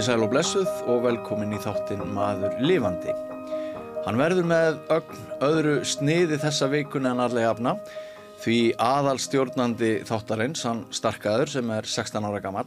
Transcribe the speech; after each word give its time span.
Komið 0.00 0.14
sæl 0.14 0.22
og 0.24 0.30
blessuð 0.32 0.68
og 0.88 1.02
velkomin 1.04 1.50
í 1.52 1.58
þáttinn 1.60 2.06
Maður 2.16 2.54
Livandi. 2.64 3.12
Hann 4.06 4.16
verður 4.16 4.46
með 4.48 4.78
ögn 4.94 5.18
öðru 5.44 5.74
sniði 5.84 6.38
þessa 6.40 6.70
vikun 6.72 7.04
en 7.10 7.20
allega 7.20 7.50
afna 7.52 7.74
því 8.40 8.54
aðalstjórnandi 8.80 9.90
þáttarins, 10.08 10.62
hann 10.64 10.80
Starkaður 10.88 11.52
sem 11.52 11.72
er 11.76 11.84
16 11.84 12.28
ára 12.30 12.40
gammal, 12.40 12.64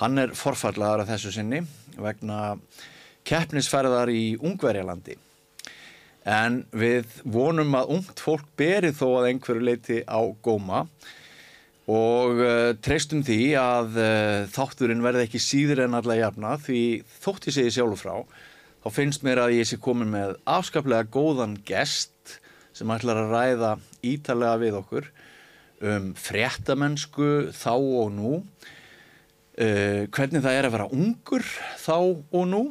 hann 0.00 0.18
er 0.18 0.34
forfallaðar 0.34 1.04
af 1.04 1.12
þessu 1.12 1.30
sinni 1.36 1.62
vegna 1.94 2.56
keppnisferðar 3.22 4.10
í 4.10 4.24
Ungverjalandi. 4.42 5.14
En 6.26 6.64
við 6.74 7.20
vonum 7.22 7.78
að 7.78 7.94
ungt 8.00 8.26
fólk 8.26 8.50
beri 8.58 8.90
þó 8.90 9.06
að 9.20 9.30
einhverju 9.30 9.68
leiti 9.70 10.02
á 10.10 10.26
góma 10.42 10.88
og 10.88 11.17
uh, 11.88 12.74
treystum 12.84 13.22
því 13.24 13.40
að 13.56 13.96
uh, 13.96 14.48
þátturinn 14.52 15.04
verði 15.04 15.24
ekki 15.24 15.40
síður 15.40 15.86
en 15.86 15.96
allega 15.96 16.26
jafna 16.26 16.56
því 16.60 16.82
þótt 17.22 17.48
ég 17.48 17.56
segi 17.56 17.74
sjálf 17.78 18.02
frá 18.02 18.14
þá 18.82 18.88
finnst 18.94 19.24
mér 19.24 19.42
að 19.42 19.54
ég 19.56 19.68
sé 19.68 19.78
komin 19.80 20.10
með 20.12 20.36
afskaplega 20.48 21.08
góðan 21.12 21.56
gest 21.66 22.38
sem 22.76 22.90
ætlar 22.92 23.22
að 23.22 23.32
ræða 23.32 23.72
ítalega 24.06 24.60
við 24.60 24.76
okkur 24.82 25.08
um 25.88 26.10
fréttamennsku 26.18 27.50
þá 27.54 27.72
og 27.74 28.12
nú. 28.14 28.32
Uh, 29.58 30.06
hvernig 30.14 30.44
það 30.44 30.54
er 30.54 30.68
að 30.68 30.74
vera 30.76 30.90
ungur 30.94 31.46
þá 31.82 31.96
og 31.98 32.44
nú 32.46 32.62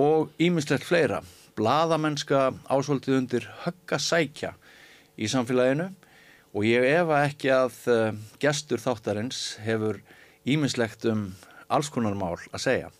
og 0.00 0.32
ímislegt 0.42 0.86
fleira. 0.86 1.20
Bladamennska 1.54 2.48
ásvöldið 2.66 3.20
undir 3.20 3.44
höggasækja 3.62 4.56
í 5.14 5.28
samfélaginu 5.30 5.92
og 6.54 6.66
ég 6.66 6.86
efa 6.86 7.24
ekki 7.26 7.50
að 7.50 7.78
uh, 7.90 8.02
gestur 8.42 8.82
þáttarins 8.82 9.56
hefur 9.64 9.98
ímislegt 10.46 11.06
um 11.10 11.32
alls 11.72 11.90
konar 11.90 12.14
mál 12.18 12.36
að 12.52 12.62
segja. 12.62 12.90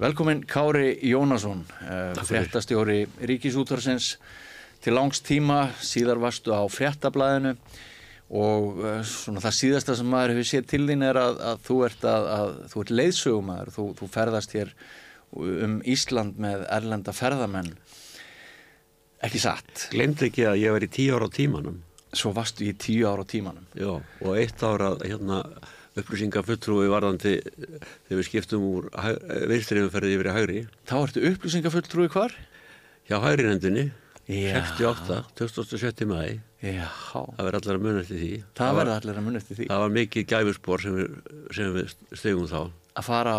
Velkomin 0.00 0.42
Kári 0.48 0.94
Jónasson, 1.06 1.62
uh, 1.86 2.16
fréttastjóri 2.26 3.04
Ríkisútvarsins 3.28 4.16
til 4.82 4.96
langs 4.96 5.20
tíma, 5.22 5.68
síðar 5.84 6.18
varstu 6.22 6.56
á 6.56 6.64
fréttablaðinu 6.72 7.54
og 8.30 8.80
uh, 8.80 9.04
svona 9.06 9.42
það 9.44 9.58
síðasta 9.60 9.96
sem 9.98 10.10
maður 10.10 10.34
hefur 10.34 10.48
séð 10.50 10.66
til 10.72 10.82
þín 10.88 11.06
er 11.06 11.20
að, 11.20 11.38
að 11.52 11.62
þú 11.68 11.76
ert, 11.86 12.08
ert 12.66 12.94
leiðsögumæður, 12.96 13.70
þú, 13.76 13.86
þú 14.00 14.10
ferðast 14.16 14.56
hér 14.58 14.72
um 15.38 15.78
Ísland 15.86 16.40
með 16.42 16.64
erlenda 16.74 17.14
ferðamenn, 17.14 17.70
ekki 19.22 19.44
satt. 19.44 19.86
Glemd 19.92 20.24
ekki 20.26 20.48
að 20.50 20.58
ég 20.64 20.74
var 20.74 20.88
í 20.88 20.90
tíu 20.90 21.14
ára 21.14 21.30
á 21.30 21.36
tímanum 21.36 21.78
Svo 22.12 22.32
varstu 22.34 22.64
í 22.66 22.72
tíu 22.74 23.06
ára 23.06 23.22
á 23.22 23.26
tímanum. 23.30 23.66
Já, 23.78 23.92
og 24.26 24.32
eitt 24.40 24.62
ára 24.66 24.92
hérna, 24.98 25.44
upplýsingafulltrúi 26.00 26.88
varðandi 26.90 27.36
þegar 27.44 28.18
við 28.18 28.26
skiptum 28.26 28.64
úr 28.66 28.88
vinstriðumferði 29.50 30.14
yfir 30.16 30.30
í 30.30 30.34
hægri. 30.34 30.60
Þá 30.90 30.94
ertu 31.04 31.24
upplýsingafulltrúi 31.30 32.08
hvar? 32.10 32.34
Já. 33.10 33.90
68, 34.30 35.24
27. 35.38 36.06
mæði. 36.06 36.36
Það 37.34 37.46
verði 37.48 37.58
allir 37.60 37.78
að 37.78 37.82
muna 37.86 38.02
eftir 38.04 38.18
því. 38.20 38.28
Það 38.60 38.76
verði 38.78 38.92
allir 38.94 39.16
að 39.18 39.24
munna 39.26 39.40
eftir 39.40 39.56
því. 39.58 39.66
það 39.70 39.80
var 39.82 39.94
mikið 39.96 40.26
gæfurspor 40.30 40.84
sem 40.84 40.98
við, 40.98 41.08
sem 41.56 41.72
við 41.74 41.94
stegum 42.20 42.46
þá. 42.50 42.60
Að 43.00 43.06
fara, 43.10 43.36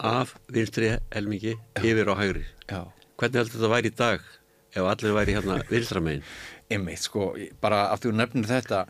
Af 0.00 0.30
vinstri 0.48 0.92
helmingi 1.12 1.56
yfir 1.76 2.08
á 2.08 2.14
hægri. 2.16 2.44
já, 2.70 2.80
Hvernig 3.20 3.36
heldur 3.40 3.56
þetta 3.58 3.72
væri 3.74 3.90
í 3.90 3.96
dag 3.98 4.20
ef 4.74 4.86
allir 4.92 5.16
væri 5.16 5.34
hérna 5.38 5.60
vinstramegin? 5.70 6.22
einmitt, 6.70 7.02
sko, 7.02 7.32
bara 7.60 7.88
af 7.90 7.98
því 8.00 8.10
þú 8.12 8.16
nefnir 8.20 8.46
þetta, 8.46 8.84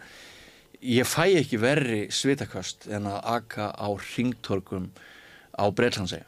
ég 0.85 1.07
fæ 1.09 1.25
ekki 1.41 1.61
verri 1.63 2.01
svitaköst 2.13 2.89
en 2.93 3.07
að 3.09 3.21
aka 3.37 3.71
á 3.73 3.89
ringtorkum 4.17 4.91
á 5.57 5.65
Breitlandsegja. 5.73 6.27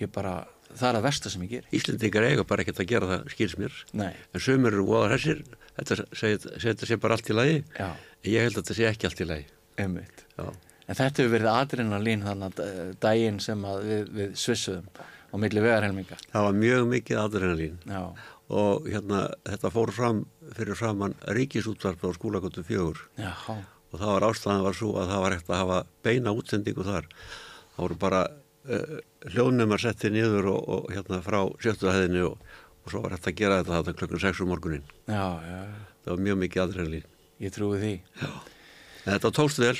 Ég 0.00 0.08
bara, 0.12 0.46
það 0.72 0.88
er 0.88 0.98
að 0.98 1.04
versta 1.06 1.30
sem 1.32 1.44
ég 1.44 1.52
ger. 1.58 1.68
Íslendingar 1.76 2.24
eiga 2.30 2.44
bara 2.48 2.64
ekkert 2.64 2.80
að 2.82 2.88
gera 2.90 3.10
það, 3.12 3.28
skils 3.36 3.56
mér. 3.60 3.76
Nei, 3.92 4.12
En 4.34 4.40
sömur 4.40 4.72
eru 4.72 4.86
voðar 4.88 5.14
hessir, 5.18 5.44
þetta 5.78 6.00
segir 6.16 6.40
þetta 6.64 6.88
sé 6.88 6.96
bara 7.04 7.14
allt 7.18 7.28
í 7.30 7.36
lagi. 7.36 7.60
já, 7.78 7.90
ég 8.24 8.46
held 8.48 8.56
að 8.56 8.62
þetta 8.62 8.74
sé 8.80 8.88
ekki 8.88 9.06
allt 9.10 9.20
í 9.20 9.28
lagi. 9.28 9.46
einmitt. 9.78 10.24
Já. 10.38 10.48
En 10.88 10.94
þetta 10.98 11.22
hefur 11.22 11.32
verið 11.32 11.50
adrenalín 11.52 12.24
þannig 12.26 12.58
að 12.60 12.96
daginn 13.00 13.38
sem 13.40 13.62
að 13.64 13.84
við, 13.88 14.08
við 14.18 14.34
svissuðum 14.36 14.88
á 15.32 15.34
milli 15.40 15.62
vegarhelminga. 15.64 16.16
Það 16.32 16.44
var 16.48 16.58
mjög 16.60 16.82
mikið 16.90 17.20
adrenalín 17.22 17.78
Já, 17.88 18.02
og 18.52 18.88
hérna 18.90 19.26
þetta 19.46 19.70
fór 19.72 19.92
fram 19.96 20.24
fyrir 20.56 20.76
framann 20.76 21.14
ríkisútvarp 21.36 22.02
á 22.04 22.10
skólagötu 22.16 22.64
fjögur 22.66 22.98
já, 23.16 23.32
og 23.48 23.96
það 23.96 24.10
var 24.12 24.26
ástæðan 24.28 24.64
var 24.66 24.76
svo 24.76 24.90
að 25.00 25.12
það 25.12 25.22
var 25.24 25.36
hægt 25.36 25.50
að 25.50 25.62
hafa 25.62 25.78
beina 26.04 26.34
útsendingu 26.34 26.84
þar. 26.84 27.08
Það 27.74 27.82
voru 27.86 27.96
bara 28.02 28.20
uh, 28.28 28.98
hljóðnumar 29.32 29.80
settið 29.82 30.16
niður 30.18 30.50
og, 30.52 30.68
og 30.76 30.92
hérna 30.92 31.22
frá 31.24 31.40
sjöftuðahæðinni 31.64 32.24
og, 32.28 32.36
og 32.84 32.92
svo 32.92 33.02
var 33.06 33.16
hægt 33.16 33.30
að 33.32 33.38
gera 33.40 33.60
þetta 33.62 33.80
þetta 33.80 33.96
klukkan 34.00 34.24
6 34.26 34.44
um 34.44 34.52
morgunin. 34.52 34.86
já, 35.08 35.24
já, 35.48 35.60
Það 36.04 36.12
var 36.12 36.24
mjög 36.28 36.40
mikið 36.42 36.62
adrenalín. 36.66 37.06
ég 37.40 37.54
trúi 37.54 37.78
því. 37.80 37.94
Þetta 39.04 39.30
tókst 39.38 39.58
vel. 39.62 39.76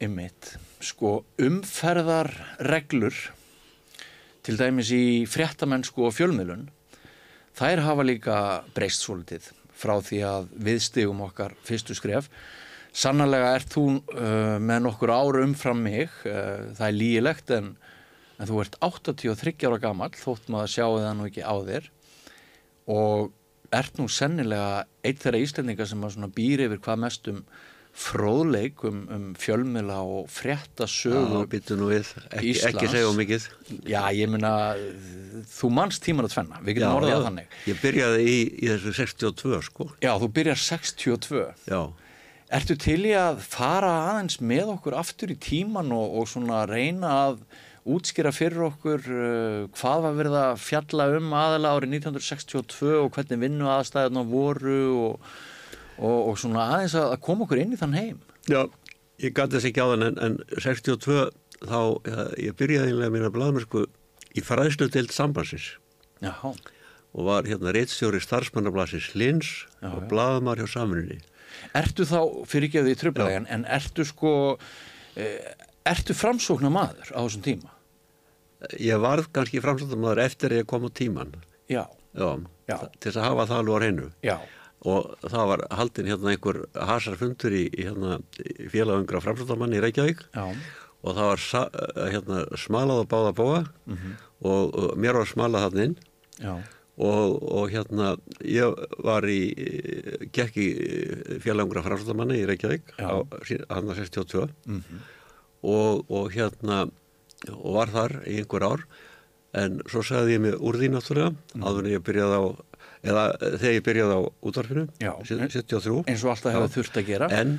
Ymmit, 0.00 0.54
sko 0.80 1.20
umferðarreglur 1.38 3.14
til 4.42 4.56
dæmis 4.56 4.90
í 4.96 5.26
fréttamennsku 5.28 6.06
og 6.08 6.14
fjölmiðlun 6.16 6.70
þær 7.58 7.84
hafa 7.86 8.06
líka 8.06 8.36
breyst 8.74 9.04
svolítið 9.04 9.50
frá 9.80 9.96
því 10.04 10.20
að 10.28 10.50
við 10.66 10.82
stigum 10.84 11.22
okkar 11.24 11.54
fyrstu 11.66 11.96
skref. 11.96 12.28
Sannarlega 12.90 13.54
ert 13.54 13.70
þú 13.70 13.84
uh, 13.96 14.58
með 14.58 14.84
nokkur 14.86 15.12
ára 15.14 15.44
umfram 15.46 15.82
mig 15.86 16.10
uh, 16.26 16.70
það 16.76 16.86
er 16.88 16.96
lígilegt 16.96 17.52
en, 17.54 17.72
en 18.36 18.50
þú 18.50 18.62
ert 18.64 18.78
83 18.82 19.54
ára 19.68 19.78
gamall 19.82 20.14
þótt 20.18 20.50
maður 20.50 20.74
sjáu 20.74 20.98
það 20.98 21.12
nú 21.16 21.28
ekki 21.30 21.46
á 21.46 21.54
þér. 21.70 21.90
Og 22.90 23.30
ert 23.70 24.00
nú 24.00 24.08
sennilega 24.10 24.84
eitt 25.06 25.22
þeirra 25.22 25.44
íslendinga 25.44 25.86
sem 25.86 26.08
býr 26.34 26.66
yfir 26.66 26.82
hvað 26.82 27.04
mest 27.06 27.30
um 27.30 27.44
fróðleik 28.00 28.84
um, 28.88 29.00
um 29.12 29.24
fjölmiðla 29.38 29.98
og 30.00 30.28
frétta 30.32 30.88
sögu 30.90 31.42
Já, 31.42 31.48
býttu 31.52 31.76
nú 31.78 31.90
við. 31.90 32.12
Ekki, 32.30 32.54
ekki 32.70 32.90
segja 32.90 33.14
mikið. 33.16 33.48
Já, 33.90 34.00
ég 34.16 34.30
meina 34.32 34.52
þú 35.52 35.72
manst 35.76 36.04
tíman 36.04 36.28
að 36.28 36.34
tvenna, 36.36 36.60
við 36.64 36.78
getum 36.78 36.98
orðað 36.98 37.16
það 37.16 37.26
þannig 37.28 37.56
Ég 37.70 37.82
byrjaði 37.84 38.22
í, 38.26 38.38
í 38.56 38.70
þessu 38.72 38.94
62 38.98 39.64
sko. 39.68 39.88
Já, 40.04 40.12
þú 40.22 40.30
byrjar 40.38 40.62
62 40.66 41.42
Já. 41.70 41.80
Ertu 42.50 42.74
til 42.82 43.00
í 43.06 43.12
að 43.14 43.42
fara 43.46 43.90
aðeins 44.10 44.40
með 44.42 44.72
okkur 44.72 44.96
aftur 44.98 45.30
í 45.30 45.38
tíman 45.38 45.92
og, 45.94 46.16
og 46.18 46.30
svona 46.30 46.64
reyna 46.66 47.12
að 47.28 47.44
útskýra 47.90 48.32
fyrir 48.34 48.64
okkur 48.66 49.06
uh, 49.06 49.68
hvað 49.76 50.02
var 50.06 50.16
verið 50.18 50.38
að 50.40 50.58
fjalla 50.64 51.06
um 51.16 51.30
aðalega 51.36 51.78
árið 51.78 51.94
1962 52.00 52.90
og 52.98 53.14
hvernig 53.14 53.40
vinnu 53.44 53.70
aðstæðuna 53.72 54.26
voru 54.28 54.80
og, 55.06 55.30
og, 56.00 56.18
og 56.32 56.38
svona 56.40 56.66
aðeins 56.74 56.96
að 56.98 57.12
að 57.14 57.22
koma 57.28 57.46
okkur 57.46 57.60
inn 57.62 57.76
í 57.76 57.80
þann 57.80 57.96
heim 57.98 58.18
Já, 58.50 58.64
ég 59.20 59.34
gæti 59.36 59.56
þess 59.58 59.68
ekki 59.70 59.84
á 59.84 59.88
þann 59.92 60.06
en, 60.08 60.18
en 60.26 60.36
62 60.56 61.20
þá, 61.60 61.78
ja, 62.08 62.26
ég 62.48 62.56
byrjaði 62.58 62.94
einlega 62.94 63.14
mína 63.16 63.32
blaðmennsku 63.34 63.84
í 64.40 64.44
fræðslu 64.46 64.88
deild 64.94 65.12
sambansins 65.14 65.74
Já, 66.24 66.32
og 66.40 67.26
var 67.26 67.48
hérna 67.48 67.72
reittstjóri 67.74 68.20
starfsmannablasins 68.22 69.10
Lins 69.18 69.50
Já, 69.80 69.90
og 69.94 70.04
já. 70.04 70.08
blaðamar 70.12 70.60
hjá 70.62 70.68
saminni. 70.76 71.18
ertu 71.74 72.04
þá, 72.06 72.20
fyrir 72.46 72.68
ekki 72.68 72.78
að 72.82 72.88
því 72.90 72.96
tröflaðan, 73.00 73.46
en 73.50 73.64
ertu 73.66 74.04
sko, 74.06 74.32
eh, 75.18 75.50
ertu 75.90 76.14
framsóknar 76.14 76.70
maður 76.72 77.10
á 77.10 77.20
þessum 77.24 77.42
tíma? 77.44 77.72
Ég 78.78 79.00
varð 79.02 79.26
kannski 79.34 79.60
framsóttamæður 79.64 80.20
eftir 80.22 80.52
að 80.54 80.60
ég 80.62 80.68
kom 80.70 80.84
á 80.86 80.90
tíman, 80.92 81.34
Já, 81.72 81.82
já, 82.14 82.76
til 83.00 83.12
að 83.16 83.24
hafa 83.24 83.46
það 83.50 83.58
alveg 83.62 83.74
á 83.74 83.80
hreinu. 83.80 84.08
já, 84.22 84.36
Og 84.88 85.10
það 85.28 85.46
var 85.50 85.62
haldin 85.76 86.06
hérna 86.08 86.30
einhver 86.32 86.62
hasarfundur 86.74 87.52
í, 87.52 87.66
í 87.68 87.84
hérna, 87.84 88.20
félagungra 88.72 89.20
framsóttamanni 89.20 89.76
í 89.76 89.82
Reykjavík. 89.84 90.22
Já, 90.32 90.46
og 91.04 91.16
það 91.16 91.28
var 91.30 91.40
sa, 91.44 91.62
hérna, 92.12 92.38
smalað 92.60 93.02
og 93.04 93.08
báða 93.12 93.32
bóa 93.36 93.58
og, 94.40 94.74
og 94.76 94.94
mér 95.00 95.18
var 95.20 95.28
smalað 95.28 95.66
hann 95.68 95.82
inn. 95.84 95.96
Og, 97.00 97.36
og 97.48 97.70
hérna 97.72 98.14
ég 98.44 98.74
var 99.04 99.24
í 99.24 99.38
gekk 100.36 100.56
í 100.60 100.66
fjarlagungra 101.40 101.84
framsóttamanni 101.86 102.40
í 102.42 102.48
Reykjavík 102.48 102.90
á 103.00 103.20
hann 103.72 103.88
62 103.96 104.48
mhm, 104.68 104.98
og, 105.64 106.04
og 106.08 106.32
hérna 106.32 106.82
og 107.52 107.70
var 107.78 107.88
þar 107.92 108.18
í 108.28 108.40
einhver 108.42 108.64
ár. 108.68 108.82
En 109.56 109.80
svo 109.90 110.02
sagði 110.04 110.36
ég 110.36 110.42
mig 110.44 110.54
úr 110.60 110.76
því 110.80 110.90
náttúrulega 110.92 111.32
Mhm. 111.56 111.64
áður 111.64 111.84
en 111.86 111.92
ég 111.96 112.04
byrjaði 112.06 112.36
á 112.36 112.44
eða 113.06 113.24
þegar 113.40 113.76
ég 113.76 113.84
byrjaði 113.86 114.16
á 114.16 114.22
útvarfinu 114.50 114.86
Já. 115.00 115.12
73 115.24 116.02
eins 116.10 116.24
og 116.26 116.34
alltaf 116.34 116.56
hefur 116.56 116.74
þurft 116.76 117.00
að 117.00 117.06
gera. 117.08 117.28
en 117.32 117.54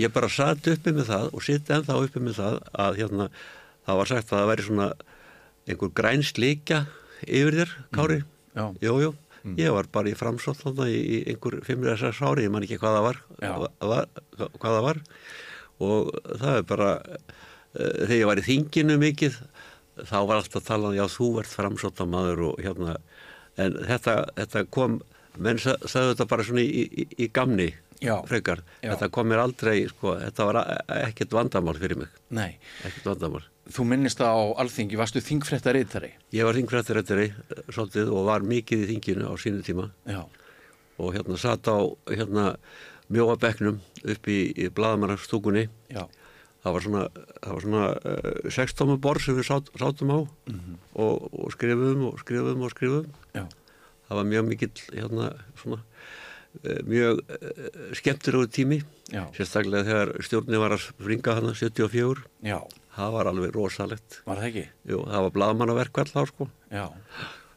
ég 0.00 0.12
bara 0.12 0.28
satt 0.32 0.68
uppi 0.72 0.92
með 0.92 1.08
það 1.12 1.30
og 1.32 1.44
sitt 1.46 1.70
ennþá 1.72 1.98
uppi 2.06 2.20
með 2.24 2.38
það 2.40 2.58
að 2.86 3.00
hérna 3.00 3.28
það 3.86 3.98
var 4.02 4.10
sagt 4.12 4.28
að 4.32 4.38
það 4.38 4.50
væri 4.52 4.66
svona 4.68 4.88
einhver 5.68 5.92
græn 5.96 6.24
slíkja 6.26 6.82
yfir 7.22 7.56
þér, 7.60 7.74
Kári. 7.94 8.18
Já, 8.52 8.64
Jú, 8.82 8.94
jú, 9.00 9.10
ég 9.58 9.72
var 9.74 9.86
bara 9.94 10.10
í 10.10 10.16
framsótt 10.18 10.64
í, 10.86 10.92
í 10.92 11.18
einhver 11.32 11.60
5-6 11.66 12.20
ári, 12.26 12.46
ég 12.46 12.52
man 12.52 12.66
ekki 12.66 12.78
hvað 12.82 12.96
það 12.98 13.06
var, 13.06 13.20
var 13.80 14.08
hvað 14.58 14.76
það 14.76 14.86
var. 14.88 15.00
Og 15.82 16.10
það 16.42 16.56
er 16.58 16.66
bara 16.68 16.90
uh, 16.98 17.94
þegar 18.04 18.16
ég 18.18 18.28
var 18.30 18.42
í 18.42 18.46
þinginu 18.46 18.98
mikið 19.02 19.38
þá 20.08 20.18
var 20.28 20.38
alltaf 20.40 20.66
talað, 20.66 20.98
já 20.98 21.04
þú 21.10 21.28
ert 21.42 21.52
framsóta 21.52 22.06
maður 22.08 22.44
og 22.50 22.60
hérna, 22.64 22.96
en 23.58 23.72
þetta, 23.84 24.14
þetta 24.36 24.64
kom, 24.70 25.00
menn 25.38 25.58
sa- 25.58 25.76
sagði 25.84 26.14
þetta 26.14 26.28
bara 26.28 26.44
svona 26.44 26.60
í, 26.64 26.84
í, 26.88 27.06
í 27.26 27.28
gamni 27.32 27.72
Já. 28.02 28.16
frekar, 28.26 28.62
Já. 28.82 28.92
þetta 28.94 29.10
kom 29.14 29.28
mér 29.30 29.42
aldrei, 29.44 29.88
sko, 29.88 30.16
þetta 30.18 30.46
var 30.48 30.56
a- 30.62 30.82
ekkert 31.06 31.30
vandamál 31.30 31.76
fyrir 31.78 31.96
mig, 32.00 32.08
Nei, 32.30 32.58
ekkert 32.84 33.04
vandamál. 33.12 33.42
þú 33.70 33.84
minnist 33.86 34.18
á 34.20 34.32
alþingi, 34.58 34.96
varstu 34.98 35.20
þingfrétta 35.22 35.72
reytari? 35.72 36.10
Ég 36.32 36.44
var 36.44 36.54
þingfrættirættari 36.58 37.28
svolítið 37.70 38.10
og 38.10 38.26
var 38.26 38.40
mikið 38.40 38.82
í 38.82 38.88
þinginu 38.96 39.28
á 39.30 39.34
sínu 39.38 39.62
tíma 39.62 39.90
Já, 40.06 40.24
og 40.98 41.14
hérna 41.14 41.38
satt 41.38 41.62
á 41.70 41.78
hérna 42.10 42.56
mjóa 43.12 43.36
bekknum 43.38 43.78
upp 44.04 44.26
í, 44.26 44.52
í 44.56 44.68
blaðamannarstúkunni 44.72 45.68
já, 45.90 46.06
það 46.62 46.74
var 46.76 46.84
svona, 46.86 47.04
það 47.42 47.52
var 47.56 47.64
svona 47.66 47.86
uh, 47.92 48.50
sextóma 48.54 48.96
borð 49.02 49.24
sem 49.26 49.38
við 49.38 49.48
sát, 49.50 49.70
sátum 49.80 50.12
á 50.14 50.18
og, 50.22 51.28
og 51.32 51.48
skrifum 51.54 52.04
og 52.10 52.20
skrifum 52.22 52.62
og 52.66 52.74
skrifum 52.74 53.08
já, 53.34 53.44
það 54.08 54.20
var 54.20 54.28
mjög 54.32 54.46
mikill 54.50 54.84
hérna 54.92 55.30
svona 55.58 55.80
uh, 55.82 56.80
mjög 56.86 57.22
uh, 57.26 57.92
skemmtilegu 57.98 58.50
tími. 58.54 58.80
Já, 59.12 59.26
sérstaklega 59.36 59.84
þegar 59.90 60.12
stjórni 60.24 60.60
var 60.62 60.72
að 60.76 60.86
springa 60.86 61.34
hana 61.36 61.52
74 61.58 62.22
já, 62.48 62.58
það 62.96 63.14
var 63.18 63.28
alveg 63.28 63.54
rosalegt. 63.58 64.20
Var 64.24 64.38
það 64.40 64.46
ekki? 64.48 64.66
Jú, 64.88 65.00
það 65.10 65.26
var 65.26 65.34
blaðamannaverkvall 65.36 66.08
þá 66.14 66.22
sko. 66.30 66.46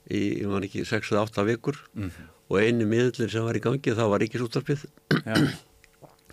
Í, 0.06 0.20
ég 0.42 0.50
man 0.52 0.66
ekki, 0.68 0.84
6-8 0.86 1.46
vikur. 1.48 1.80
Mhm. 1.96 2.32
og 2.46 2.60
einu 2.62 2.86
miðlinn 2.86 3.32
sem 3.34 3.42
var 3.42 3.58
í 3.58 3.62
gangi 3.64 3.94
það 3.98 4.10
var 4.12 4.22
ríkisúttarpið 4.22 4.84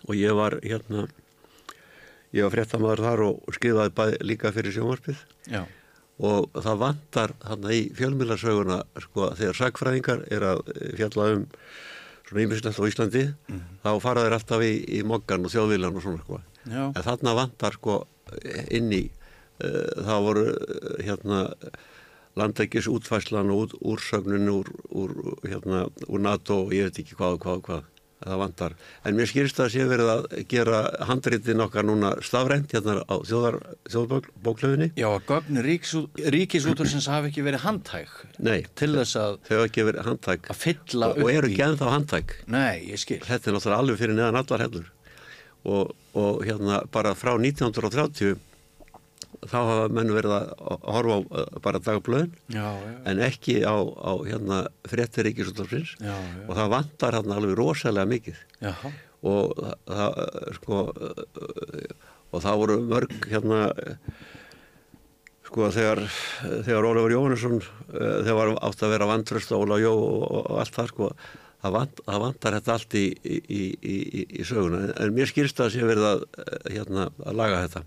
og 0.04 0.10
ég 0.18 0.34
var 0.36 0.58
hérna 0.60 1.06
ég 2.32 2.46
var 2.46 2.54
fréttamaður 2.56 3.04
þar 3.06 3.24
og 3.28 3.54
skrifaði 3.56 3.94
bæ, 3.96 4.04
líka 4.24 4.52
fyrir 4.54 4.74
sjónvarpið. 4.76 5.22
Já, 5.52 5.62
og 6.22 6.52
það 6.54 6.82
vantar 6.82 7.32
þarna 7.42 7.72
í 7.74 7.80
fjölmiðlarsöguna 7.96 8.78
sko 9.06 9.30
þegar 9.38 9.58
sagfræðingar 9.58 10.26
er 10.30 10.46
að 10.52 10.60
eh, 10.74 10.92
fjalla 11.00 11.28
um 11.36 11.46
svona 12.28 12.44
ímislegt 12.44 12.78
á 12.80 12.88
Íslandi 12.88 13.24
þá 13.82 13.90
fara 14.02 14.26
þeir 14.26 14.36
alltaf 14.38 14.64
í, 14.64 14.72
í 14.98 15.00
mokkan 15.08 15.46
og 15.46 15.52
þjóðvílan 15.52 15.98
og 15.98 16.04
svona 16.04 16.22
sko. 16.22 16.42
En 16.68 17.02
þarna 17.02 17.34
vantar 17.36 17.76
sko 17.76 17.96
inn 18.70 18.92
í 18.94 19.02
uh, 19.08 20.04
það 20.06 20.26
voru 20.28 20.44
uh, 20.52 20.92
hérna 21.02 21.40
landækis 22.38 22.88
útfæslan 22.88 23.50
og 23.52 23.66
út, 23.66 23.74
úrsögnin 23.84 24.48
úr, 24.48 24.70
úr, 24.88 25.12
hérna, 25.44 25.84
úr 26.08 26.22
NATO 26.22 26.62
og 26.62 26.72
ég 26.72 26.88
veit 26.88 27.02
ekki 27.02 27.18
hvað 27.18 27.36
og 27.36 27.42
hvað 27.42 27.58
og 27.58 27.66
hvað 27.66 27.90
það 28.24 28.40
vantar. 28.42 28.74
En 29.06 29.16
mér 29.18 29.30
skýrst 29.30 29.60
að 29.62 29.70
sé 29.74 29.86
verið 29.90 30.10
að 30.12 30.26
gera 30.50 30.80
handritin 31.08 31.64
okkar 31.64 31.86
núna 31.88 32.12
stafrænt 32.24 32.72
hérna 32.74 33.00
á 33.06 33.14
þjóðbóklöfinni. 33.26 34.92
já, 34.96 35.08
að 35.08 35.26
gögn 35.30 35.60
ríkisútursins 36.36 37.08
hafi 37.10 37.32
ekki 37.32 37.44
verið 37.46 37.64
handtæk 37.66 38.14
Nei, 38.38 38.62
til 38.78 38.92
þess 38.96 39.18
að, 39.20 39.38
þau 39.48 39.54
hafa 39.56 39.68
ekki 39.70 39.86
verið 39.90 40.08
handtæk 40.08 40.50
að 40.52 40.60
fylla 40.62 41.10
og, 41.12 41.22
og 41.22 41.32
eru 41.32 41.50
í. 41.50 41.52
ekki 41.52 41.66
ennþá 41.68 41.92
handtæk. 41.96 42.36
Nei, 42.52 42.88
ég 42.92 43.02
skil. 43.02 43.20
Þetta 43.26 43.50
er 43.50 43.56
náttúrulega 43.58 43.82
alveg 43.82 44.00
fyrir 44.02 44.18
neðan 44.18 44.40
allar 44.42 44.66
hellur 44.66 44.88
og, 45.62 45.92
og 46.18 46.42
hérna 46.46 46.82
bara 46.92 47.14
frá 47.18 47.34
1930 47.38 48.36
þá 49.42 49.56
hafa 49.58 49.86
menn 49.94 50.12
verið 50.14 50.34
að 50.36 50.50
horfa 50.94 51.16
á 51.16 51.20
uh, 51.22 51.60
bara 51.64 51.80
dagblöðin 51.82 52.34
Já, 52.52 52.66
já, 52.78 52.92
en 53.10 53.22
ekki 53.26 53.56
á, 53.66 53.74
á 53.80 54.12
hérna 54.28 54.60
fréttir 54.88 55.28
já, 55.98 56.14
og 56.46 56.52
það 56.58 56.72
vantar 56.76 57.16
hérna 57.18 57.38
alveg 57.40 57.56
rosalega 57.58 58.10
mikið. 58.12 58.42
Já, 58.62 58.72
og 59.22 59.52
það, 59.86 60.20
uh, 60.26 60.54
sko 60.58 60.82
uh, 60.92 61.96
og 62.32 62.44
það 62.44 62.60
voru 62.62 62.78
mörg 62.88 63.28
hérna 63.30 63.62
sko 65.52 65.68
þegar 65.74 66.00
þegar 66.64 66.86
Ólafur 66.88 67.12
Jóhannesson 67.16 67.58
uh, 67.60 68.18
þegar 68.24 68.38
var 68.38 68.52
átt 68.68 68.84
að 68.86 68.94
vera 68.94 69.10
vantröst 69.10 69.52
Ólaf 69.56 69.82
Jó 69.82 69.92
og, 69.92 70.22
og 70.46 70.60
allt 70.62 70.76
það 70.78 70.92
sko 70.94 71.10
það, 71.62 71.72
vant, 71.76 72.00
það 72.06 72.22
vantar 72.26 72.56
þetta 72.58 72.74
allt 72.76 72.96
í, 72.98 73.04
í, 73.22 73.38
í, 73.80 73.96
í, 74.40 74.44
söguna 74.48 74.80
en, 74.92 75.12
mér 75.16 75.30
skýrst 75.30 75.60
að 75.62 75.72
sé 75.76 75.84
verið 75.86 76.08
að 76.12 76.24
uh, 76.26 76.56
hérna 76.74 77.08
að 77.22 77.36
laga 77.38 77.60
þetta 77.66 77.84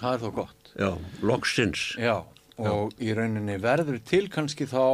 það 0.00 0.12
er 0.14 0.20
þó 0.24 0.28
gott. 0.42 0.74
já, 0.78 0.90
loksins 1.32 1.86
Já, 1.98 2.16
og 2.60 2.94
í 3.02 3.14
rauninni 3.16 3.56
verður 3.62 3.98
til 4.06 4.26
kannski 4.32 4.66
þá, 4.70 4.84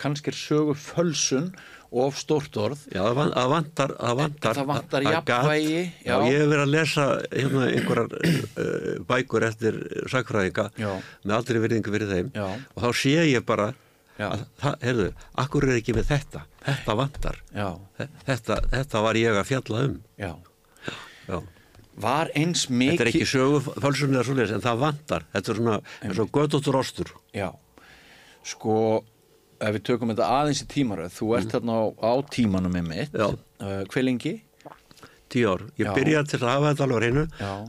kannski 0.00 0.32
er 0.32 0.38
sögu 0.38 0.74
fölsun 0.78 1.52
of 1.92 2.16
stórt 2.16 2.54
orð. 2.56 2.86
Já, 2.88 3.02
það 3.04 3.16
van- 3.18 3.32
það 3.36 3.50
vantar, 3.52 3.90
það 4.00 4.14
vantar, 4.16 4.54
Það 4.56 4.68
vantar 4.70 5.02
það 5.04 5.12
jafnvægi, 5.18 5.80
Já, 6.06 6.08
já. 6.08 6.14
ég 6.24 6.38
hef 6.40 6.46
verið 6.48 6.62
að 6.62 6.70
lesa 6.72 7.04
hérna 7.34 7.66
einhverjar 7.68 8.14
uh, 8.16 9.02
bækur 9.10 9.44
eftir 9.50 9.76
sakfræðinga 10.08 10.64
Já. 10.80 10.88
með 11.28 11.34
aldrei 11.36 11.60
virðingu 11.66 11.92
fyrir 11.92 12.08
þeim 12.14 12.30
Já. 12.32 12.46
og 12.72 12.86
þá 12.86 12.88
sé 13.02 13.12
ég 13.28 13.44
bara 13.44 13.66
Já. 13.74 13.80
Að, 14.20 14.44
það, 14.60 14.76
heyrðu, 14.82 15.08
akkur 15.42 15.66
er 15.68 15.78
ekki 15.80 15.96
með 15.96 16.08
þetta? 16.12 16.44
Þetta 16.66 16.96
vantar. 16.98 17.40
Þetta, 18.26 18.58
þetta 18.74 19.02
var 19.06 19.18
ég 19.20 19.40
að 19.40 19.48
fjalla 19.48 19.84
um. 19.88 19.96
Já. 20.20 20.32
Já. 21.28 21.38
Var 22.02 22.30
eins 22.38 22.66
Þetta 22.66 22.74
er 22.74 22.78
mikið... 22.80 23.08
ekki 23.10 23.28
sögu 23.28 23.58
fölsunlega 23.82 24.24
svo 24.24 24.36
en 24.42 24.62
það 24.64 24.78
vantar, 24.80 25.26
þetta 25.34 25.52
er 25.52 25.58
svona 25.58 26.22
og 26.24 26.30
göttóttur 26.32 26.78
ostur 26.78 27.10
Já, 27.36 27.50
sko, 28.48 28.76
ef 29.60 29.74
við 29.76 29.84
tökum 29.90 30.12
þetta 30.14 30.30
aðeins 30.38 30.62
í 30.64 30.68
tímaröð, 30.72 31.12
þú 31.18 31.28
ert 31.36 31.52
þarna 31.52 31.76
á, 31.76 31.82
á 32.00 32.12
tímanum 32.32 32.72
með 32.72 32.88
mitt. 32.88 33.20
Uh, 33.20 33.84
hver 33.92 34.08
lengi? 34.08 34.38
tíu 35.32 35.48
ár, 35.48 35.62
ég 35.80 35.88
Já. 35.88 35.92
byrjaði 35.96 36.28
til 36.28 36.40
að 36.42 36.50
hafa 36.50 36.72
þetta 36.72 36.84
alveg 36.86 36.98
hreinu. 37.02 37.22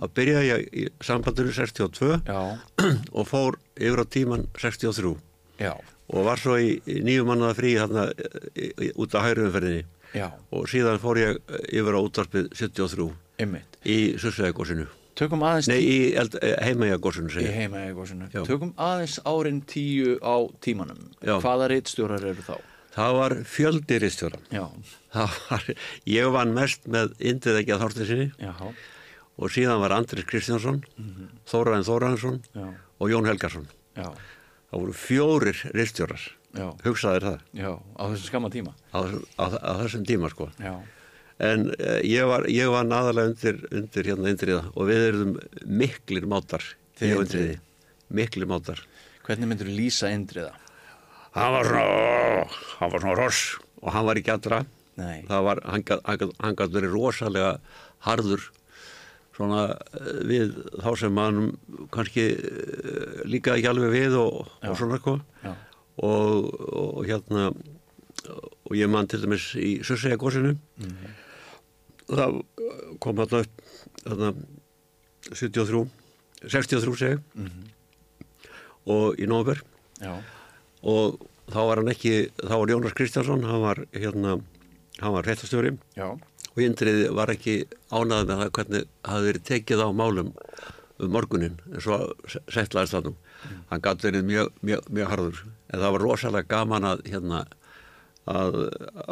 Að 0.04 0.10
byrjaði 0.19 0.48
ég 0.50 0.63
í 0.75 0.88
sambandinu 1.04 1.54
62 1.56 2.10
Já, 2.28 2.42
og 3.18 3.30
fór 3.30 3.60
yfir 3.80 4.04
á 4.04 4.06
tíman 4.07 4.48
63 4.60 5.13
já, 5.60 5.74
og 6.14 6.26
var 6.28 6.42
svo 6.42 6.58
í, 6.62 6.76
í 6.86 7.02
nýju 7.06 7.28
mannaða 7.28 7.58
frí 7.60 7.76
hérna 7.78 8.08
í, 8.56 8.72
í, 8.72 8.90
út 8.96 9.16
á 9.18 9.20
hægruumferðinni 9.26 9.86
og 10.54 10.68
síðan 10.70 11.00
fór 11.02 11.22
ég 11.22 11.40
yfir 11.74 11.98
á 11.98 12.00
útvarpið 12.02 12.52
73 12.54 13.08
ymmit. 13.44 13.80
í 13.86 13.98
aðeins 15.46 15.70
nei, 15.70 15.80
í 15.82 15.98
Já. 18.34 18.42
Tökum 18.48 18.72
aðeins 18.82 19.20
árin 19.30 19.60
tíu 19.70 20.16
á 20.26 20.42
tímanum. 20.58 21.12
Já. 21.22 21.36
Hvaða 21.38 21.68
reitstjórar 21.70 22.26
eru 22.32 22.46
þá? 22.46 22.56
það 22.94 23.16
var 23.18 23.36
fjöldi 23.50 24.00
var, 25.50 25.69
ég 26.10 26.33
vann 26.33 26.54
mest 26.56 26.86
með 26.90 27.16
Indið 27.31 27.62
ekki 27.62 27.76
að 27.76 27.86
Þortinsinni 27.86 28.28
já, 28.38 28.54
og 28.54 29.54
síðan 29.54 29.81
var 29.81 29.95
Andris 29.98 30.28
Kristjánsson 30.30 30.83
Þóraðin 31.50 31.88
Þóraðinsson 31.88 32.40
og 33.02 33.14
Jón 33.14 33.30
Helgarsson 33.30 33.68
já, 33.98 34.10
það 34.73 34.81
voru 34.83 34.95
fjórir 34.97 35.61
ristjórar 35.77 36.23
já, 36.57 36.68
hugsaðir 36.83 37.27
það 37.30 37.39
já, 37.61 37.71
á 37.77 38.03
þessum 38.09 38.27
skamma 38.27 38.49
tíma. 38.53 38.73
á, 38.89 38.99
á, 39.37 39.45
á 39.53 39.71
þessum 39.85 40.03
tíma 40.09 40.33
sko 40.33 40.49
Já, 40.59 40.73
En 41.44 41.63
uh, 41.73 41.97
ég 42.06 42.27
var, 42.30 42.44
ég 42.47 42.69
var 42.69 42.85
naðalega 42.85 43.31
undir, 43.31 43.56
undir 43.73 44.06
hérna 44.06 44.30
Indriða 44.31 44.59
og 44.77 44.85
við 44.87 44.99
erum 45.07 45.31
miklir 45.65 46.27
mátar. 46.30 46.61
Þið 47.01 47.13
Indriði? 47.18 47.56
Miklir 48.13 48.47
mátar. 48.47 48.83
hvernig 49.25 49.49
myndur 49.49 49.68
þú 49.71 49.73
lýsa 49.80 50.11
Indriða? 50.13 50.51
Hann 51.33 51.56
var 51.57 51.65
svona, 51.71 52.45
hann 52.77 52.94
var 52.94 53.01
svona 53.01 53.15
ross 53.18 53.42
og 53.81 53.89
hann 53.95 54.06
var 54.06 54.21
ekki 54.21 54.31
allra. 54.35 54.61
Nei, 55.01 55.23
Það 55.27 55.44
var, 55.49 55.63
hann 55.73 56.56
gæti 56.61 56.75
verið 56.77 56.94
rosalega 56.94 57.51
harður 58.06 58.45
svona 59.33 59.63
eh, 59.97 60.19
við 60.30 60.52
þá 60.83 60.90
sem 61.02 61.18
hann 61.18 61.40
kannski 61.94 62.25
uh, 62.37 63.21
líka 63.30 63.56
ekki 63.57 63.69
alveg 63.71 63.94
við 63.95 64.18
og, 64.19 64.44
og 64.69 64.78
svona 64.78 64.99
eitthvað. 64.99 65.23
já, 65.44 65.54
og, 66.04 66.49
og 66.73 66.99
hérna 67.09 67.47
og 68.63 68.75
ég 68.80 68.90
man 68.90 69.07
til 69.11 69.19
dæmis 69.23 69.49
í 69.59 69.71
Sussega 69.85 70.18
gósinu 70.21 70.54
það 72.07 72.40
kom 73.04 73.19
þarna 73.19 73.44
upp 73.44 73.66
þarna 74.04 74.31
73 75.33 75.83
63 76.44 76.95
segi 76.99 77.19
og 78.94 79.19
í 79.21 79.28
nóver 79.30 79.61
já, 80.04 80.13
og 80.83 81.19
þá 81.52 81.59
var 81.68 81.80
hann 81.81 81.92
ekki 81.94 82.16
þá 82.42 82.54
var 82.59 82.71
Jónas 82.73 82.95
Kristjánsson 82.97 83.45
hann 83.47 83.61
var 83.63 83.83
hérna 83.95 84.37
hann 84.99 85.13
var 85.16 85.23
réttastjóri 85.28 85.73
já, 85.97 86.07
og 86.54 86.62
Indrið 86.62 87.02
var 87.18 87.33
ekki 87.33 87.57
ánað 87.90 88.30
með 88.30 88.40
það 88.42 88.54
hvernig 88.57 88.88
hafði 89.10 89.30
verið 89.31 89.45
tekið 89.50 89.83
á 89.83 89.88
málum 89.94 90.31
um 91.02 91.12
morgunin 91.14 91.57
en 91.72 91.81
svo 91.81 92.00
settlaðist 92.54 92.95
það 92.95 93.10
nú 93.10 93.14
hann 93.72 93.83
gæti 93.83 94.07
verið 94.07 94.26
mjög, 94.30 94.54
mjög, 94.64 94.88
mjög 94.94 95.12
harður. 95.12 95.44
En 95.74 95.81
það 95.81 95.94
var 95.95 96.06
rosalega 96.06 96.50
gaman 96.54 96.88
að 96.88 97.04
hérna 97.10 97.42
að, 98.30 98.60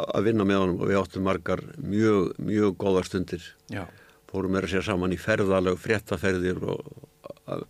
að 0.06 0.28
vinna 0.28 0.46
með 0.48 0.62
honum 0.62 0.80
og 0.80 0.88
við 0.88 1.00
áttum 1.02 1.26
margar 1.26 1.62
mjög, 1.76 2.32
mjög 2.40 2.76
góðar 2.80 3.08
stundir. 3.08 3.48
Já, 3.72 3.84
fórum 4.30 4.54
meira 4.54 4.70
sér 4.70 4.86
saman 4.86 5.12
í 5.12 5.20
ferðaleg 5.20 5.76
fréttaferðir 5.82 6.62
og, 6.64 6.86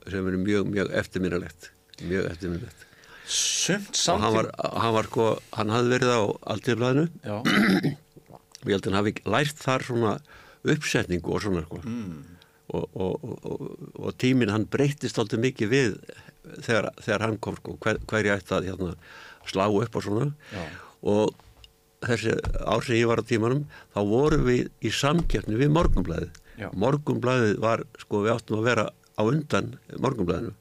sem 0.06 0.28
er 0.28 0.38
mjög, 0.38 0.68
mjög 0.70 0.92
eftirminnilegt 1.00 1.72
mjög 2.08 2.30
eftirminnilegt. 2.30 2.86
Sumt 3.32 3.92
og 3.94 4.20
hann 4.20 4.22
samtíma. 4.22 4.30
var, 4.36 4.48
hann 4.82 4.94
var 4.96 5.08
sko, 5.08 5.26
hann 5.56 5.72
hafði 5.72 5.92
verið 5.94 6.12
á 6.12 6.20
Já, 7.22 7.36
og 8.62 8.70
ég 8.70 8.76
held 8.76 8.86
að 8.86 8.92
hann 8.92 9.00
hafi 9.00 9.14
lært 9.34 9.62
þar 9.62 9.86
svona 9.88 10.12
uppsetningu 10.72 11.34
og 11.34 11.42
svona 11.42 11.64
sko. 11.66 11.80
mm. 11.82 12.18
og, 12.78 12.84
og, 12.94 13.24
og, 13.42 13.64
og 13.98 14.18
tíminn 14.22 14.52
hann 14.52 14.68
breyttist 14.70 15.18
alltaf 15.18 15.42
mikið 15.42 15.72
við 15.72 15.96
þegar, 16.62 16.90
þegar 17.02 17.26
hann 17.26 17.38
kom 17.42 17.58
sko, 17.58 17.76
hver, 17.82 18.00
hverja 18.10 18.38
ætti 18.38 18.56
að 18.56 18.70
hérna, 18.70 18.94
slá 19.48 19.66
upp 19.68 19.98
og 19.98 20.06
svona 20.06 20.30
Já. 20.52 20.62
og 21.02 21.34
þessi 22.02 22.34
ár 22.66 22.82
sem 22.86 22.98
ég 22.98 23.10
var 23.10 23.22
á 23.22 23.26
tímanum 23.26 23.66
þá 23.94 24.00
vorum 24.08 24.48
við 24.48 24.70
í 24.82 24.90
samkeppni 24.94 25.58
við 25.58 25.74
morgumblæðið 25.74 26.40
morgumblæðið 26.78 27.62
var 27.62 27.84
sko 27.98 28.24
við 28.24 28.34
áttum 28.36 28.60
að 28.60 28.68
vera 28.70 28.88
á 28.90 29.22
undan 29.22 29.72
morgumblæðinu 30.02 30.54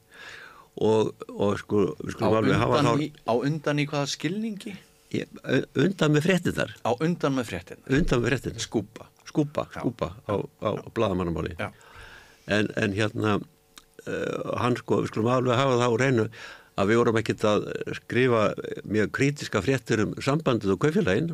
og, 0.82 1.12
og 1.30 1.60
sko 1.62 1.84
við 2.00 2.14
Á 2.14 2.16
skulum 2.16 2.38
alveg 2.40 2.62
hafa 2.62 2.80
undan, 2.82 3.04
í, 3.04 3.10
á 3.28 3.34
undan 3.36 3.82
í 3.82 3.88
hvaða 3.90 4.10
skilningi? 4.14 4.76
Undan 5.12 6.14
með 6.16 6.28
fréttinnar 6.28 6.76
Á 6.88 6.92
undan 6.94 7.36
með 7.36 7.50
fréttin 7.52 7.82
undan 7.88 8.22
með 8.22 8.32
fréttinnar 8.32 8.64
Skúpa. 8.64 9.10
Skúpa, 9.28 9.66
skúpa 9.76 10.14
á, 10.28 10.34
á 10.64 10.70
bladamannamáli 10.96 11.56
Já, 11.60 11.70
en, 12.52 12.72
en 12.80 12.96
hérna 12.96 13.38
uh, 13.38 14.56
hann 14.62 14.78
sko, 14.80 15.02
við 15.04 15.12
skulum 15.12 15.32
alveg 15.32 15.60
hafa 15.60 15.78
það 15.80 15.88
á 15.88 16.00
reynu 16.02 16.26
að 16.80 16.88
við 16.92 16.98
vorum 17.02 17.18
ekkert 17.20 17.44
að 17.46 17.66
skrifa 17.98 18.42
mjög 18.88 19.10
kritiska 19.18 19.62
fréttir 19.62 20.02
um 20.06 20.14
sambandið 20.24 20.72
og 20.76 20.80
kaufélagin 20.86 21.32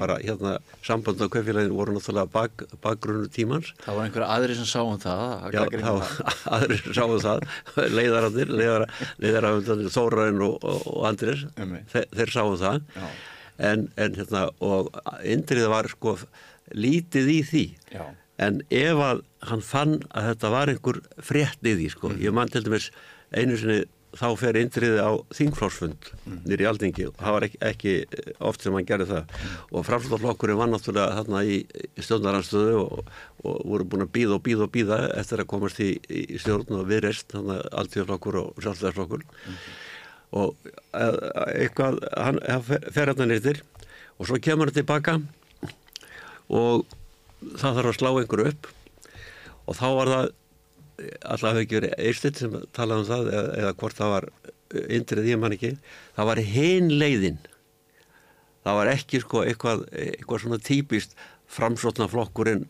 bara 0.00 0.16
hérna 0.22 0.54
sambandið 0.86 1.26
og 1.26 1.32
kaufélagin 1.36 1.74
voru 1.76 1.92
náttúrulega 1.96 2.30
bak, 2.32 2.64
bakgrunnu 2.82 3.28
tímans 3.34 3.74
það 3.84 3.98
var 3.98 4.06
einhverja 4.08 4.28
aðri 4.36 4.56
sem 4.58 4.68
sáum 4.70 4.96
það 5.02 5.24
að 5.26 5.52
Já, 5.52 5.60
gagnrýna 5.60 5.92
þá 5.92 6.08
það. 6.08 6.38
aðrir 6.58 6.98
sáu 6.98 7.18
það 7.26 7.92
leiðarandir, 7.98 8.54
leiðara, 8.62 8.86
leiðarandir 9.22 9.90
Þóraðin 9.98 10.40
og, 10.48 10.56
og, 10.64 10.86
Andris 11.10 11.44
Einmitt. 11.60 11.84
þeir, 11.92 12.08
þeir 12.22 12.32
sáu 12.38 12.56
það 12.64 12.80
en, 13.58 13.84
en 13.98 14.16
hérna 14.18 14.46
og 14.64 14.88
Indrið 15.26 15.68
var 15.72 15.88
sko 15.92 16.16
lítið 16.76 17.30
í 17.32 17.38
því 17.52 17.62
Já. 17.92 18.06
en 18.48 18.62
ef 18.70 19.04
að 19.04 19.22
hann 19.52 19.62
fann 19.64 19.94
að 20.10 20.32
þetta 20.32 20.50
var 20.56 20.72
einhver 20.72 20.98
frétt 21.24 21.62
í 21.66 21.76
því 21.78 21.86
sko, 21.94 22.10
Mhm. 22.12 22.20
ég 22.24 22.34
mann 22.36 22.48
til 22.52 22.64
dæmis 22.66 22.90
einu 23.36 23.56
sinni 23.60 23.84
þá 24.16 24.26
fer 24.40 24.56
Indriði 24.56 25.00
á 25.04 25.10
þingflórsfund 25.36 26.08
Mhm. 26.24 26.38
nýri 26.48 26.66
Aldingi 26.68 27.06
og 27.08 27.16
það 27.20 27.32
var 27.34 27.44
ekki, 27.48 27.58
ekki 27.60 27.92
oft 28.40 28.62
sem 28.62 28.72
hann 28.72 28.86
gerði 28.88 29.06
það 29.10 29.24
Mhm. 29.28 29.56
og 29.72 29.84
framslutaflokkurinn 29.86 30.56
var 30.56 30.68
náttúrulega 30.72 31.16
þarna 31.18 31.42
í, 31.44 31.58
stjórnaranstöðu 32.00 32.78
og, 32.80 33.04
og 33.44 33.58
voru 33.68 33.84
búin 33.84 34.06
að 34.06 34.12
býða 34.16 34.34
og 34.38 34.42
býða 34.42 34.62
og 34.64 34.72
býða 34.72 34.98
eftir 35.18 35.38
að 35.44 35.46
komast 35.52 35.80
í, 35.80 35.90
í 36.08 36.38
stjórn 36.40 36.70
og 36.80 36.86
viðreist 36.88 37.28
þannig 37.34 37.60
að 37.60 37.68
alltíðarflokkur 37.82 38.40
og 38.40 38.54
sjálfstæðarflokkur 38.64 39.22
og 40.32 40.56
eh, 40.94 41.18
eitthvað 41.64 42.00
hann 42.16 42.40
fer 42.92 43.06
hérna 43.12 43.28
nýttir 43.28 43.60
og 44.18 44.26
svo 44.26 44.38
kemur 44.40 44.68
hann 44.68 44.74
tilbaka 44.80 45.20
og 46.48 46.84
það 47.58 47.76
þarf 47.78 47.90
að 47.92 47.98
slá 48.00 48.10
einhverju 48.18 48.52
upp 48.52 48.68
og 49.68 49.76
þá 49.76 49.86
var 49.94 50.06
það 50.14 50.28
hefði 50.98 51.64
ekki 51.64 51.78
verið 51.78 51.94
eirstitt 52.08 52.40
sem 52.42 52.56
talaði 52.76 53.04
um 53.04 53.08
það 53.08 53.30
eða, 53.32 53.52
eða 53.62 53.74
hvort 53.82 53.98
það 53.98 54.14
var 54.14 54.28
indrið 54.98 55.30
ég 55.32 55.40
man 55.40 55.56
ekki. 55.56 55.72
Það 56.16 56.30
var 56.30 56.42
hin 56.52 56.92
leiðin. 57.00 57.40
Það 58.66 58.80
var 58.80 58.92
ekki 58.92 59.22
sko 59.22 59.44
eitthvað, 59.46 59.84
eitthvað 59.96 60.42
svona 60.44 60.60
típist 60.60 61.14
framsótna 61.48 62.08
flokkurinn 62.12 62.66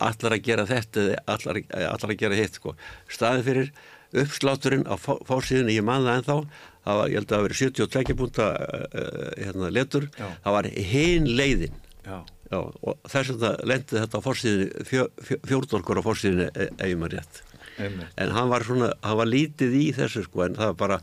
allar 0.00 0.36
að 0.38 0.46
gera 0.46 0.64
þetta 0.68 1.02
eða 1.02 1.18
allar, 1.34 1.60
allar 1.90 2.14
að 2.14 2.22
gera 2.22 2.38
hitt 2.38 2.56
sko. 2.56 2.72
Staðið 3.12 3.50
fyrir 3.50 3.74
uppslátturinn 4.16 4.86
á 4.88 4.94
fársíðunni, 4.96 5.76
ég 5.76 5.84
man 5.84 6.06
það 6.06 6.22
ennþá 6.22 6.38
það 6.86 7.00
var, 7.00 7.10
ég 7.10 7.18
held 7.18 7.26
að 7.26 7.34
það 7.34 7.44
verið 7.46 7.60
72 7.62 8.16
púnta 8.20 8.46
uh, 8.54 9.28
hérna, 9.40 9.70
letur, 9.74 10.08
Já. 10.14 10.26
það 10.44 10.56
var 10.56 10.68
hin 10.94 11.28
leiðin. 11.38 11.78
Já. 12.06 12.18
Já, 12.46 12.58
og 12.62 12.98
þess 13.10 13.32
að 13.34 13.40
það 13.42 13.64
lendi 13.72 13.98
þetta 14.00 14.18
á 14.22 14.26
fórsíðinni, 14.26 14.84
fjó, 14.86 15.04
fjó, 15.26 15.36
fjórtólkur 15.50 15.98
á 15.98 16.06
fórsíðinni 16.06 16.46
ef 16.56 16.92
maður 17.00 17.16
rétt. 17.18 17.40
Einmitt. 17.76 18.12
En 18.22 18.30
hann 18.36 18.48
var 18.52 18.64
svona, 18.64 18.92
hann 19.04 19.18
var 19.20 19.28
lítið 19.28 19.74
í 19.80 19.86
þessu 19.96 20.22
sko, 20.28 20.44
en 20.46 20.54
það 20.56 20.70
var 20.72 20.78
bara 20.84 20.98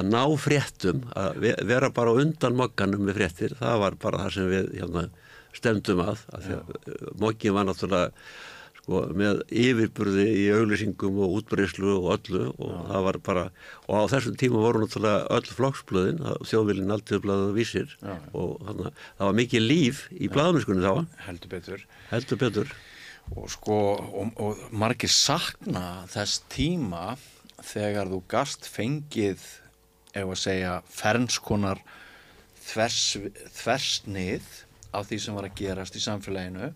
að 0.00 0.08
ná 0.14 0.22
fréttum, 0.40 1.02
að 1.18 1.38
ve- 1.44 1.56
vera 1.68 1.90
bara 1.94 2.14
undan 2.22 2.56
mokkanum 2.58 3.04
með 3.08 3.18
fréttir, 3.20 3.54
það 3.58 3.80
var 3.84 3.98
bara 4.06 4.22
það 4.24 4.32
sem 4.38 4.48
við 4.54 4.70
hérna, 4.80 5.04
stemdum 5.60 6.00
að, 6.06 6.24
að 6.38 6.48
að 6.56 6.74
mokkin 7.20 7.54
var 7.56 7.66
náttúrulega 7.68 8.12
sko, 8.90 9.04
með 9.14 9.42
yfirburði 9.54 10.24
í 10.34 10.44
auglýsingum 10.50 11.18
og 11.22 11.36
útbreyslu 11.38 11.92
og 11.94 12.08
öllu 12.16 12.46
og 12.58 12.72
það 12.90 13.04
var 13.06 13.18
bara, 13.22 13.44
og 13.86 13.94
á 13.94 14.02
þessum 14.10 14.36
tíma 14.40 14.62
voru 14.64 14.82
náttúrulega 14.82 15.28
öll 15.36 15.50
flokksblöðin, 15.54 16.22
þjóðvilin 16.50 16.94
alltíðublaðið 16.96 17.50
og 17.52 17.58
vísir 17.58 17.94
Já. 18.00 18.16
og 18.34 18.56
þannig 18.66 18.88
að 18.88 19.02
það 19.04 19.28
var 19.28 19.38
mikið 19.38 19.66
líf 19.66 20.02
í 20.10 20.30
blaðamennskunni 20.34 20.82
þá, 20.82 21.20
heldur 21.28 21.54
betur. 21.54 21.86
Heldur 22.10 22.42
betur. 22.42 22.74
og 23.30 23.50
sko 23.52 23.78
og, 23.94 24.30
og 24.42 24.62
margir 24.74 25.12
sakna 25.14 26.02
þess 26.10 26.42
tíma 26.50 27.14
þegar 27.62 28.10
þú 28.10 28.22
gast 28.32 28.66
fengið 28.66 29.44
ef 30.10 30.24
að 30.26 30.40
segja 30.40 30.78
fernskonar 30.90 31.78
þvers, 32.58 33.02
þversnið 33.54 34.56
af 34.90 35.06
því 35.06 35.20
sem 35.22 35.36
var 35.36 35.46
að 35.46 35.60
gerast 35.60 35.94
í 35.94 36.02
samfélaginu 36.02 36.72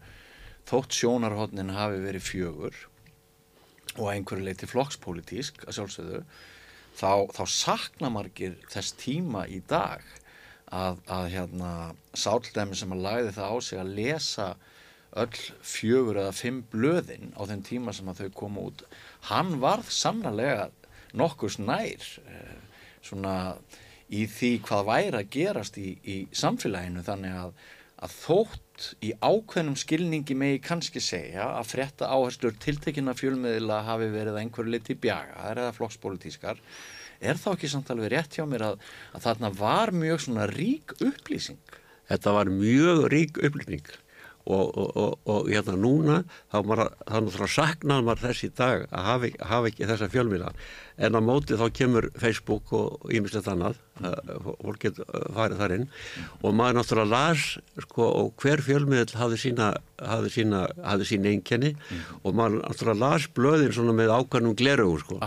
þótt 0.69 0.97
sjónarhóttnin 0.97 1.75
hafi 1.77 2.03
verið 2.05 2.27
fjögur 2.29 2.83
og 3.95 4.11
einhverju 4.11 4.47
leiti 4.47 4.69
flokkspolítísk 4.69 5.65
að 5.69 5.79
sjálfsögðu 5.79 6.21
þá, 6.99 7.11
þá 7.35 7.45
sakna 7.51 8.11
margir 8.13 8.57
þess 8.73 8.95
tíma 8.99 9.45
í 9.51 9.61
dag 9.71 10.03
að, 10.75 11.01
að 11.07 11.29
hérna 11.35 11.73
sáldæmi 12.17 12.79
sem 12.79 12.95
að 12.95 13.05
lagði 13.07 13.35
það 13.37 13.55
á 13.55 13.57
sig 13.69 13.83
að 13.83 13.93
lesa 13.99 14.49
öll 15.15 15.41
fjögur 15.63 16.19
eða 16.25 16.35
fimm 16.35 16.65
blöðin 16.73 17.31
á 17.39 17.43
þeim 17.47 17.63
tíma 17.67 17.95
sem 17.95 18.09
að 18.11 18.25
þau 18.25 18.31
koma 18.41 18.67
út 18.71 18.85
hann 19.31 19.59
varð 19.63 19.93
sannlega 19.95 20.69
nokkurs 21.15 21.61
nær 21.63 22.09
eh, 22.27 22.57
svona 23.05 23.37
í 24.15 24.25
því 24.31 24.53
hvað 24.67 24.89
væri 24.89 25.21
að 25.21 25.31
gerast 25.37 25.79
í, 25.79 25.95
í 26.03 26.17
samfélaginu 26.35 27.05
þannig 27.07 27.39
að, 27.45 27.55
að 28.03 28.17
þótt 28.25 28.64
í 29.05 29.13
ákveðnum 29.23 29.77
skilningi 29.79 30.35
megi 30.39 30.61
kannski 30.65 31.03
segja 31.03 31.47
að 31.59 31.71
frétta 31.71 32.09
áherslur 32.11 32.57
tiltekina 32.63 33.15
fjölmiðla 33.19 33.83
hafi 33.87 34.11
verið 34.13 34.41
einhverju 34.41 34.75
liti 34.75 34.97
bjagaðar 34.99 35.63
eða 35.65 35.75
flokkspolítískar 35.79 36.61
er 37.25 37.39
þá 37.41 37.51
ekki 37.55 37.71
samt 37.73 37.91
alveg 37.95 38.13
rétt 38.13 38.39
hjá 38.39 38.45
mér 38.51 38.67
að, 38.73 38.81
að 39.15 39.27
þarna 39.29 39.53
var 39.61 39.95
mjög 39.95 40.25
svona 40.27 40.49
rík 40.51 40.97
upplýsing? 41.01 41.61
Þetta 42.11 42.35
var 42.37 42.51
mjög 42.53 43.07
rík 43.15 43.39
upplýning 43.41 43.87
og, 44.45 44.67
og, 44.77 44.89
og, 45.01 45.13
og 45.25 45.47
hérna 45.49 45.77
núna 45.81 46.17
þá 46.53 46.59
þá 46.59 47.15
náttúrulega 47.15 47.53
saknaði 47.55 48.05
maður 48.05 48.25
þess 48.27 48.45
í 48.45 48.51
dag 48.59 48.83
að 48.91 49.07
hafa, 49.09 49.29
ekki- 49.31 49.47
hafa 49.55 49.71
ekki 49.71 49.89
þessa 49.89 50.09
fjölmiðla 50.13 50.51
en 50.99 51.19
á 51.19 51.21
móti 51.25 51.59
þá 51.59 51.67
kemur 51.75 52.11
Facebook 52.21 52.73
og 52.77 53.11
ímislegt 53.15 53.49
annað. 53.51 53.81
Uh, 54.03 54.51
fólk 54.59 54.81
getur 54.83 55.07
uh, 55.07 55.27
farið 55.37 55.61
þar 55.63 55.75
inn. 55.77 55.89
Og 56.43 56.55
maður 56.59 56.81
náttúrulega 56.81 57.13
las 57.13 57.45
sko, 57.87 58.09
og 58.23 58.33
hver 58.43 58.63
fjölmiðl 58.67 59.15
hafði 59.19 59.41
sína 59.45 59.73
hafði 60.05 60.31
sína, 60.35 60.65
hafði 60.83 61.07
sína 61.09 61.31
einkenni. 61.31 61.73
Og 62.23 62.35
maður 62.37 62.61
náttúrulega 62.63 63.01
las 63.03 63.29
blöðin 63.37 63.75
svona 63.75 63.95
með 63.97 64.13
ákvæmum 64.17 64.57
glerugu 64.59 64.99
sko. 65.03 65.19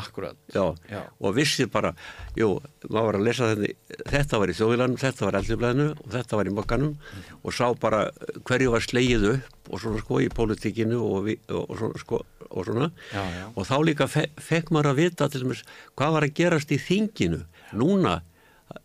Já, 0.54 0.66
Já. 0.92 1.02
og 1.20 1.36
vissi 1.38 1.68
bara, 1.72 1.94
jú, 2.38 2.58
maður 2.90 3.08
var 3.12 3.20
að 3.20 3.28
lesa 3.28 3.52
þetta, 3.54 4.02
þetta 4.12 4.42
var 4.42 4.52
í 4.52 4.58
þjóðilanum, 4.58 5.00
þetta 5.02 5.28
var 5.28 5.40
eldiblaðinu 5.42 5.88
og 5.96 6.10
þetta 6.18 6.40
var 6.42 6.52
í 6.52 6.56
mokkanum 6.58 6.94
og 7.42 7.56
sá 7.56 7.66
bara 7.80 8.04
hverju 8.48 8.74
var 8.76 8.86
slegið 8.86 9.30
upp 9.36 9.57
og 9.70 9.82
svona 9.82 10.02
sko 10.04 10.22
í 10.24 10.30
pólitíkinu 10.34 11.00
og, 11.04 11.30
og, 11.52 11.76
svona 11.78 12.02
sko 12.02 12.22
og 12.48 12.66
svona 12.66 12.90
Já, 13.12 13.24
já. 13.36 13.46
og 13.54 13.68
þá 13.68 13.76
líka 13.84 14.08
fe, 14.08 14.28
fekk 14.40 14.72
maður 14.72 14.94
að 14.94 15.00
vita 15.02 15.30
til 15.30 15.44
dæmis 15.44 15.64
hvað 15.98 16.16
var 16.16 16.28
að 16.28 16.36
gerast 16.40 16.72
í 16.72 16.80
þinginu 16.80 17.42
núna 17.78 18.22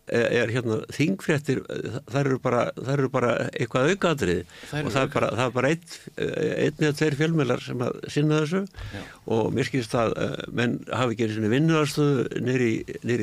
er, 0.07 0.25
er 0.43 0.51
hérna 0.53 0.77
þingfréttir 0.95 1.61
þær 2.11 2.19
eru 2.29 2.37
bara, 2.43 2.61
eru 2.93 3.09
bara 3.13 3.33
eitthvað 3.51 3.91
aukaðrið 3.93 4.41
og 4.79 4.89
það 4.93 4.99
er 5.03 5.11
bara, 5.15 5.29
það 5.39 5.43
er 5.45 5.53
bara 5.57 5.71
einn 5.73 5.83
ein 6.23 6.83
eða 6.87 6.95
tveir 6.99 7.17
fjölmjölar 7.19 7.63
sem 7.65 7.83
að 7.85 7.99
sinna 8.15 8.41
þessu 8.43 8.61
Já. 8.63 9.03
og 9.37 9.51
mér 9.57 9.69
skilst 9.69 9.95
að 9.99 10.15
uh, 10.15 10.35
menn 10.55 10.77
hafi 10.91 11.17
ekki 11.17 11.29
svona 11.35 11.51
vinnuðarstöðu 11.53 12.43
nýri, 12.47 12.71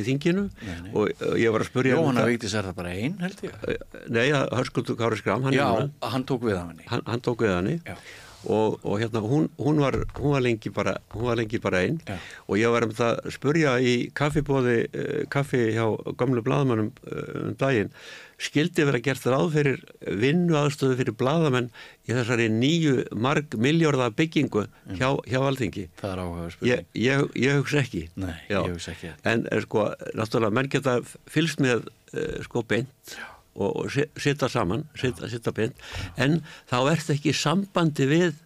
þinginu 0.08 0.46
Nei, 0.50 0.76
nei. 0.84 0.92
og 0.94 1.12
uh, 1.16 1.34
ég 1.40 1.54
var 1.54 1.64
að 1.64 1.70
spurja 1.72 1.96
um 1.98 2.02
Jóhanna 2.04 2.24
þetta. 2.26 2.34
Vigdís 2.36 2.56
er 2.60 2.70
það 2.70 2.80
bara 2.82 2.96
ein 2.96 3.20
held 3.24 3.44
ég 3.46 3.58
Uh, 3.60 3.76
Nei, 4.08 4.28
Hörskuldur 4.32 4.96
Kári 4.98 5.18
Skram 5.20 5.42
hann, 5.44 5.54
Já, 5.56 5.66
núna. 5.68 6.10
hann 6.12 6.24
tók 6.28 6.46
við 6.48 6.56
af 6.56 6.70
hann, 6.92 7.02
hann 7.06 7.20
tók 7.24 7.42
við 7.44 7.80
Já. 7.84 7.96
Og, 8.44 8.80
og 8.84 8.96
hérna 9.02 9.20
hún, 9.24 9.50
hún, 9.58 9.82
var, 9.82 9.98
hún 10.16 10.34
var 10.36 10.44
lengi 10.44 10.72
bara 10.72 10.96
hún 11.14 11.28
var 11.28 11.36
lengi 11.40 11.60
bara 11.60 11.82
einn 11.84 12.00
Já. 12.06 12.16
og 12.48 12.56
ég 12.60 12.72
var 12.72 12.86
um 12.86 12.94
það 12.96 13.20
að 13.20 13.36
spurja 13.36 13.76
í 13.80 13.94
kaffibóði 14.16 14.78
uh, 14.88 15.22
kaffi 15.32 15.70
hjá 15.76 15.84
gamlu 16.16 16.44
blaðamannum 16.46 16.92
uh, 17.04 17.46
um 17.50 17.56
daginn 17.60 17.92
skildi 18.40 18.86
vera 18.88 19.00
gert 19.04 19.26
ráð 19.28 19.50
fyrir 19.52 19.80
vinnu 20.00 20.56
aðstöðu 20.56 20.96
fyrir 21.00 21.16
blaðamenn 21.20 21.68
í 22.08 22.14
þessari 22.14 22.48
nýju 22.52 22.94
marg 23.12 23.56
miljörða 23.60 24.08
byggingu 24.16 24.64
hjá, 24.96 25.10
hjá 25.28 25.40
Alþingi? 25.42 25.88
Það 26.00 26.14
er 26.14 26.22
áhuga 26.24 26.46
ég, 26.46 26.54
spurning. 26.54 26.86
Ég, 27.04 27.26
ég 27.44 27.58
hugsa 27.60 27.82
ekki. 27.82 28.02
Nei, 28.20 28.36
Já. 28.48 28.62
ég 28.62 28.72
hugsa 28.72 28.94
ekki. 28.94 29.12
En 29.28 29.44
er, 29.52 29.66
sko, 29.66 29.84
náttúrulega 30.16 30.56
menn 30.56 30.72
geta 30.72 30.96
fylgst 31.30 31.60
með 31.60 31.84
uh, 31.90 32.40
sko 32.46 32.64
beint. 32.64 33.14
Og, 33.20 33.39
og 33.68 33.90
sitja 33.92 34.48
saman 34.50 34.86
sitja 34.98 35.52
beint. 35.56 35.76
En 36.16 36.40
þá 36.70 36.78
ert 36.92 37.12
ekki 37.16 37.34
sambandi 37.36 38.08
við 38.10 38.38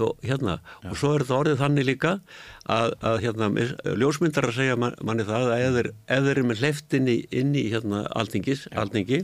og, 0.00 0.14
hérna, 0.24 0.56
og 0.88 0.94
svo 0.96 1.12
er 1.14 1.24
þetta 1.24 1.36
orðið 1.36 1.58
þannig 1.60 1.86
líka 1.88 2.12
að, 2.64 2.94
að 3.04 3.18
hérna, 3.26 3.48
ljósmyndar 4.00 4.48
að 4.48 4.56
segja 4.56 4.76
man, 4.80 4.96
manni 5.04 5.26
það 5.28 5.50
að 5.52 5.64
ef 5.66 5.74
þeir 6.08 6.30
eru 6.32 6.44
með 6.48 6.62
hleyft 6.64 6.96
inn 6.96 7.10
í, 7.12 7.18
hérna, 7.72 8.04
aldingis, 8.16 8.66
aldingi 8.72 9.20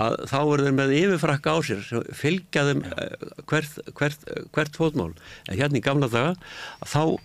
að 0.00 0.18
þá 0.28 0.38
eru 0.42 0.66
þeir 0.66 0.76
með 0.76 0.96
yfirfrakka 0.98 1.54
á 1.54 1.58
sér 1.64 1.84
sem 1.86 2.08
fylgja 2.18 2.66
þeim 2.68 2.82
eh, 2.90 3.28
hvert, 3.48 3.78
hvert, 3.94 4.26
hvert 4.56 4.76
fótmál. 4.80 5.12
En 5.48 5.56
hérna 5.60 5.80
í 5.80 5.84
gamla 5.84 6.10
daga 6.12 6.34
þá 6.82 7.16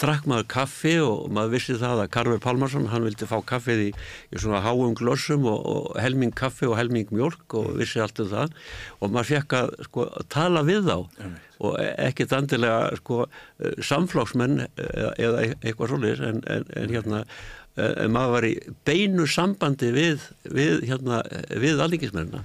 drakk 0.00 0.26
maður 0.28 0.46
kaffi 0.52 0.94
og 1.02 1.26
maður 1.34 1.54
vissi 1.56 1.76
það 1.80 2.04
að 2.04 2.12
Karver 2.16 2.40
Pálmarsson 2.42 2.88
hann 2.92 3.06
vildi 3.06 3.28
fá 3.28 3.36
kaffið 3.46 3.82
í, 3.86 3.90
í 4.32 4.40
svona 4.42 4.62
háum 4.64 4.94
glossum 4.98 5.46
og, 5.50 5.60
og 5.66 6.00
helming 6.02 6.34
kaffi 6.36 6.68
og 6.68 6.76
helming 6.78 7.10
mjölk 7.14 7.58
og 7.58 7.74
vissi 7.80 8.02
allt 8.02 8.20
um 8.24 8.30
það. 8.32 8.56
Og 9.00 9.12
maður 9.12 9.30
fekk 9.32 9.58
að 9.60 9.74
sko, 9.88 10.08
tala 10.32 10.64
við 10.66 10.88
þá. 10.90 10.96
Og 11.66 11.78
ekkert 11.80 12.34
andilega 12.36 12.96
sko, 13.00 13.22
eh, 13.60 13.78
samflóksmenn 13.90 14.66
eða, 14.66 15.12
eða 15.16 15.46
eitthvað 15.62 15.94
svolítið 15.94 16.26
en, 16.30 16.42
en, 16.52 16.66
en 16.76 16.92
hérna 16.92 17.22
en 17.76 18.12
maður 18.12 18.32
var 18.32 18.46
í 18.48 18.52
beinu 18.88 19.26
sambandi 19.28 19.90
við, 19.92 20.22
við, 20.48 20.86
hérna, 20.88 21.20
við 21.52 21.82
alþingismennina. 21.84 22.44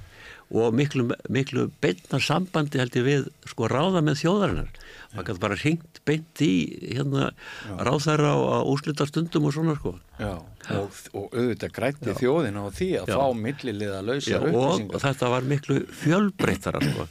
Og 0.51 0.73
miklu, 0.75 1.05
miklu 1.31 1.69
beina 1.83 2.19
sambandi 2.19 2.81
held 2.81 2.97
ég 3.00 3.07
við 3.07 3.29
sko 3.47 3.69
ráða 3.71 4.03
með 4.03 4.19
þjóðarinnar 4.25 4.81
maður 5.13 5.27
gæti 5.32 5.44
bara 5.44 5.58
hringt 5.60 6.01
beint 6.08 6.41
í 6.46 6.51
hérna 6.96 7.30
ráðæra 7.82 8.32
á 8.36 8.60
úslita 8.68 9.08
stundum 9.10 9.48
og 9.50 9.56
svona 9.56 9.75
sko. 9.80 9.96
Já, 10.22 10.34
og, 10.77 10.98
og 11.18 11.32
auðvitað 11.36 11.74
grætti 11.77 12.15
þjóðin 12.20 12.60
á 12.62 12.65
því 12.72 12.89
að 13.01 13.12
Já. 13.12 13.15
fá 13.18 13.25
milliliða 13.46 14.01
lausa 14.06 14.32
Já, 14.34 14.39
og 14.41 14.51
upplýsingar. 14.51 15.03
þetta 15.08 15.32
var 15.36 15.48
miklu 15.53 15.80
fjölbreyttara 16.03 16.84
sko. 16.86 17.08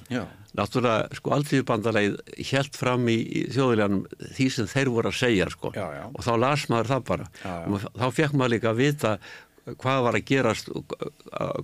Náttúrulega 0.50 1.14
sko 1.14 1.30
alltíðubandalagið 1.36 2.16
helt 2.50 2.74
fram 2.78 3.04
í, 3.06 3.18
í 3.22 3.42
þjóðiljanum 3.54 4.00
því 4.34 4.46
sem 4.50 4.66
þeir 4.72 4.88
voru 4.90 5.12
að 5.12 5.18
segja 5.20 5.46
sko. 5.52 5.70
Og 6.10 6.24
þá 6.26 6.32
las 6.42 6.64
maður 6.72 6.90
það 6.90 7.04
bara. 7.12 7.28
Og 7.70 7.84
þá 7.86 8.06
fekk 8.16 8.34
maður 8.34 8.54
líka 8.56 8.72
að 8.72 8.80
vita 8.82 9.12
hvað 9.80 10.02
var 10.06 10.18
að 10.18 10.26
gerast 10.30 10.70
og 10.72 10.94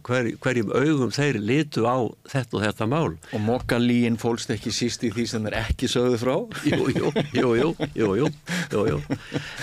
hver, 0.06 0.30
hverjum 0.42 0.72
augum 0.76 1.12
þeir 1.14 1.38
litu 1.42 1.86
á 1.88 2.06
þetta 2.30 2.58
og 2.58 2.64
þetta 2.66 2.88
mál. 2.90 3.16
Og 3.34 3.42
mokkalíin 3.42 4.18
fólst 4.20 4.52
ekki 4.54 4.72
síst 4.74 5.04
í 5.06 5.12
því 5.14 5.26
sem 5.30 5.48
þeir 5.48 5.58
ekki 5.62 5.90
sögðu 5.90 6.20
frá? 6.22 6.34
Jú, 6.70 6.88
jú, 6.94 7.12
jú, 7.34 7.50
jú, 7.58 7.72
jú, 7.96 8.14
jú, 8.22 8.30
jú, 8.72 8.86
jú. 8.92 9.00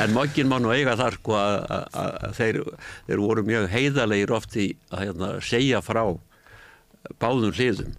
en 0.04 0.16
mokkin 0.16 0.50
má 0.52 0.60
nú 0.62 0.74
eiga 0.74 0.98
þar 1.00 1.20
sko 1.20 1.40
að 1.40 2.30
þeir, 2.38 2.62
þeir 3.10 3.24
voru 3.24 3.48
mjög 3.48 3.68
heiðalegir 3.74 4.36
oft 4.36 4.56
í 4.60 4.70
að 4.92 5.08
hérna, 5.08 5.34
segja 5.44 5.84
frá 5.86 6.06
báðum 7.20 7.54
hliðum 7.54 7.98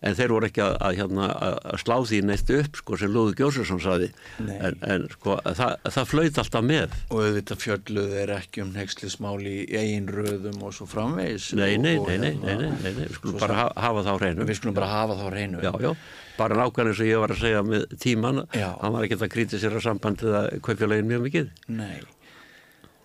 en 0.00 0.16
þeir 0.16 0.32
voru 0.32 0.48
ekki 0.48 0.62
að, 0.64 0.74
að, 0.80 0.94
hérna, 1.00 1.26
að 1.72 1.80
slá 1.82 1.94
því 2.08 2.20
neitt 2.24 2.52
upp 2.56 2.78
sko 2.80 2.96
sem 3.00 3.12
Lúður 3.12 3.36
Gjósarsson 3.40 3.82
saði 3.84 4.08
en, 4.40 4.78
en 4.80 5.04
sko 5.12 5.36
það, 5.44 5.74
það 5.96 6.08
flöyt 6.12 6.40
alltaf 6.40 6.64
með. 6.64 6.94
Og 7.10 7.22
auðvitað 7.26 7.62
fjölluð 7.64 8.14
er 8.22 8.32
ekki 8.38 8.64
um 8.64 8.70
neykslismál 8.76 9.36
í 9.44 9.56
eigin 9.68 10.08
röðum 10.10 10.62
og 10.64 10.72
svo 10.76 10.88
framvegis 10.88 11.50
nei, 11.58 11.74
nei, 11.82 11.96
og, 12.00 12.08
nei, 12.08 12.16
nei, 12.22 12.32
hérna, 12.46 12.70
nei, 12.70 12.72
nei, 12.80 12.94
nei, 12.96 13.06
við 13.10 13.18
skulum 13.18 13.42
bara 13.42 13.66
hafa, 13.76 14.04
þá 14.06 14.12
hreinu. 14.16 14.46
Við 14.48 14.60
skulum 14.60 14.78
bara 14.78 14.92
hafa 14.94 15.18
þá 15.18 15.26
hreinu. 15.28 15.60
Já, 15.66 15.72
já, 15.84 15.92
bara 16.38 16.56
nákvæmlega 16.62 16.94
eins 16.94 17.02
og 17.04 17.10
ég 17.10 17.20
var 17.24 17.34
að 17.34 17.42
segja 17.44 17.60
með 17.66 17.84
tíman, 18.00 18.40
Já. 18.56 18.70
hann 18.80 18.96
var 18.96 19.04
ekki 19.04 19.20
að 19.20 19.32
kritisera 19.34 19.84
sambandið 19.84 20.38
að 20.38 20.48
kaupjálegin 20.64 21.10
mjög 21.10 21.26
mikið. 21.26 21.52
Nei. 21.76 22.00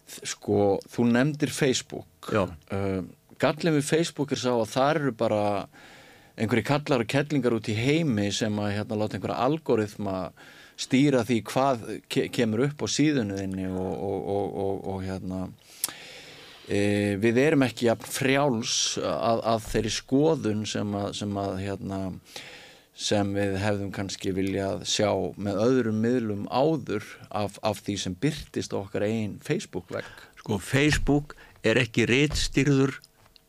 Sko, 0.05 0.77
þú 0.93 1.09
nefndir 1.11 1.51
Facebook. 1.51 2.29
Uh, 2.31 3.01
Gallin 3.41 3.75
við 3.75 3.89
Facebook 3.89 4.31
er 4.31 4.39
sá 4.39 4.53
að 4.53 4.69
það 4.71 4.91
eru 4.93 5.13
bara 5.19 5.41
einhverju 6.35 6.67
kallar 6.67 7.03
og 7.03 7.09
kettlingar 7.11 7.55
út 7.55 7.69
í 7.71 7.77
heimi 7.77 8.29
sem 8.35 8.55
að 8.59 8.75
hérna 8.79 8.99
láta 8.99 9.17
einhverja 9.17 9.47
algoritma 9.47 10.17
stýra 10.79 11.23
því 11.23 11.37
hvað 11.47 11.85
ke 12.11 12.27
kemur 12.35 12.65
upp 12.67 12.83
á 12.83 12.87
síðunuðinni 12.91 13.69
og, 13.71 13.93
og, 13.93 14.25
og, 14.35 14.81
og, 14.91 14.97
hérna 15.05 15.45
e, 16.67 17.15
við 17.23 17.39
erum 17.45 17.63
ekki 17.67 17.87
jafn 17.87 18.11
frjáls 18.11 18.75
að, 18.99 19.45
að 19.53 19.69
þeirri 19.69 19.93
skoðun 19.95 20.67
sem 20.67 20.99
að, 20.99 21.07
sem 21.21 21.39
að 21.39 21.63
hérna 21.63 22.01
sem 22.95 23.31
við 23.35 23.57
hefðum 23.59 23.91
kannski 23.95 24.31
viljað 24.35 24.85
sjá 24.87 25.09
með 25.35 25.57
öðrum 25.63 25.97
miðlum 26.03 26.45
áður 26.47 27.07
af, 27.27 27.57
af 27.63 27.81
því 27.83 27.97
sem 28.05 28.15
byrtist 28.19 28.75
okkar 28.75 29.03
einn 29.07 29.35
Facebook-vegg. 29.43 30.07
sko 30.39 30.59
Facebook 30.63 31.35
er 31.65 31.79
ekki 31.81 32.07
reitstyrður 32.07 32.99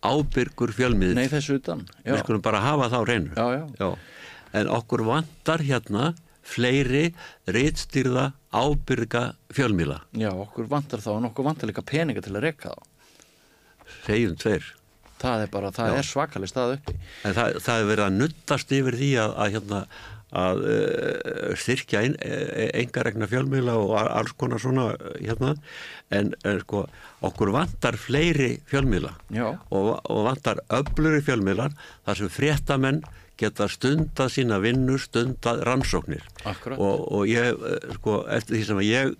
ábyrgur 0.06 0.72
fjölmiðl 0.76 1.16
Nei, 1.18 1.26
þessu 1.32 1.58
utan. 1.60 1.82
Já, 2.04 2.12
við 2.14 2.22
skulum 2.24 2.44
bara 2.44 2.60
hafa 2.64 2.88
þá 2.92 2.98
reynu 3.10 3.32
já, 3.36 3.66
já. 3.80 3.90
en 4.60 4.70
okkur 4.76 5.04
vantar 5.08 5.64
hérna 5.66 6.12
fleiri 6.46 7.08
reitstyrða 7.50 8.28
ábyrga 8.54 9.24
fjölmiðla 9.56 10.00
Já, 10.16 10.30
okkur 10.30 10.68
vantar 10.70 11.02
þá 11.02 11.10
en 11.18 11.28
okkur 11.32 11.48
vantar 11.48 11.70
líka 11.72 11.82
peninga 11.86 12.22
til 12.22 12.36
að 12.38 12.44
reka 12.48 12.74
þá. 12.74 12.82
segjum 14.06 14.36
tveir 14.40 14.72
Það 15.16 15.42
er 15.46 15.48
bara, 15.48 15.70
það 15.72 15.94
er 15.96 16.04
svakalig 16.04 16.48
stað 16.50 16.74
uppi. 16.76 16.92
en 17.24 17.32
það, 17.34 17.54
það 17.64 17.78
er 17.80 17.86
verið 17.88 18.04
að 18.06 18.16
nuttast 18.20 18.72
yfir 18.76 18.96
því 19.00 19.06
að, 19.22 19.30
að, 19.40 19.54
hérna, 19.54 19.78
að 20.36 20.62
uh, 20.68 21.52
styrkja 21.58 22.02
engaregna 22.06 23.28
fjölmiðla 23.30 23.76
og 23.80 23.94
alls 24.00 24.34
konar 24.38 24.62
svona 24.62 24.90
uh, 24.94 25.12
hérna. 25.20 25.54
En, 26.14 26.30
sko 26.62 26.84
okkur 27.26 27.50
vantar 27.50 27.96
fleiri 27.98 28.60
fjölmiðla 28.70 29.10
og, 29.74 29.88
og 30.06 30.20
vantar 30.28 30.60
öfluri 30.70 31.18
fjölmiðlar 31.26 31.74
þar 32.06 32.20
sem 32.20 32.30
fréttamenn 32.30 33.00
geta 33.40 33.68
stundað 33.68 34.32
sína 34.32 34.58
vinnu, 34.62 34.96
stundað 35.00 35.62
rannsóknir. 35.68 36.24
Og, 36.76 37.02
og 37.12 37.26
ég, 37.28 37.50
eh, 37.52 37.90
sko, 37.98 38.20
eftir 38.32 38.56
því 38.56 38.62
sem 38.68 38.82
ég 38.86 39.12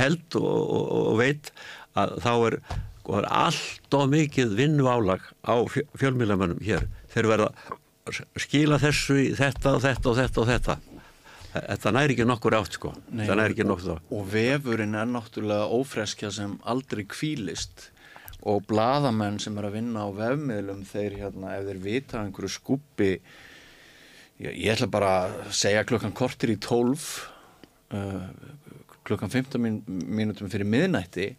held 0.00 0.38
og, 0.40 0.72
og, 0.80 1.12
veit 1.20 1.52
að 1.98 2.16
þá 2.24 2.32
er, 2.48 2.58
sko, 3.02 3.20
er 3.20 3.28
allt 3.42 3.98
og 4.00 4.10
mikið 4.14 4.56
vinnu 4.58 4.88
álag 4.90 5.30
á 5.46 5.54
fjölmiðlamönnum 5.70 6.62
hér. 6.66 6.88
Þeir 7.14 7.30
verða 7.30 7.52
skila 8.40 8.80
þessu 8.82 9.18
í 9.20 9.28
þetta 9.38 9.76
og 9.76 9.84
þetta 9.84 10.10
og 10.10 10.18
þetta 10.20 10.42
og 10.42 10.50
þetta. 10.50 10.76
Þetta 11.50 11.92
næri 11.96 12.14
ekki 12.14 12.26
nokkur 12.30 12.54
átt 12.60 12.76
sko. 12.78 12.92
Nei, 13.10 13.24
það 13.26 13.40
næri 13.40 13.56
ekki 13.56 13.66
nokkur 13.66 13.86
þá 13.88 14.12
Og 14.14 14.26
vefurinn 14.30 14.98
er 14.98 15.08
náttúrulega 15.10 15.66
ófreskja 15.74 16.30
sem 16.34 16.52
aldrei 16.70 17.02
kvílist 17.10 17.88
og 18.48 18.62
bladamenn 18.70 19.38
sem 19.42 19.56
er 19.60 19.68
að 19.68 19.76
vinna 19.76 20.06
á 20.06 20.08
vefmiðlum 20.16 20.84
þeir 20.88 21.16
hérna, 21.18 21.56
ef 21.58 21.66
þeir 21.68 21.80
vita 21.84 22.22
einhverju 22.22 22.52
skúpi 22.54 23.10
ég, 24.40 24.54
ég 24.54 24.70
ætla 24.72 24.88
bara 24.92 25.10
að 25.26 25.52
segja 25.58 25.84
klukkan 25.88 26.14
kortir 26.16 26.54
í 26.54 26.56
tólf 26.62 27.26
uh, 27.92 28.30
klukkan 29.04 29.32
15 29.32 29.60
mín, 29.60 29.80
mínútum 29.88 30.48
fyrir 30.52 30.68
miðnætti 30.68 31.34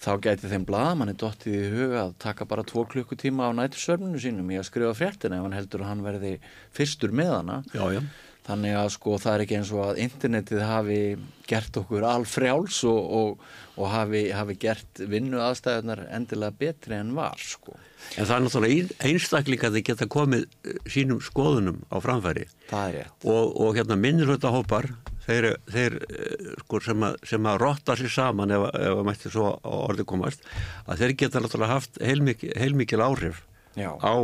þá 0.00 0.10
gæti 0.24 0.48
þeim 0.48 0.64
bladamanni 0.68 1.14
dottið 1.20 1.56
í 1.58 1.68
huga 1.74 2.06
að 2.06 2.16
taka 2.22 2.46
bara 2.48 2.64
tvo 2.66 2.86
klukkutíma 2.88 3.50
á 3.52 3.56
nætursörnunu 3.58 4.20
sínum 4.22 4.48
í 4.52 4.56
að 4.60 4.70
skrifa 4.70 4.96
fréttina 4.96 5.36
ef 5.36 5.46
hann 5.46 5.56
heldur 5.58 5.84
að 5.84 5.92
hann 5.92 6.04
verði 6.06 6.34
fyrstur 6.76 7.12
með 7.12 7.32
hana 7.36 7.62
já, 7.74 7.84
já. 7.98 8.02
Þannig 8.50 8.72
að 8.74 8.86
sko 8.94 9.16
það 9.20 9.34
er 9.34 9.42
ekki 9.44 9.56
eins 9.58 9.70
og 9.76 9.82
að 9.84 9.98
internetið 10.00 10.62
hafi 10.64 11.00
gert 11.46 11.76
okkur 11.76 12.06
alfrjáls 12.08 12.78
og, 12.88 13.12
og, 13.18 13.44
og 13.76 13.92
hafi, 13.92 14.22
hafi 14.34 14.56
gert 14.62 15.02
vinnu 15.12 15.42
aðstæðunar 15.44 16.06
endilega 16.08 16.56
betri 16.62 16.96
en 16.96 17.12
var 17.18 17.38
sko. 17.44 17.76
en 18.16 18.24
það 18.24 18.34
er 18.36 18.44
náttúrulega 18.46 18.78
ein, 18.78 18.90
einstaklinga 19.10 19.72
þeir 19.76 19.86
geta 19.90 20.08
komið 20.10 20.48
eh, 20.48 20.80
sínum 20.88 21.20
skoðunum 21.22 21.84
á 21.92 21.96
framfæri 22.00 22.48
og, 22.72 23.44
og 23.60 23.76
hérna 23.76 24.00
minnilhjóta 24.00 24.50
hópar 24.56 24.88
þeir, 25.30 25.48
þeir 25.70 25.98
eh, 26.08 26.48
sko, 26.64 26.80
sem, 26.84 27.06
að, 27.08 27.20
sem 27.32 27.50
að 27.52 27.60
rotta 27.64 27.96
sér 27.98 28.14
saman 28.14 28.56
ef, 28.56 28.66
ef 28.74 28.96
að 28.96 29.06
mætti 29.08 29.32
svo 29.32 29.52
orði 29.66 30.08
komast 30.08 30.44
að 30.86 31.04
þeir 31.04 31.16
geta 31.24 31.44
náttúrulega 31.44 31.78
haft 31.78 32.02
heilmikil, 32.04 32.52
heilmikil 32.58 33.04
áhrif 33.04 33.46
Já. 33.78 33.94
á 34.02 34.14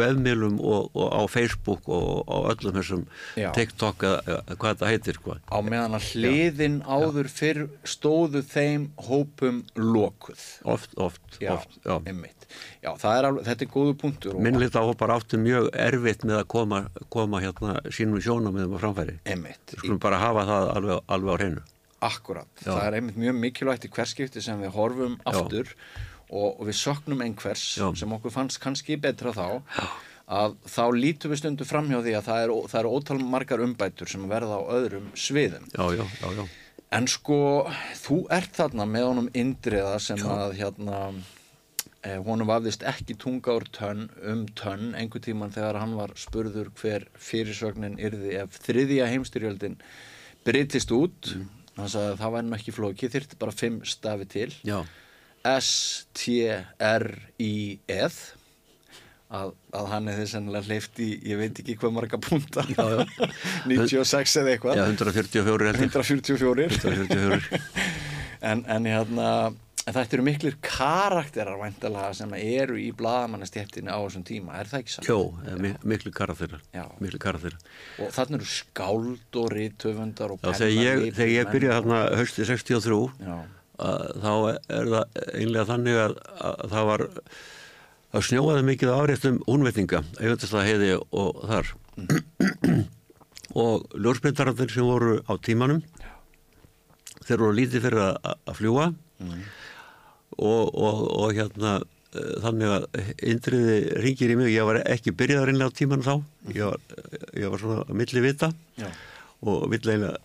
veðmilum 0.00 0.56
og, 0.64 0.88
og 0.96 1.08
á 1.12 1.22
Facebook 1.28 1.88
og 1.92 2.24
á 2.24 2.36
öllum 2.54 2.78
þessum 2.78 3.04
Já. 3.36 3.50
TikTok 3.56 4.04
eða 4.08 4.38
hvað 4.56 4.70
þetta 4.72 4.92
heitir 4.92 5.18
sko. 5.18 5.36
Á 5.44 5.58
meðan 5.60 5.98
að 5.98 6.08
hliðin 6.14 6.80
áður 6.88 7.28
fyrr 7.28 7.64
stóðu 7.84 8.42
þeim 8.48 8.88
hópum 9.08 9.62
lokuð. 9.76 10.40
oft, 10.64 10.96
oft, 10.96 11.40
Já, 11.42 11.58
oft 11.58 11.80
já. 12.82 12.90
Já, 12.98 13.12
er 13.18 13.28
alveg, 13.30 13.46
þetta 13.48 13.66
er 13.66 13.72
góðu 13.74 13.94
punktur. 14.02 14.36
minnilhjóta 14.44 14.82
hópar 14.86 15.14
áttu 15.16 15.40
mjög 15.42 15.70
erfitt 15.74 16.24
með 16.28 16.40
að 16.42 16.46
koma, 16.54 16.82
koma 17.08 17.40
hérna 17.44 17.78
sínum 17.94 18.20
sjónum 18.24 18.54
með 18.56 18.68
um 18.68 18.76
að 18.78 18.84
framfæri 18.84 19.16
Einmitt. 19.24 19.74
við 19.74 19.82
skulum 19.82 20.02
bara 20.02 20.18
hafa 20.22 20.46
það 20.48 20.70
alveg, 20.76 21.00
alveg 21.08 21.34
á 21.34 21.36
hreinu 21.40 21.64
Akkurat, 21.98 22.46
Já. 22.62 22.70
það 22.70 22.84
er 22.86 22.94
einmitt 23.00 23.16
mjög 23.18 23.40
mikilvægt 23.42 23.88
í 23.88 23.90
hverskipti 23.90 24.42
sem 24.42 24.60
við 24.62 24.70
horfum 24.76 25.16
aftur 25.26 25.72
og, 26.30 26.60
og 26.60 26.68
við 26.68 26.76
söknum 26.78 27.24
einhvers 27.24 27.64
Já. 27.80 27.88
sem 27.98 28.12
okkur 28.14 28.30
fannst 28.30 28.60
kannski 28.62 28.96
betra 29.02 29.32
þá 29.34 29.48
að 30.28 30.54
þá 30.68 30.82
lítum 30.94 31.32
við 31.32 31.40
stundu 31.42 31.66
framhjá 31.66 32.02
því 32.04 32.14
að 32.18 32.26
það 32.28 32.42
eru 32.44 32.58
er 32.78 32.88
ótal 32.92 33.18
margar 33.24 33.62
umbætur 33.64 34.10
sem 34.10 34.26
verða 34.28 34.60
á 34.60 34.62
öðrum 34.76 35.08
sviðum. 35.16 35.64
já, 35.72 35.84
já, 35.96 36.04
já, 36.20 36.28
já, 36.38 36.46
En 36.88 37.04
sko, 37.04 37.68
þú 38.00 38.22
ert 38.32 38.54
þarna 38.56 38.86
með 38.88 39.02
honum 39.10 39.26
indriða 39.36 39.98
sem 40.00 40.22
að 40.24 40.54
hérna 40.56 41.00
honum 42.26 42.48
vafðist 42.48 42.84
ekki 42.88 43.14
tunga 43.20 43.56
úr 43.58 43.66
tönn 43.74 44.06
um 44.30 44.46
tönn 44.58 44.94
einhver 44.98 45.22
tíman 45.24 45.52
þegar 45.54 45.80
hann 45.82 45.94
var 45.98 46.10
spurður 46.18 46.68
hver 46.80 47.08
fyrirsögnin 47.18 47.98
yrði 48.00 48.36
ef 48.42 48.58
þriðja 48.64 49.10
heimstyrjöldin 49.12 49.76
breytist 50.46 50.90
út. 50.94 51.34
Hann 51.78 51.90
sagði 51.92 52.14
að 52.14 52.20
það 52.22 52.34
væri 52.34 52.46
nú 52.48 52.56
ekki 52.58 52.74
flóki 52.74 53.12
þyrfti 53.12 53.38
bara 53.38 53.54
fimm 53.54 53.78
stafi 53.86 54.26
til. 54.30 54.50
Já, 54.66 54.78
S-T-R-I-Eð 56.88 58.16
að, 59.28 59.52
að 59.76 59.86
hann 59.92 60.08
hefði 60.10 60.26
sennilega 60.32 60.66
hleyft 60.70 61.00
í, 61.04 61.08
ég 61.28 61.36
veit 61.40 61.60
ekki 61.60 61.76
hvað 61.80 61.94
marga 61.98 62.18
punta. 62.22 62.64
Já, 62.72 62.84
já. 62.94 63.00
96 63.70 64.36
eða 64.42 64.50
eitthvað. 64.54 64.74
Já 64.80 64.84
144 64.88 65.68
held 65.68 65.80
ég. 65.84 65.88
144 65.92 66.66
144 66.80 67.62
en, 68.50 68.58
en 68.64 68.82
hérna 68.88 69.28
en 69.88 69.94
þetta 69.96 70.16
eru 70.18 70.24
miklir 70.26 70.56
karakterar 70.64 71.56
væntalega 71.62 72.12
sem 72.18 72.32
eru 72.38 72.76
í 72.80 72.88
blaðamannastjættinu 72.98 73.88
á 73.88 73.98
þessum 74.04 74.24
tíma, 74.28 74.58
er 74.60 74.68
það 74.70 74.82
ekki 74.82 74.94
satt? 74.94 75.08
Jó, 75.08 75.18
eh, 75.48 75.56
mi- 75.64 75.74
miklu 75.94 76.12
karakterar 76.12 76.60
Já. 76.76 76.84
miklu 77.00 77.18
karakterar. 77.22 77.56
Og 78.04 78.10
þannig 78.12 78.38
eru 78.42 78.48
skáld 78.52 79.38
og 79.42 79.50
rítöfundar 79.56 80.34
og 80.36 80.42
Já, 80.44 80.52
þegar 80.60 80.74
ég, 80.76 81.22
ég 81.38 81.52
byrjaði 81.52 81.78
þarna 81.78 82.00
hösti 82.20 82.44
63 82.44 83.00
Já, 83.24 83.38
að, 83.78 84.04
þá 84.24 84.32
er 84.74 84.92
það 84.92 85.22
einlega 85.38 85.68
þannig 85.72 86.02
að, 86.04 86.18
að 86.50 86.68
það 86.76 86.88
var 86.92 87.06
það 88.12 88.26
snjóaði 88.28 88.62
mikið 88.70 88.92
af 88.92 89.02
áreistum 89.04 89.40
únvetninga, 89.52 90.04
eigundast 90.20 90.54
að 90.56 90.68
heiði 90.68 90.92
og 91.12 91.42
þar. 91.48 91.74
Og 93.58 93.84
ljósmyndarandir 93.96 94.70
sem 94.72 94.84
voru 94.84 95.18
á 95.24 95.32
tímanum 95.40 95.80
þeir 97.24 97.40
voru 97.42 97.56
lítið 97.56 97.84
fyrir 97.86 98.02
að, 98.04 98.18
að 98.48 98.58
fljúa 98.60 98.86
og, 100.36 100.74
og, 100.74 101.04
og 101.18 101.36
hérna 101.36 101.78
eh, 101.80 102.32
þannig 102.44 102.74
að 102.74 102.88
indriði 103.32 103.78
ringir 104.04 104.32
í 104.34 104.38
mig, 104.38 104.52
ég 104.52 104.68
var 104.68 104.82
ekki 104.84 105.16
byrjaðar 105.16 105.52
innlega 105.52 105.72
á 105.72 105.78
tímanum 105.78 106.06
þá. 106.06 106.14
Ég 106.54 106.64
var, 106.68 106.80
ég 107.32 107.52
var 107.52 107.62
svona 107.62 107.84
að 107.86 108.00
milli 108.02 108.24
vita. 108.24 108.52
Já, 108.78 108.90
og 109.46 109.68
vill 109.70 109.82
eiginlega 109.84 110.16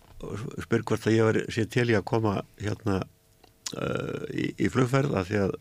spyr 0.64 0.84
hvort 0.86 1.08
að 1.08 1.16
ég 1.16 1.28
var 1.28 1.40
sér 1.52 1.68
til 1.70 1.90
í 1.92 1.96
að 1.98 2.06
koma 2.08 2.38
hérna 2.60 3.00
uh, 3.02 4.24
í, 4.32 4.48
í 4.58 4.70
flugferð 4.72 5.18
af 5.18 5.28
því 5.28 5.42
að 5.44 5.58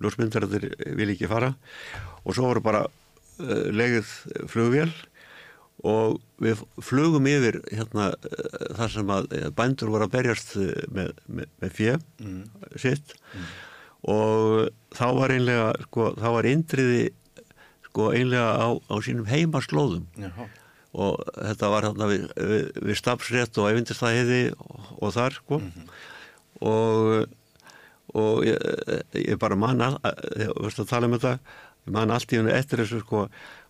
ljósmyndarættir 0.00 0.66
vil 0.98 1.12
ekki 1.14 1.30
fara. 1.30 1.54
Og 2.24 2.36
svo 2.36 2.50
voru 2.50 2.64
bara 2.64 2.82
uh, 2.88 3.68
legið 3.72 4.10
flugvél. 4.50 4.90
Og 5.80 6.18
við 6.44 6.60
flugum 6.84 7.24
yfir 7.30 7.62
hérna 7.70 8.10
uh, 8.12 8.68
þar 8.76 8.94
sem 8.96 9.14
að 9.14 9.32
bændur 9.56 9.92
voru 9.94 10.08
að 10.08 10.14
berjast 10.18 10.54
með, 10.92 11.14
með, 11.24 11.50
með 11.62 11.76
fjö 11.78 11.96
sitt 12.80 13.16
og 14.08 14.70
þá 14.96 15.06
var 15.18 15.34
einlega 15.34 15.72
sko, 15.86 16.12
þá 16.16 16.28
var 16.36 16.48
indriði 16.48 17.02
sko 17.90 18.10
einlega 18.14 18.54
á, 18.56 18.68
á 18.76 18.94
sínum 19.04 19.28
heimaslóðum. 19.28 20.06
Já, 20.20 20.30
og 20.90 21.20
þetta 21.36 21.68
var 21.70 21.86
hérna 21.86 22.08
við, 22.10 22.24
við, 22.34 22.70
við 22.88 22.96
stafsrétt 22.98 23.58
og 23.62 23.68
æfindistæði 23.70 24.40
og, 24.58 24.88
og 24.98 25.12
þar 25.14 25.36
sko. 25.36 25.60
Og 26.60 27.28
og 28.16 28.44
ég, 28.46 28.58
ég 29.14 29.38
bara 29.40 29.58
man 29.58 29.82
að, 29.84 29.98
að, 30.02 30.54
að 30.66 30.88
tala 30.90 31.06
um 31.06 31.16
þetta 31.16 31.34
ég 31.86 31.94
man 31.94 32.12
allt 32.14 32.32
í 32.32 32.40
hennu 32.40 32.52
eftir 32.54 32.82
þessu 32.82 33.02
sko 33.04 33.26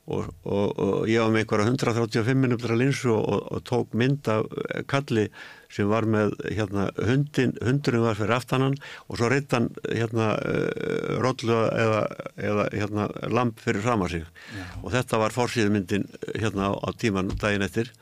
og, 0.09 0.31
og, 0.43 0.79
og 0.81 1.09
ég 1.11 1.21
var 1.23 1.33
með 1.33 1.45
einhverja 1.45 1.67
135 1.69 2.37
minnumdra 2.39 2.77
linsu 2.79 3.13
og, 3.13 3.45
og, 3.53 3.61
tók 3.69 3.93
mynd 3.99 4.29
af 4.33 4.47
eh, 4.49 4.83
kalli 4.89 5.27
sem 5.71 5.87
var 5.91 6.07
með 6.11 6.35
hérna 6.51 6.89
hundin, 6.99 7.53
hundurinn 7.63 8.03
var 8.03 8.19
fyrir 8.19 8.35
aftanan 8.39 8.75
og 9.07 9.21
svo 9.21 9.29
reitt 9.31 9.55
hann 9.55 9.69
hérna 9.87 10.33
uh, 10.35 11.21
rollu 11.23 11.61
eða, 11.69 12.01
eða 12.35 12.67
hérna 12.75 13.07
lamp 13.31 13.63
fyrir 13.63 13.85
fram 13.85 14.03
að 14.03 14.17
sig. 14.17 14.27
Já. 14.57 14.65
og 14.81 14.91
þetta 14.97 15.21
var 15.23 15.37
fórsýðmyndin 15.37 16.09
hérna 16.33 16.73
á, 16.75 16.91
tíman 16.99 17.31
daginn 17.39 17.67
eftir. 17.69 17.93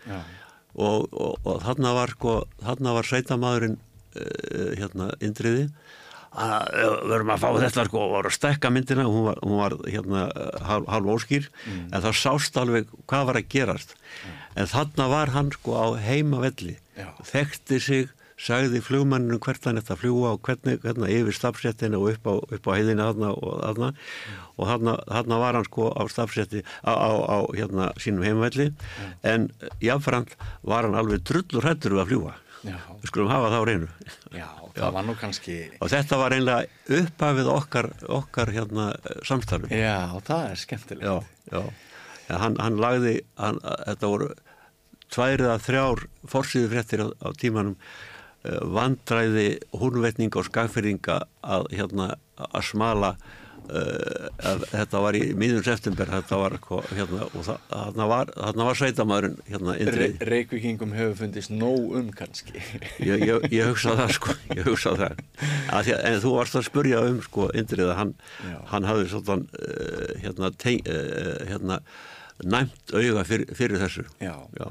Og, 0.79 1.11
og, 1.13 1.37
og 1.45 1.61
þarna 1.67 1.93
var 1.99 2.15
sko, 2.17 2.41
var 2.65 3.11
sveitamæðurinn 3.11 3.77
uh, 3.77 4.73
hérna 4.79 5.13
indriði. 5.21 5.69
að 5.69 5.98
við 6.35 6.97
verðum 7.11 7.33
að 7.35 7.41
fá 7.43 7.49
þetta 7.59 7.87
sko 7.89 8.03
og 8.05 8.13
voru 8.17 8.31
að 8.31 8.37
stekka 8.37 8.73
myndina. 8.73 9.07
Hún 9.09 9.25
var, 9.31 9.41
hún 9.45 9.63
var 9.63 9.79
hérna 9.87 10.27
eh, 10.29 10.61
hálf, 10.69 10.91
hálf 10.93 11.15
óskýr. 11.17 11.49
En 11.89 12.05
þá 12.05 12.11
sást 12.17 12.61
alveg 12.61 12.93
hvað 13.09 13.31
var 13.31 13.41
að 13.41 13.49
gerast. 13.55 13.97
En 14.59 14.69
þarna 14.69 15.09
var 15.13 15.35
hann 15.35 15.51
sko 15.55 15.77
á 15.79 15.87
heimavelli. 16.03 16.79
Já. 16.99 17.13
þekkti 17.23 17.77
sig 17.79 18.09
sagði 18.39 18.81
flugmanninu 18.83 19.39
hvert 19.43 19.65
hann 19.67 19.79
þetta 19.79 19.97
fljúa 19.99 20.33
og 20.35 20.41
hvernig, 20.47 20.81
hvernig 20.83 21.15
yfir 21.15 21.35
stafsettinu 21.35 21.99
og 21.99 22.13
upp 22.15 22.27
á, 22.27 22.35
upp 22.59 22.69
á 22.71 22.73
heiðina 22.75 23.09
þarna 23.11 23.31
og 23.35 23.55
þarna. 23.63 23.91
Og 24.59 24.71
þarna, 24.71 25.39
var 25.43 25.59
hann 25.59 25.67
sko 25.67 25.89
á 25.95 26.03
stafsetti 26.11 26.63
á, 26.83 26.93
á, 26.95 27.11
á 27.19 27.39
hérna 27.55 27.91
sínum 27.99 28.27
heimavelli. 28.27 28.73
En 29.27 29.51
jáfnframt 29.83 30.35
var 30.67 30.87
hann 30.87 30.99
alveg 30.99 31.23
drullur 31.27 31.67
hættur 31.67 31.99
við 31.99 32.05
að 32.05 32.13
fljúa 32.13 32.37
við 32.65 33.11
skulum 33.11 33.31
hafa 33.31 33.51
það 33.53 33.63
á 33.63 33.69
reynu 33.69 33.89
já, 34.35 34.49
það 34.75 34.95
var 34.97 35.07
nú 35.07 35.15
kannski 35.19 35.59
og 35.79 35.93
þetta 35.93 36.19
var 36.21 36.35
einlega 36.37 36.99
upphafið 36.99 37.51
okkar, 37.53 37.91
okkar 38.19 38.53
hérna 38.55 38.89
samstarfi 39.27 39.79
já, 39.79 40.19
það 40.27 40.45
er 40.51 40.63
skemmtilegt. 40.65 41.07
Já, 41.07 41.55
já. 41.55 41.63
Hann, 42.29 42.59
hann 42.61 42.77
lagði 42.83 43.15
hann, 43.41 43.61
þetta 43.63 44.13
voru 44.13 44.29
tværið 45.15 45.51
að 45.55 45.65
þrjár 45.65 46.05
forsýðu 46.29 46.71
fréttir 46.75 47.05
á, 47.05 47.09
á 47.25 47.29
tímanum 47.41 47.77
uh, 47.79 48.61
vandræði 48.77 49.49
húnvetning 49.73 50.35
og 50.37 50.49
skagfyrringa 50.51 51.23
að 51.41 51.69
hérna 51.73 52.11
að 52.37 52.67
smala 52.69 53.15
þetta 53.69 55.03
var 55.05 55.19
í 55.19 55.23
miðjum 55.39 55.65
september 55.67 56.09
þetta 56.13 56.41
var 56.41 56.57
hérna 56.89 57.29
og 57.29 57.45
þarna 57.45 58.09
var, 58.09 58.33
þarna 58.37 58.69
var 58.69 58.79
sveitamæðurinn 58.81 59.39
hérna 59.49 59.75
Re 59.77 59.85
indrið 59.85 60.27
Reykvíkingum 60.31 60.95
hefur 60.97 61.17
fundist 61.23 61.53
nóg 61.53 61.97
um 62.01 62.11
kannski. 62.17 62.57
Ég, 63.05 63.25
ég, 63.29 63.49
ég 63.53 63.69
hugsa 63.69 63.97
það 63.99 64.15
sko 64.17 64.37
ég 64.57 64.65
hugsa 64.69 64.95
það. 64.99 65.23
Að, 65.75 65.93
en 65.99 66.21
þú 66.25 66.35
varst 66.39 66.59
að 66.59 66.69
spurja 66.71 67.05
um 67.09 67.21
sko 67.25 67.49
Indrið 67.59 67.93
að 67.93 67.99
hann, 68.01 68.15
hann 68.73 68.89
hafði 68.89 69.11
svona 69.13 69.39
uh, 69.39 70.13
hérna, 70.23 70.53
uh, 70.53 71.33
hérna 71.49 71.81
næmt 72.45 72.95
auga 72.95 73.25
fyr, 73.27 73.47
fyrir 73.59 73.81
þessu. 73.83 74.05
Já. 74.23 74.35
já, 74.59 74.69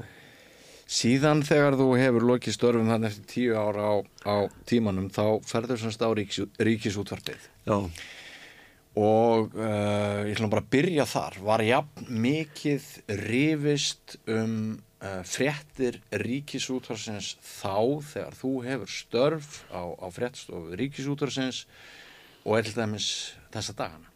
Síðan 0.88 1.42
þegar 1.44 1.76
þú 1.76 1.88
hefur 2.00 2.24
lokið 2.30 2.54
störfum 2.56 2.88
þannig 2.88 3.12
eftir 3.12 3.26
tíu 3.28 3.56
ára 3.60 3.90
á, 3.92 3.94
á 4.24 4.36
tímanum 4.68 5.10
þá 5.12 5.44
ferður 5.44 5.82
semst 5.82 6.00
á 6.00 6.08
ríkis, 6.16 6.46
ríkisútvarpið. 6.56 7.50
Já. 7.68 7.76
Og 8.96 9.54
uh, 9.58 10.24
ég 10.26 10.34
ætlum 10.34 10.50
bara 10.52 10.64
að 10.64 10.72
byrja 10.72 11.06
þar 11.08 11.38
var 11.44 11.62
jafn 11.66 12.08
mikið 12.24 12.86
rifist 13.28 14.16
um 14.30 14.78
uh, 15.02 15.22
fréttir 15.28 16.00
ríkisútvarsins 16.24 17.34
þá 17.44 17.76
þegar 18.12 18.38
þú 18.38 18.52
hefur 18.66 18.92
störf 18.92 19.50
á, 19.70 19.82
á 19.86 20.06
fréttstofu 20.14 20.78
ríkisútvarsins 20.80 21.64
og 22.44 22.62
til 22.64 22.76
dæmis 22.78 23.10
þessa 23.54 23.76
dagana 23.78 24.06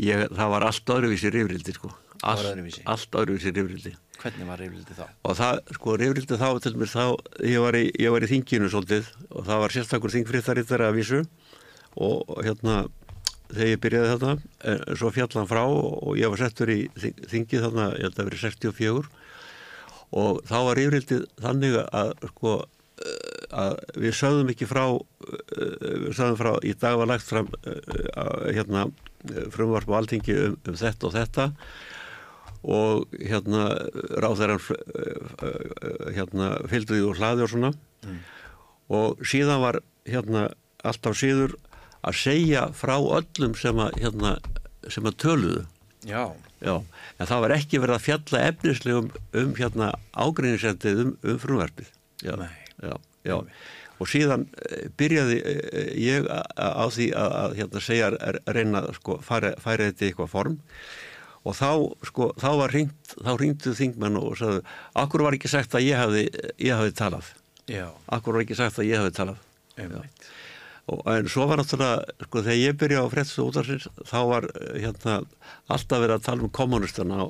Ég, 0.00 0.24
það 0.32 0.48
var 0.54 0.64
allt 0.64 0.88
öðruvísi 0.94 1.30
rifrildi 1.30 1.74
sko 1.76 1.90
allt, 2.22 2.46
öðruvísi. 2.48 2.82
allt 2.88 3.18
öðruvísi 3.20 3.52
rifrildi 3.52 3.92
hvernig 4.22 4.48
var 4.48 4.60
rifildi 4.62 4.96
þá? 4.96 5.04
og 5.28 5.36
það, 5.38 5.60
sko, 5.76 5.96
rifrildi 6.00 6.38
þá 6.40 6.48
til 6.64 6.74
mér 6.80 6.90
þá, 6.92 7.04
ég 7.44 7.62
var 7.64 7.76
í, 7.78 7.84
ég 8.00 8.14
var 8.14 8.24
í 8.24 8.30
þinginu 8.30 8.70
svolítið 8.72 9.10
og 9.28 9.46
það 9.48 9.62
var 9.64 9.76
sérstakur 9.76 10.14
þingfriðarittari 10.14 10.88
að 10.88 10.98
vísu 10.98 11.22
og 12.00 12.22
og 12.32 12.40
hérna 12.46 12.76
þegar 13.52 13.70
ég 13.72 13.80
byrjaði 13.84 14.10
þarna, 14.12 14.34
en 14.72 14.96
svo 15.00 15.10
fjallan 15.14 15.48
frá 15.50 15.62
og, 15.68 15.88
og 16.08 16.18
ég 16.20 16.32
var 16.32 16.40
settur 16.42 16.72
í 16.72 16.80
þing- 16.98 17.22
þingið 17.32 17.64
þarna, 17.66 17.86
ég 17.98 18.06
held 18.08 18.18
að 18.22 18.28
verið 18.30 18.44
64 18.48 19.02
og 20.22 20.42
þá 20.48 20.56
var 20.68 20.80
yfirildið 20.82 21.22
þannig 21.40 21.76
að 21.88 22.10
sko 22.32 22.50
eh, 22.60 23.46
að 23.62 23.78
við 24.04 24.16
sögðum 24.18 24.50
ekki 24.52 24.68
frá 24.68 24.82
eh, 24.92 25.72
við 26.04 26.12
sögðum 26.18 26.40
frá, 26.42 26.52
í 26.68 26.74
dag 26.84 26.98
var 27.00 27.08
lagt 27.12 27.28
fram 27.28 27.48
eh, 27.64 28.52
hérna 28.58 28.86
frumvarp 29.54 29.88
á 29.88 29.96
alþingi 30.02 30.36
um, 30.48 30.56
um 30.68 30.76
þetta 30.76 31.08
og 31.08 31.12
þetta. 31.16 31.48
Og 32.62 33.16
hérna 33.18 33.62
ráðherran 34.22 34.60
hérna 36.14 36.50
fylgdu 36.70 36.94
því 36.98 37.04
úr 37.08 37.18
hlaði 37.20 37.44
og 37.46 37.50
svona. 37.52 37.70
Og 38.92 39.22
síðan 39.26 39.62
var 39.62 39.78
hérna 40.06 40.48
alltaf 40.84 41.16
síður 41.18 41.54
að 42.02 42.16
segja 42.18 42.64
frá 42.76 42.96
öllum 42.98 43.54
sem 43.58 43.78
að 43.82 44.00
hérna 44.02 44.36
sem 44.90 45.06
að 45.06 45.18
töluðu 45.22 45.62
Já, 46.02 46.32
Já, 46.62 46.74
en 47.18 47.28
það 47.30 47.40
var 47.44 47.52
ekki 47.54 47.78
verið 47.82 47.94
að 47.96 48.04
fjalla 48.06 48.40
efnislegum 48.50 49.08
um 49.38 49.52
hérna 49.58 49.92
ágreiningsendið 50.18 51.00
um, 51.04 51.12
um 51.30 51.38
frumvarpið. 51.42 51.88
Já, 52.22 52.32
Nei. 52.38 52.50
já, 52.82 52.92
já. 53.26 53.36
Og 54.02 54.10
síðan 54.10 54.44
eh, 54.66 54.88
byrjaði 54.98 55.36
eh, 55.46 55.88
ég 56.02 56.26
á 56.26 56.86
því 56.90 57.08
að, 57.18 57.34
að 57.42 57.54
hérna 57.60 57.82
segja, 57.86 58.10
að 58.18 58.38
reyna 58.56 58.82
að 58.82 58.96
sko, 58.98 59.18
færa, 59.26 59.52
þetta 59.62 60.06
í 60.06 60.08
eitthvað 60.10 60.30
form 60.34 60.56
og 61.42 61.56
þá, 61.58 61.70
sko, 62.06 62.28
þá 62.38 62.48
var 62.62 62.74
hringt, 62.74 63.14
þá 63.18 63.30
hringdu 63.36 63.74
þingmenn 63.78 64.18
og 64.22 64.36
sagðu, 64.38 64.62
akkur 65.02 65.26
var 65.26 65.38
ekki 65.38 65.50
sagt 65.50 65.74
að 65.78 65.86
ég 65.86 65.98
hafi, 66.02 66.26
ég 66.62 66.78
hafi 66.78 66.94
talað. 66.98 67.30
já, 67.70 67.88
Akkur 68.14 68.38
var 68.38 68.46
ekki 68.46 68.58
sagt 68.58 68.78
að 68.78 68.90
ég 68.90 69.02
hafi 69.02 69.14
talað. 69.18 69.42
einmitt 69.78 70.30
og, 70.30 70.51
en 70.90 71.28
svo 71.30 71.46
var 71.46 71.60
náttúrulega 71.60 72.26
sko 72.26 72.42
þegar 72.42 72.58
ég 72.58 72.78
byrja 72.80 73.04
á 73.04 73.12
fréttastu 73.12 73.46
útarsins 73.46 73.88
þá 74.08 74.18
var 74.28 74.48
eh, 74.50 74.80
hérna 74.82 75.20
alltaf 75.70 76.02
verið 76.02 76.16
að 76.16 76.24
tala 76.26 76.46
um 76.46 76.52
kommunistana 76.52 77.22
á 77.22 77.26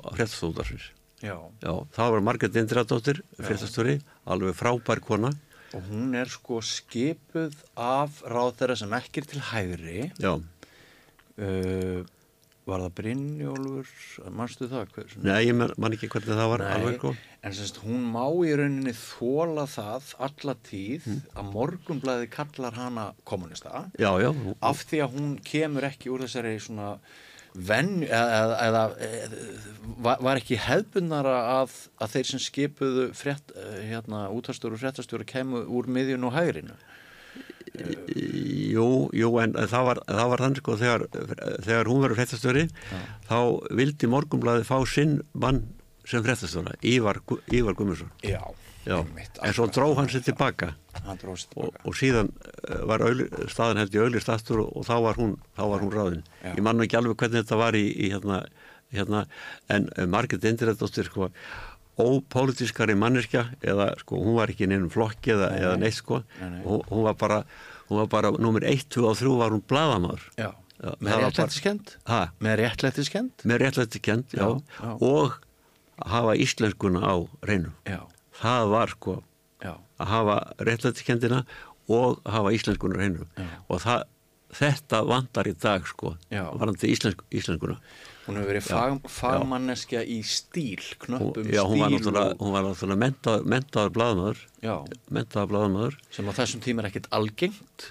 já, 1.62 1.72
þá 1.94 2.02
var 2.16 2.24
Margret 2.24 2.56
Indriðardóttir 2.58 3.22
fréttastjóri, 3.38 4.00
alveg 4.26 4.56
frábær 4.58 5.02
kona. 5.04 5.30
Og 5.72 5.84
hún 5.88 6.16
er 6.18 6.28
sko 6.28 6.58
skipuð 6.64 7.54
af 7.80 8.18
ráð 8.28 8.56
þeirra 8.58 8.76
sem 8.80 8.96
ekki 8.98 9.22
er 9.22 9.28
til 9.30 9.44
hægri. 9.52 10.00
já, 10.20 10.34
Uh, 11.32 12.04
var 12.68 12.78
það 12.84 12.92
Brynjólfur, 13.00 13.88
mannstu 14.38 14.68
það? 14.70 14.92
Hver, 14.94 15.14
nei, 15.26 15.40
ég 15.48 15.56
man, 15.58 15.96
ekki 15.96 16.08
hvernig 16.12 16.36
það 16.38 16.50
var 16.52 16.62
alveg 16.68 16.98
sko. 17.00 17.12
En 17.42 17.56
semst 17.58 17.80
hún 17.82 18.04
má 18.14 18.22
í 18.46 18.52
rauninni 18.60 18.92
þóla 18.94 19.64
það 19.70 20.12
alla 20.28 20.54
tíð 20.68 21.08
Mm. 21.10 21.20
að 21.34 21.50
morgunblæði 21.56 22.28
kallar 22.30 22.76
hana 22.78 23.08
kommunista 23.26 23.88
já, 23.98 24.10
já, 24.22 24.30
af 24.62 24.84
því 24.86 25.00
að 25.02 25.16
hún 25.18 25.32
kemur 25.42 25.82
ekki 25.88 26.12
úr 26.14 26.22
þessari 26.22 26.54
svona 26.62 26.92
venn 27.52 28.04
eða, 28.06 28.54
eða, 28.68 28.82
eða 29.08 30.20
var, 30.22 30.38
ekki 30.38 30.56
hefbundara 30.62 31.34
að, 31.58 31.74
að 32.00 32.14
þeir 32.14 32.30
sem 32.30 32.40
skipuðu 32.46 33.08
frétt, 33.18 33.50
eh, 33.58 33.82
hérna, 33.90 34.22
útastjóru 34.32 34.78
og 34.78 34.80
fréttastjóru 34.84 35.26
kemur 35.28 35.66
úr 35.68 35.90
miðjun 35.92 36.24
og 36.30 36.32
hægrinu 36.38 36.78
Jú, 37.72 38.88
jú, 39.16 39.28
en 39.40 39.54
það 39.56 39.86
var, 39.86 40.00
það 40.04 40.32
var 40.32 40.42
þannig 40.44 40.60
sko 40.60 40.74
þegar, 40.80 41.04
þegar 41.64 41.88
hún 41.88 42.02
verið 42.04 42.18
fréttastöri 42.20 42.64
þá 43.28 43.38
vildi 43.78 44.10
Morgunblæði 44.12 44.66
fá 44.68 44.76
sinn 44.88 45.22
mann 45.32 45.62
sem 46.08 46.24
fréttastöra, 46.24 46.74
Ívar, 46.84 47.22
Ívar 47.48 47.78
Gummarsson. 47.78 48.12
já, 48.26 48.42
Já, 48.82 48.96
einmitt, 48.98 49.36
en 49.38 49.54
svo 49.54 49.68
dró 49.70 49.92
hann 49.94 50.08
sér 50.10 50.24
tilbaka 50.26 50.72
sér 50.90 51.28
og, 51.30 51.38
tilbaka 51.38 51.86
og 51.86 51.94
síðan 51.94 52.32
eh, 52.66 52.80
var 52.90 53.04
auðli, 53.06 53.28
staðan 53.52 53.78
held 53.78 53.94
í 53.94 54.00
auðli 54.02 54.22
staðstur 54.22 54.64
og, 54.64 54.72
og 54.80 54.86
þá 54.88 54.96
var 55.04 55.20
hún, 55.22 55.36
þá 55.54 55.62
var 55.70 55.84
hún 55.84 55.92
ráðin. 55.94 56.24
Já. 56.42 56.50
Ég 56.50 56.64
man 56.66 56.76
nú 56.80 56.86
ekki 56.86 56.98
alveg 56.98 57.14
hvernig 57.22 57.44
þetta 57.44 57.60
var 57.60 57.78
í, 57.78 57.84
í 57.94 58.10
hérna, 58.10 58.40
hérna, 58.90 59.20
en 59.70 59.86
uh, 59.94 60.08
Margit 60.10 60.42
Indirættóttir 60.50 61.06
sko 61.06 61.30
ópolítiskari 62.00 62.94
manneskja 62.96 63.46
eða 63.60 63.90
sko 64.00 64.22
hún 64.22 64.38
var 64.38 64.52
ekki 64.52 64.68
nefnum 64.70 64.90
flokki 64.92 65.34
eða, 65.34 65.50
eða 65.58 65.76
nei. 65.76 65.86
neitt 65.86 65.98
sko. 65.98 66.22
Nei, 66.40 66.48
nei. 66.54 66.62
hún, 66.64 66.84
hún 66.88 67.06
var 67.08 67.18
bara 67.20 67.42
hún 67.88 68.00
var 68.00 68.10
bara 68.12 68.30
nummer 68.40 68.64
1, 68.64 68.88
2 68.88 69.08
og 69.08 69.18
3 69.20 69.36
var 69.38 69.52
hún 69.52 69.64
það 70.82 70.96
með 71.04 71.18
réttlættiskend 71.22 71.96
með 72.42 72.56
réttlættiskend 72.62 73.44
með 73.46 73.60
réttlætti 73.62 74.00
kent 74.02 74.32
já, 74.34 74.46
Já, 74.80 74.94
og 74.98 75.36
hafa 76.02 76.34
íslenskuna 76.40 77.02
á 77.04 77.14
reynu 77.46 77.70
já, 77.86 78.00
það 78.40 78.72
var 78.72 78.94
sko 78.96 79.18
já, 79.62 79.74
að 80.00 80.10
hafa 80.14 80.38
réttlætti 80.58 81.06
kendina 81.06 81.44
og 81.92 82.22
hafa 82.26 82.54
íslenskuna 82.56 82.98
á 82.98 83.00
reynu 83.02 83.28
Já. 83.36 83.46
og 83.68 83.82
það, 83.84 84.02
þetta 84.58 85.02
vantar 85.08 85.50
í 85.50 85.54
dag 85.58 85.86
sko 85.86 86.16
varandi 86.30 86.90
íslensk, 86.94 87.22
íslenskuna 87.30 87.78
hún 88.26 88.38
hefur 88.38 88.50
verið 88.52 88.68
fag, 88.68 89.08
fagmanneskja 89.10 90.04
í 90.06 90.20
stíl 90.26 90.84
knöppum 91.02 91.48
já, 91.50 91.62
stíl 91.64 92.12
og, 92.12 92.36
hún 92.42 92.54
var 92.54 92.68
náttúrulega 92.68 93.02
mentaður, 93.02 93.48
mentaður 93.54 93.96
blaðamaður. 93.96 94.44
Já, 94.62 94.76
mentaður 95.10 95.50
blaðamaður. 95.54 95.98
Sem 96.14 96.30
á 96.30 96.32
þessum 96.38 96.62
tíma 96.64 96.84
er 96.84 96.90
ekkit 96.92 97.10
algengt. 97.18 97.88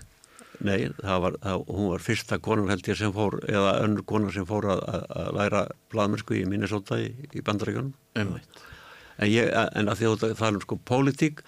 Nei, 0.61 0.91
það 1.01 1.21
var, 1.23 1.37
það, 1.41 1.63
hún 1.73 1.87
var 1.89 2.03
fyrsta 2.05 2.37
konan 2.43 2.69
held 2.69 2.89
ég 2.91 2.99
sem 2.99 3.13
fór, 3.15 3.39
eða 3.49 3.77
önnur 3.81 4.05
konan 4.07 4.33
sem 4.33 4.45
fór 4.45 4.67
að, 4.75 4.83
að, 4.93 5.05
að 5.23 5.31
læra 5.39 5.63
blaðmennsku 5.93 6.37
í 6.37 6.43
Minnesota 6.49 6.99
í, 7.01 7.09
í 7.33 7.41
bandaríkjunum. 7.45 7.95
ummitt 8.21 8.67
En, 9.21 9.29
en 9.29 9.91
að 9.91 9.99
því 9.99 10.07
að 10.07 10.23
það 10.39 10.47
er 10.47 10.57
um 10.57 10.63
sko 10.63 10.77
pólitík, 10.89 11.43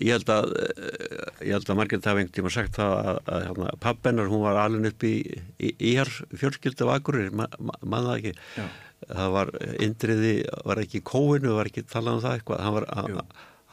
ég 0.00 0.12
held 0.14 0.30
að, 0.32 0.52
eh, 0.62 1.46
ég 1.48 1.56
held 1.56 1.70
að 1.70 1.78
Margrét 1.80 2.08
hafi 2.08 2.22
einhvern 2.22 2.36
tíma 2.36 2.52
sagt 2.54 2.78
það 2.78 2.94
að, 2.96 3.18
að, 3.26 3.46
að, 3.50 3.60
að 3.70 3.80
pappennar, 3.84 4.30
hún 4.32 4.44
var 4.44 4.60
alveg 4.62 4.92
upp 4.92 5.06
í, 5.06 5.14
í, 5.58 5.72
í 5.76 5.94
hér 5.98 6.12
fjölskyldu 6.40 6.86
af 6.86 6.94
Akureyri, 7.00 7.32
ma, 7.36 7.48
ma, 7.58 7.76
maður 7.82 8.08
það 8.10 8.20
ekki. 8.20 8.46
Já. 8.56 8.66
Það 9.06 9.34
var 9.34 9.50
indriði, 9.84 10.32
var 10.66 10.80
ekki 10.80 11.02
í 11.02 11.04
kóinu, 11.06 11.52
var 11.58 11.68
ekki 11.68 11.84
talað 11.84 12.16
um 12.16 12.22
það 12.24 12.38
eitthvað, 12.38 12.62
hann 12.64 12.76
var, 12.78 12.86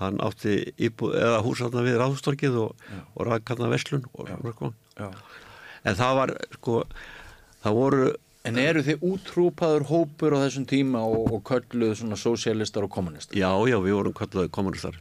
hann, 0.02 0.20
átti 0.28 0.58
íbúð, 0.84 1.16
eða 1.22 1.40
húsarna 1.46 1.86
við 1.86 2.00
ráðstorkið 2.02 2.60
og, 2.66 2.84
og 3.16 3.30
ræðkanna 3.30 3.72
veslun 3.72 4.04
og 4.14 4.34
já. 4.34 5.08
En 5.84 5.98
það 6.00 6.20
var, 6.20 6.36
sko, 6.58 6.84
það 7.64 7.80
voru, 7.80 8.12
En 8.44 8.60
eru 8.60 8.82
þið 8.84 9.04
útrúpaður 9.08 9.86
hópur 9.88 10.34
á 10.36 10.44
þessum 10.44 10.66
tíma 10.68 11.00
og, 11.08 11.30
og 11.32 11.44
kölluð 11.48 11.94
svona 12.02 12.18
sósialistar 12.20 12.84
og 12.84 12.92
kommunistar? 12.92 13.38
já, 13.40 13.48
já, 13.72 13.78
við 13.80 13.96
vorum 13.96 14.16
kallaði 14.18 14.52
kommunistar. 14.52 14.98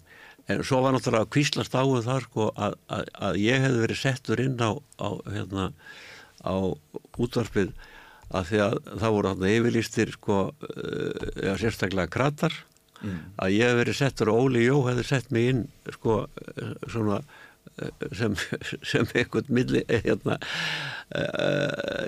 En 0.50 0.64
svo 0.66 0.81
var 0.83 0.96
náttúrulega 0.96 1.31
kvíslast 1.31 1.74
á 1.78 1.83
um 1.85 2.02
það, 2.02 2.24
sko, 2.26 2.48
að, 2.57 2.74
að, 2.90 3.07
að 3.28 3.38
ég 3.42 3.62
hefði 3.62 3.85
verið 3.85 4.00
settur 4.00 4.42
inn 4.42 4.59
á, 4.59 4.72
á 4.98 5.09
hérna, 5.31 5.68
á 6.42 6.55
útvarpið 7.22 7.70
að 8.33 8.48
því 8.48 8.61
að 8.64 8.76
það 8.88 9.14
voru 9.14 9.31
þarna 9.33 9.55
yfirlýstir, 9.55 10.12
sko, 10.16 10.37
uh, 10.50 11.26
já, 11.37 11.52
sérstaklega 11.61 12.11
kratar, 12.11 12.57
að 13.42 13.55
ég 13.57 13.66
hefði 13.66 13.81
verið 13.83 13.98
settur 13.98 14.31
og 14.33 14.44
Óli 14.46 14.66
Jó 14.66 14.76
hefði 14.87 15.05
sett 15.09 15.33
mig 15.35 15.48
inn, 15.50 15.62
sko, 15.96 16.18
eh, 16.55 16.72
svona, 16.92 17.18
eh, 17.83 18.05
sem, 18.14 18.37
sem 18.90 19.09
einhvern 19.14 19.50
milli, 19.50 19.83
eh, 19.88 20.02
hérna, 20.07 20.38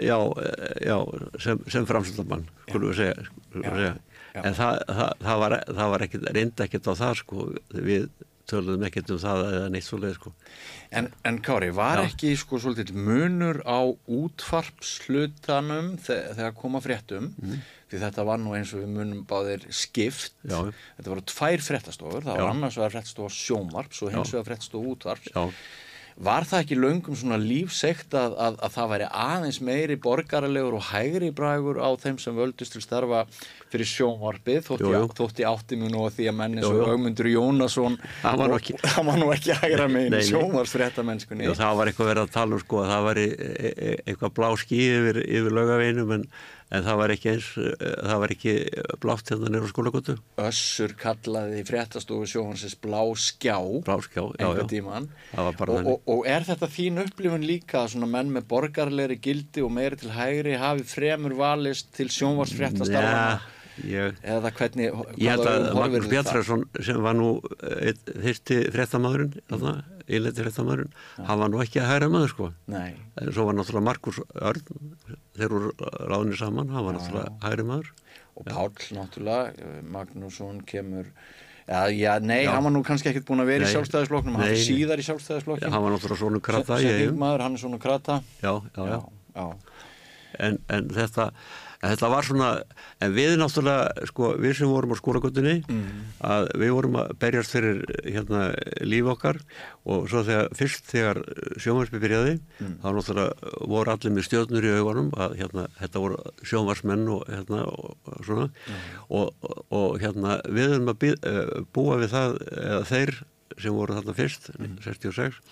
já, 0.00 0.18
eh, 0.44 0.86
já, 0.86 0.98
sem, 1.42 1.60
sem 1.68 1.86
framsöldamann, 1.88 2.46
skulum 2.68 2.92
við 2.92 3.00
segja, 3.02 3.26
skulum 3.50 3.66
við 3.66 3.80
segja. 3.82 3.94
En 4.34 4.54
það, 4.56 4.78
það, 4.88 5.10
það 5.22 5.38
var, 5.44 5.54
það 5.78 5.90
var 5.94 6.04
ekkit, 6.08 6.24
reyndi 6.34 6.64
ekkit 6.64 6.88
á 6.90 6.92
það, 6.98 7.12
sko, 7.20 7.44
við 7.70 8.08
töluðum 8.50 8.82
ekkit 8.88 9.10
um 9.14 9.18
það 9.22 9.42
eða 9.52 9.68
neitt 9.72 9.86
svo 9.86 9.98
leið, 10.02 10.16
sko. 10.18 10.32
En, 10.94 11.06
en 11.24 11.38
Kári, 11.46 11.70
var 11.74 12.02
Já. 12.02 12.08
ekki 12.10 12.32
sko 12.36 12.58
svolítið 12.60 12.90
munur 12.98 13.62
á 13.64 13.78
útfarpslutanum 14.74 15.94
þe- 16.02 16.34
þegar 16.36 16.54
koma 16.58 16.80
fréttum? 16.84 17.30
Því 17.90 18.00
þetta 18.02 18.24
var 18.26 18.38
nú 18.42 18.54
eins 18.56 18.72
og 18.74 18.82
við 18.82 18.90
munum 18.96 19.24
báðir 19.28 19.64
skipt. 19.74 20.32
Já. 20.42 20.60
þetta 20.98 21.12
voru 21.14 21.24
tvær 21.30 21.62
fréttastofur, 21.68 22.24
það 22.26 22.34
var 22.36 22.42
Já. 22.44 22.50
annars 22.50 22.78
vegar 22.80 22.94
fréttastofa 22.96 23.30
sjónvarps 23.38 24.02
og 24.02 24.12
hins 24.14 24.32
vegar 24.34 24.48
fréttastofa 24.50 24.92
útvarps. 24.94 25.30
Já, 25.34 25.44
Var 26.14 26.44
það 26.46 26.60
ekki 26.62 26.76
löngum 26.78 27.16
svona 27.18 27.36
lífsegt 27.42 28.14
að, 28.14 28.36
að, 28.38 28.56
að 28.62 28.74
það 28.76 28.90
væri 28.92 29.06
aðeins 29.24 29.56
meiri 29.66 29.96
borgaralegur 29.98 30.76
og 30.78 30.84
hægri 30.92 31.30
bragur 31.34 31.80
á 31.82 31.90
þeim 31.98 32.20
sem 32.22 32.36
völdust 32.38 32.76
til 32.76 32.82
starfa 32.84 33.24
fyrir 33.72 33.88
sjónvarpið 33.90 34.60
þótti, 34.68 34.86
Jú, 34.86 34.92
jú. 34.94 35.08
þótti 35.18 35.46
átti 35.50 35.78
mjög 35.80 35.90
nú 35.96 36.04
að 36.06 36.14
því 36.20 36.28
að 36.30 36.36
menni 36.38 36.62
svo 36.62 36.76
jú. 36.78 36.86
Ögmundur 36.94 37.30
Jónasson 37.32 37.96
Hann 38.22 38.38
var 38.38 38.52
nú 38.52 38.58
ekki- 38.60 38.78
hann 38.94 39.10
var 39.10 39.18
nú 39.18 39.32
ekki 39.34 39.56
hægra 39.58 39.88
megin 39.90 40.18
sjónvarsfréttamennskunni 40.30 41.48
Já, 41.50 41.54
það 41.58 41.78
var 41.80 41.90
eitthvað 41.90 42.10
verið 42.12 42.28
að 42.28 42.34
tala 42.38 42.54
um 42.54 42.62
sko 42.62 42.82
að 42.84 42.92
það 42.94 43.06
var 43.08 43.22
eitthvað 43.24 44.34
blá 44.38 44.48
skí 44.62 44.80
yfir, 44.94 45.18
yfir 45.26 45.56
laugaveinum 45.58 46.14
en, 46.20 46.28
en 46.74 46.84
það 46.86 47.00
var 47.00 47.14
ekki 47.14 47.30
eins, 47.32 47.48
eh, 47.60 47.94
það 48.04 48.20
var 48.22 48.34
ekki 48.34 48.54
blátt 49.02 49.32
hérna 49.32 49.52
nýra 49.52 49.70
skólagötu. 49.70 50.16
Össur 50.44 50.94
kallaði 51.00 51.64
fréttastofu 51.68 52.28
sjónvarsins 52.30 52.76
blá 52.82 53.00
skjá 53.14 53.58
Blá 53.86 53.98
skjá, 54.04 54.22
já, 54.40 54.48
já. 54.58 55.00
og, 55.34 55.78
og, 55.78 55.98
og 56.10 56.22
er 56.30 56.46
þetta 56.46 56.70
þín 56.70 57.02
upplifun 57.04 57.46
líka 57.46 57.84
að 57.84 57.94
svona 57.94 58.10
menn 58.10 58.32
með 58.34 58.48
borgarlegri 58.50 59.20
gildi 59.22 59.64
og 59.64 59.74
meiri 59.74 60.00
til 60.00 60.14
hægri 60.14 60.56
hafi 60.60 60.86
fremur 60.88 61.36
valist 61.38 61.92
til 61.96 62.10
sjónvarsfréttastarfana 62.12 63.40
ég, 63.82 64.14
eða 64.22 64.52
hvernig 64.54 64.90
ég 65.18 65.32
held 65.32 65.48
að 65.50 65.66
Magnús? 65.78 66.08
Bjartfræðsson 66.10 66.64
sem 66.84 67.00
var 67.04 67.16
nú 67.18 67.30
einn 67.62 68.22
fyrsti 68.24 68.60
fréttamaðurinn, 68.74 69.34
fréttamaðurinn, 70.08 70.92
hann 71.16 71.38
var 71.40 71.48
nú 71.52 71.60
ekki 71.64 71.80
að 71.82 71.90
hæra 71.92 72.08
maður 72.12 72.32
sko. 72.34 72.48
Nei, 72.66 72.96
svo 73.30 73.46
var 73.48 73.56
náttúrulega 73.58 73.86
Markus 73.88 74.20
Örn, 74.34 74.62
þeir 75.38 75.54
voru 75.54 75.72
ráðinni 76.10 76.36
saman, 76.38 76.68
hann 76.74 76.84
var 76.88 76.98
náttúrulega 76.98 77.32
hægri 77.46 77.64
maður. 77.70 77.90
og 78.34 78.44
Páll 78.50 78.92
náttúrulega, 78.98 79.54
eh, 79.58 79.82
Magnússon 79.82 80.60
kemur 80.66 81.06
Já, 81.64 81.88
já, 81.88 82.18
nei, 82.20 82.44
Já. 82.44 82.50
hann 82.52 82.64
var 82.64 82.72
nú 82.74 82.82
kannski 82.84 83.08
ekkert 83.08 83.24
búin 83.24 83.40
að 83.40 83.46
vera 83.46 83.64
í 83.64 83.68
Nei. 83.68 83.72
sjálfstæðisflokknum, 83.72 84.34
hann 84.36 84.50
er 84.50 84.52
nei. 84.52 84.64
síðar 84.66 85.00
í 85.00 85.04
sjálfstæðisflokkin 85.06 85.70
Hann 85.72 85.82
var 85.86 85.94
náttúrulega 85.94 86.20
svona 86.20 86.40
krata 86.44 86.76
í 86.76 86.84
eigum. 86.84 86.98
Settingmaður, 86.98 87.40
hann 87.40 87.54
er 87.54 87.62
svona 87.62 87.78
krata 87.80 88.16
Já, 88.42 88.52
já, 88.76 88.82
já. 88.84 88.98
já, 89.34 89.46
en, 90.44 90.58
en 90.68 90.88
þetta 90.92 91.30
en 91.84 91.92
þetta 91.92 92.08
var 92.08 92.24
svona, 92.24 92.48
en 93.04 93.12
við 93.12 93.34
náttúrulega 93.36 94.06
sko, 94.08 94.30
við 94.40 94.54
sem 94.60 94.70
vorum 94.70 94.94
á 94.94 94.96
skólagötunni 94.96 95.54
að 96.24 96.48
við 96.62 96.72
vorum 96.72 96.96
að 97.02 97.12
berjast 97.20 97.52
fyrir 97.52 97.82
hérna 98.06 98.46
líf 98.80 99.10
okkar 99.12 99.40
og 99.84 100.08
svo 100.08 100.22
þegar, 100.24 100.48
fyrst 100.56 100.88
þegar 100.88 101.20
sjónvarsby 101.60 102.00
byrjaði, 102.00 102.38
þá 102.80 102.88
náttúrulega 102.88 103.52
voru 103.74 103.94
allir 103.94 104.16
með 104.16 104.26
stjórnur 104.30 104.64
í 104.64 104.72
augunum 104.78 105.12
að 105.20 105.36
hérna, 105.42 105.66
þetta 105.82 106.04
voru 106.06 106.34
sjónvarsmenn 106.42 107.06
og 107.18 107.28
hérna 107.28 107.62
og, 107.68 107.94
svona. 108.24 108.48
Og, 109.10 109.30
og, 109.44 109.62
og 109.68 110.00
hérna 110.00 110.40
við 110.48 110.78
erum 110.78 110.92
að 110.94 111.00
býð, 111.04 111.30
búa 111.76 112.00
við 112.00 112.16
það, 112.16 112.40
eða 112.64 112.82
þeir 112.90 113.16
sem 113.60 113.76
voru 113.76 113.94
þarna 114.00 114.16
fyrst, 114.16 114.52
66 114.82 115.42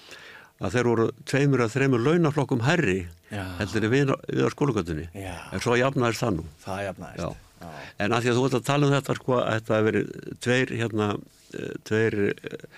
að 0.62 0.77
þeir 0.77 0.88
voru 0.90 1.07
tveimur 1.29 1.64
að 1.64 1.72
þreimur 1.77 2.05
launaflokkum 2.07 2.64
herri 2.66 2.98
heldur 3.33 3.87
við, 3.92 4.12
á 4.14 4.46
skólagötunni 4.55 5.09
Já. 5.16 5.35
en 5.53 5.62
svo 5.64 5.77
jafnaðist 5.81 6.22
það 6.25 6.37
nú 6.38 6.44
það 6.64 6.83
jafnaðist 6.87 7.22
Já. 7.62 7.70
en 8.05 8.16
að 8.16 8.27
því 8.27 8.33
að 8.33 8.38
þú 8.40 8.44
ert 8.48 8.59
að 8.59 8.66
tala 8.68 8.88
um 8.88 8.94
þetta 8.96 9.16
sko, 9.18 9.38
að 9.38 9.55
þetta 9.57 9.79
hefur 9.79 9.88
verið 9.90 10.37
tveir 10.46 10.75
hérna, 10.83 11.09
eh, 11.57 11.72
tveir 11.88 12.18
eh, 12.33 12.68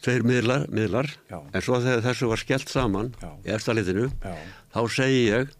tveir 0.00 0.24
miðlar, 0.24 0.68
miðlar 0.72 1.10
en 1.30 1.64
svo 1.64 1.80
þegar 1.82 2.04
þessu 2.06 2.30
var 2.30 2.40
skellt 2.44 2.70
saman 2.72 3.10
Já. 3.20 3.30
í 3.44 3.54
eftir 3.56 3.76
litinu 3.80 4.06
Já. 4.22 4.36
þá 4.76 4.80
segi 5.00 5.24
ég 5.26 5.56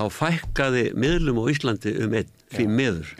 þá 0.00 0.04
fækkaði 0.16 0.84
miðlum 0.96 1.40
á 1.40 1.44
Íslandi 1.52 1.94
um 2.04 2.18
einn 2.18 2.36
því 2.50 2.66
miður 2.72 3.14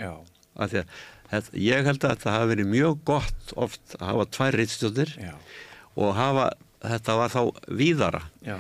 af 0.61 0.73
því 0.73 0.83
að 0.83 0.95
þetta, 1.31 1.53
ég 1.63 1.87
held 1.87 2.07
að 2.09 2.23
það 2.25 2.37
hafi 2.37 2.51
verið 2.55 2.71
mjög 2.75 2.99
gott 3.11 3.55
oft 3.67 3.97
að 4.01 4.07
hafa 4.09 4.27
tvær 4.37 4.59
rittstjóttir 4.61 5.13
Já. 5.21 5.35
og 6.01 6.15
hafa, 6.19 6.47
þetta 6.85 7.17
var 7.21 7.33
þá 7.33 7.41
víðara 7.81 8.21
Já. 8.47 8.57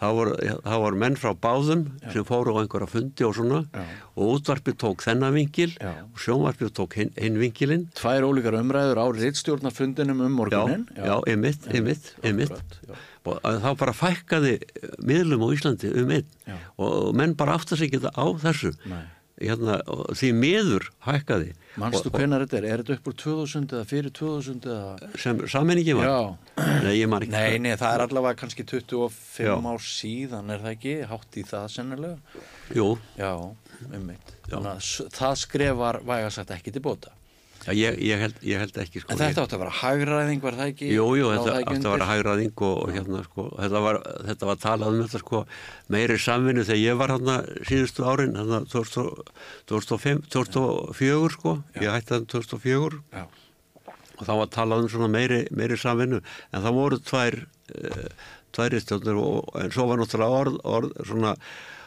það 0.00 0.14
voru, 0.16 0.96
menn 1.02 1.16
frá 1.20 1.34
báðum 1.36 1.82
sem 2.12 2.24
fóru 2.24 2.54
á 2.56 2.60
einhverja 2.62 2.88
fundi 2.88 3.26
og 3.26 3.34
svona 3.36 3.60
Já. 3.74 3.84
og 4.16 4.32
útvarpið 4.38 4.78
tók 4.80 5.04
þennan 5.04 5.36
vingil 5.36 5.70
Já. 5.76 5.92
og 6.06 6.22
sjónvarpið 6.24 6.72
tók 6.78 6.96
hinn, 6.98 7.12
hinn 7.20 7.38
vingilinn 7.40 7.86
Tvær 8.00 8.26
ólíkar 8.30 8.56
umræður 8.60 9.02
á 9.02 9.06
rittstjórnarfundinum 9.20 10.24
um 10.24 10.32
já, 10.32 10.36
morgunin. 10.40 10.86
já, 10.96 11.14
einmitt, 11.28 11.68
einmitt, 11.68 12.12
einmitt 12.24 12.50
Akkurat, 12.56 12.80
já. 12.88 12.94
og 13.30 13.62
þá 13.64 13.70
bara 13.84 13.92
fækkaði 14.00 14.54
miðlum 15.04 15.44
á 15.44 15.48
Íslandi 15.52 15.92
um 16.00 16.10
einn 16.16 16.28
Já. 16.48 16.56
og 16.80 17.14
menn 17.14 17.36
bara 17.36 17.58
átta 17.60 17.76
sig 17.76 17.92
ekki 17.92 18.08
á 18.08 18.24
þessu 18.40 18.72
Nei. 18.88 19.04
Hérna, 19.40 19.78
því 20.16 20.30
miður 20.36 20.86
hækkaði 21.06 21.52
Manstu 21.80 22.10
hvenar 22.12 22.42
þetta 22.44 22.58
er? 22.58 22.66
Er 22.70 22.82
þetta 22.82 22.96
upp 22.98 23.10
úr 23.12 23.16
2000 23.22 23.74
eða 23.76 23.86
fyrir 23.88 24.14
2000 24.16 24.66
eða? 24.74 25.10
sem 25.22 25.42
sammenningi 25.48 25.94
var 25.98 26.08
Já. 26.10 26.18
nei, 26.84 26.94
ég 26.98 27.08
man 27.12 27.24
ekki 27.24 27.34
Nei, 27.36 27.58
nei, 27.62 27.74
það 27.80 27.94
er 27.94 28.04
allavega 28.06 28.40
kannski 28.42 28.66
25 28.66 29.46
Já. 29.46 29.54
ár 29.56 29.86
síðan, 29.86 30.50
er 30.54 30.64
það 30.64 30.74
ekki? 30.74 30.96
Hátt 31.12 31.40
í 31.40 31.46
það 31.52 31.70
sennilega? 31.76 32.42
Jú, 32.76 32.88
Já, 33.20 33.32
einmitt. 33.90 34.34
Þannig 34.50 34.74
að 34.74 35.14
það 35.16 35.40
skrefar 35.44 36.00
vægasagt 36.10 36.52
ekki 36.58 36.74
til 36.74 36.84
bóta. 36.84 37.14
Já, 37.66 37.72
ég, 37.76 37.98
ég, 38.06 38.22
held, 38.24 38.38
ég 38.46 38.62
held 38.62 38.78
ekki 38.82 39.02
sko, 39.02 39.12
En 39.12 39.20
þetta 39.20 39.44
átti 39.44 39.56
að 39.56 39.62
vera 39.64 39.74
hagræðing, 39.80 40.40
var 40.44 40.56
það 40.58 40.70
ekki? 40.72 40.88
Jú, 40.94 41.06
jú, 41.18 41.28
þetta 41.34 41.44
það 41.44 41.58
átti 41.60 41.76
að 41.76 41.84
vera 41.84 41.92
undir? 41.92 42.06
hægraðing 42.10 42.64
og, 42.68 42.78
og 42.80 42.94
hérna 42.96 43.22
sko, 43.26 43.46
þetta 43.58 43.82
var, 43.86 44.00
þetta 44.30 44.48
var 44.50 44.60
talað 44.64 44.94
um 44.94 45.02
þetta 45.04 45.22
sko 45.24 45.42
meiri 45.96 46.18
samvinnu 46.24 46.66
þegar 46.70 46.82
ég 46.82 47.00
var 47.02 47.14
hérna 47.14 47.36
síðustu 47.70 48.08
árin, 48.08 48.34
hérna 48.40 48.62
2005, 48.72 50.24
2004 50.32 51.36
sko, 51.36 51.56
ég 51.80 51.94
hætti 51.94 52.14
þann 52.16 52.28
2004 52.34 53.00
Já, 53.20 53.24
og 54.20 54.26
þá 54.28 54.34
var 54.42 54.52
talað 54.52 54.84
um 54.84 54.92
svona 54.92 55.10
meiri, 55.12 55.44
meiri 55.56 55.78
samvinnu 55.80 56.20
en 56.20 56.64
það 56.64 56.76
voru 56.76 57.00
tvær 57.08 57.38
uh, 57.40 58.30
tvær 58.56 58.76
istjóðnir 58.76 59.20
og 59.20 59.60
en 59.60 59.72
svo 59.74 59.86
var 59.90 60.00
náttúrulega 60.00 60.40
orð, 60.42 60.56
orð 60.66 60.96
svona 61.06 61.34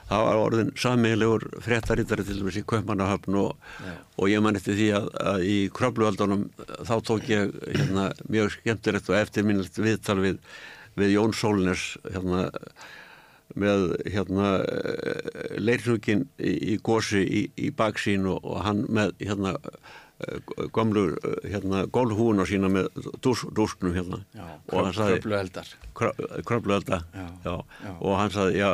það 0.09 0.25
var 0.27 0.41
orðin 0.41 0.71
sammeiglegur 0.79 1.45
fréttarítari 1.63 2.25
til 2.27 2.39
dæmis 2.41 2.59
í 2.59 2.65
Kaupmannahöfn 2.69 3.37
og, 3.39 3.69
og 4.17 4.31
ég 4.31 4.43
man 4.43 4.59
eftir 4.59 4.77
því 4.79 4.89
að, 4.99 5.07
að 5.33 5.45
í 5.49 5.57
kröfluöldunum 5.73 6.47
þá 6.85 6.95
tók 7.07 7.29
ég 7.31 7.53
hérna, 7.67 8.09
mjög 8.29 8.57
skemmtilegt 8.57 9.09
og 9.11 9.19
eftirminnilegt 9.21 9.79
viðtal 9.81 10.19
við, 10.23 10.41
við 10.99 11.15
Jón 11.15 11.33
Sólnes 11.37 11.87
hérna 12.09 12.49
með 13.59 13.83
hérna 14.09 14.53
leirnugin 15.61 16.23
í, 16.41 16.53
í 16.73 16.77
gósi 16.81 17.21
í, 17.21 17.41
í 17.59 17.69
baksín 17.75 18.25
og, 18.31 18.39
og 18.41 18.63
hann 18.65 18.85
með 18.89 19.13
hérna 19.21 19.55
gamlu 20.73 21.07
hérna 21.43 21.83
gólhúuna 21.91 22.45
sína 22.47 22.69
með 22.71 22.89
dús, 23.21 23.43
dúsknum 23.55 23.95
hérna 23.95 24.21
já, 24.33 24.45
og 24.71 24.85
hann 24.87 24.95
sagði 24.95 25.17
kröflu 25.19 25.37
eldar. 25.39 25.73
kröfluelda 26.47 27.01
Já, 27.13 27.25
já, 27.43 27.55
já. 27.83 27.91
og 27.99 28.15
hann 28.21 28.33
sagði 28.33 28.61
já 28.61 28.69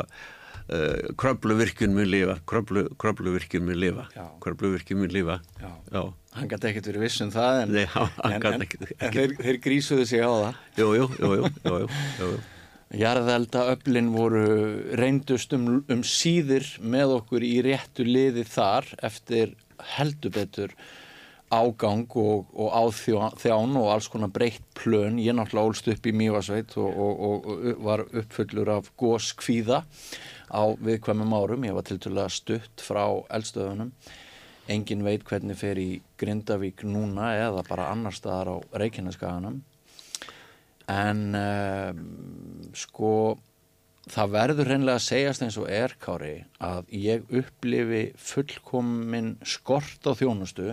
uh, 0.70 1.10
kröfluvirkjun 1.20 1.94
mun 1.96 2.08
lifa 2.10 2.38
kröflu, 2.50 2.86
kröfluvirkjun 3.00 3.66
mun 3.66 3.80
lifa 3.80 4.06
Já. 4.16 4.26
kröfluvirkjun 4.44 5.02
mun 5.02 5.12
lifa 5.14 5.40
Já. 5.60 5.72
já, 5.92 6.04
Hann 6.36 6.48
gæti 6.48 6.70
ekkert 6.70 6.86
verið 6.92 7.04
viss 7.08 7.20
um 7.24 7.30
það, 7.34 7.60
en, 7.64 7.74
Nei, 7.74 7.84
en, 7.90 8.46
en, 8.52 8.62
en 8.62 9.14
þeir, 9.18 9.36
þeir 9.40 9.60
grísuðu 9.64 10.06
sig 10.06 10.22
á 10.22 10.30
það. 10.30 10.64
jú, 10.78 10.88
jú, 10.94 11.10
jú, 11.18 11.30
jú, 11.34 11.52
jú, 11.64 11.76
jú, 11.76 11.88
jú, 12.20 12.30
jú. 12.30 12.40
Jarðelda 12.90 13.68
öflin 13.70 14.08
voru 14.10 14.46
reyndust 14.98 15.52
um, 15.54 15.84
um 15.86 16.00
síðir 16.02 16.66
með 16.82 17.12
okkur 17.20 17.44
í 17.46 17.60
réttu 17.62 18.02
liði 18.06 18.42
þar 18.50 18.88
eftir 19.06 19.52
heldur 19.94 20.34
betur 20.34 20.74
ágang 21.50 22.06
og, 22.18 22.50
og 22.54 22.74
áþján 22.78 23.76
og 23.78 23.88
alls 23.90 24.08
konar 24.10 24.30
breytt 24.30 24.62
plön. 24.78 25.18
Ég 25.22 25.34
náttúrulega 25.34 25.70
ólst 25.70 25.90
upp 25.90 26.06
í 26.06 26.14
Mývasveit 26.14 26.74
og, 26.78 26.90
og, 26.90 27.22
og, 27.26 27.48
og 27.50 27.80
var 27.86 28.04
uppfullur 28.06 28.70
af 28.76 28.90
góskvíða 28.98 29.84
á 30.50 30.62
viðkvæmum 30.76 31.32
árum. 31.38 31.64
Ég 31.64 31.76
var 31.78 31.86
tilturlega 31.86 32.28
stutt 32.34 32.84
frá 32.84 33.04
eldstöðunum. 33.30 33.94
Engin 34.70 35.02
veit 35.06 35.24
hvernig 35.26 35.58
fer 35.58 35.78
í 35.80 35.90
Grindavík 36.20 36.84
núna 36.86 37.32
eða 37.38 37.64
bara 37.66 37.90
annar 37.94 38.14
staðar 38.14 38.54
á 38.54 38.56
Reykjaneskaganum 38.78 39.62
en 40.90 41.22
um, 41.38 42.00
sko 42.74 43.12
það 44.10 44.32
verður 44.34 44.70
hreinlega 44.70 44.98
að 44.98 45.06
segjast 45.06 45.44
eins 45.44 45.58
og 45.60 45.68
er 45.70 45.94
Kári 46.02 46.34
að 46.62 46.90
ég 46.96 47.28
upplifi 47.40 48.02
fullkomin 48.18 49.36
skort 49.46 50.06
á 50.08 50.12
þjónustu 50.18 50.72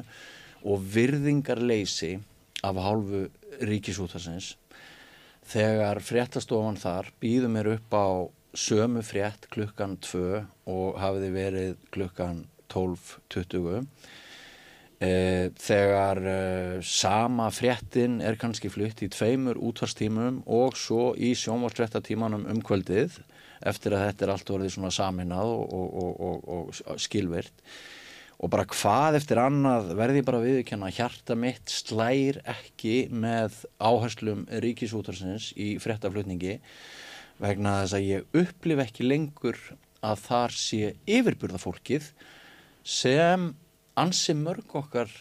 og 0.68 0.88
virðingarleysi 0.96 2.16
af 2.66 2.80
hálfu 2.82 3.28
ríkisútarsins 3.68 4.56
þegar 5.48 6.02
fréttastofan 6.04 6.80
þar 6.82 7.12
býður 7.22 7.54
mér 7.54 7.72
upp 7.76 7.94
á 7.94 8.08
sömu 8.56 9.04
frétt 9.06 9.50
klukkan 9.54 9.98
2 10.04 10.22
og 10.72 11.02
hafiði 11.02 11.34
verið 11.34 11.74
klukkan 11.94 12.46
12.20 12.72 13.86
e, 15.00 15.12
þegar 15.58 16.22
e, 16.22 16.38
sama 16.86 17.50
fréttin 17.54 18.20
er 18.24 18.40
kannski 18.40 18.72
flutt 18.74 19.04
í 19.06 19.12
tveimur 19.14 19.60
útvarstímum 19.60 20.42
og 20.46 20.78
svo 20.80 21.12
í 21.16 21.34
sjónvarsfréttatímanum 21.38 22.48
um 22.52 22.64
kvöldið 22.66 23.20
eftir 23.66 23.96
að 23.98 24.08
þetta 24.08 24.26
er 24.26 24.34
allt 24.34 24.52
orðið 24.54 24.74
svona 24.76 24.94
saminað 24.94 25.54
og, 25.54 25.78
og, 25.78 26.20
og, 26.28 26.50
og, 26.58 27.00
skilvirt 27.02 27.64
og 28.38 28.52
bara 28.54 28.68
hvað 28.70 29.18
eftir 29.18 29.42
annað 29.42 29.96
verði 29.98 30.22
bara 30.26 30.42
að 30.44 30.94
hjarta 30.94 31.38
mitt 31.40 31.74
slægir 31.74 32.38
ekki 32.46 33.08
með 33.10 33.64
áherslum 33.82 34.46
ríkisútarsins 34.62 35.52
í 35.58 35.76
fréttaflutningi 35.82 36.60
vegna 37.41 37.80
þess 37.84 37.97
að 37.97 38.08
ég 38.08 38.38
upplif 38.41 38.84
ekki 38.84 39.08
lengur 39.08 39.60
að 40.06 40.21
þar 40.26 40.56
sé 40.58 40.93
yfirburða 41.10 41.62
fólkið 41.62 42.12
sem 42.88 43.50
ansi 43.97 44.36
mörg 44.38 44.76
okkar 44.78 45.12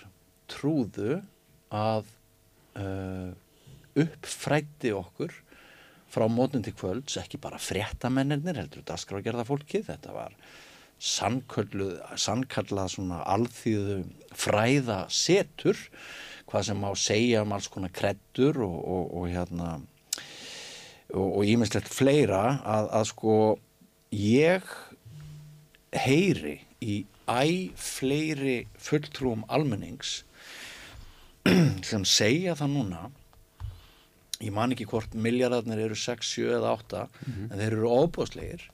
trúðu 0.51 1.19
að 1.75 2.07
uh, 2.79 3.33
uppfrætti 3.97 4.93
okkur 4.95 5.35
frá 6.13 6.27
mótun 6.31 6.65
til 6.65 6.75
kvölds, 6.77 7.19
ekki 7.21 7.41
bara 7.43 7.59
fréttamennir 7.61 8.57
heldur 8.57 8.81
þetta 8.81 9.01
skrágerða 9.01 9.45
fólkið, 9.49 9.89
þetta 9.91 10.15
var 10.15 10.37
sannkallað 10.97 12.93
svona 12.95 13.19
alþýðu 13.29 13.99
fræða 14.33 15.03
setur, 15.13 15.77
hvað 16.49 16.69
sem 16.71 16.81
má 16.81 16.89
segja 16.97 17.43
um 17.45 17.53
alls 17.53 17.69
konar 17.73 17.93
kreddur 17.93 18.63
og, 18.65 18.79
og, 18.81 19.05
og 19.19 19.29
hérna 19.35 19.75
og 21.15 21.45
ímislegt 21.47 21.89
fleira 21.93 22.59
að, 22.67 22.89
að 22.99 23.05
sko 23.13 23.37
ég 24.17 24.67
heyri 25.97 26.59
í 26.83 27.05
æ 27.27 27.71
fleiri 27.79 28.57
fulltrúum 28.79 29.45
almennings 29.51 30.23
sem 31.89 32.05
segja 32.07 32.57
það 32.59 32.75
núna. 32.75 33.07
Ég 34.43 34.53
man 34.53 34.75
ekki 34.75 34.87
hvort 34.91 35.15
miljardarnir 35.15 35.87
eru 35.87 35.97
6, 35.97 36.27
7 36.37 36.59
eða 36.59 36.75
8 36.77 37.05
en 37.49 37.57
þeir 37.57 37.71
eru 37.71 37.93
óbúslegir 38.05 38.67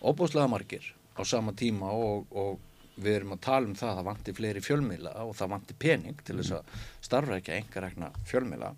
óbúslega 0.00 0.48
margir 0.48 0.86
á 1.18 1.22
sama 1.28 1.52
tíma 1.52 1.90
og, 1.92 2.30
og 2.32 2.58
við 3.00 3.18
erum 3.18 3.34
að 3.36 3.42
tala 3.44 3.68
um 3.68 3.76
það 3.76 3.90
að 3.90 3.98
það 3.98 4.08
vanti 4.08 4.34
fleiri 4.36 4.62
fjölmiðla 4.64 5.12
og 5.24 5.34
það 5.36 5.52
vanti 5.54 5.76
pening 5.84 6.22
til 6.24 6.38
þess 6.40 6.56
að 6.56 6.86
starfrækja 7.04 7.58
engarekna 7.60 8.10
fjölmiðla 8.28 8.72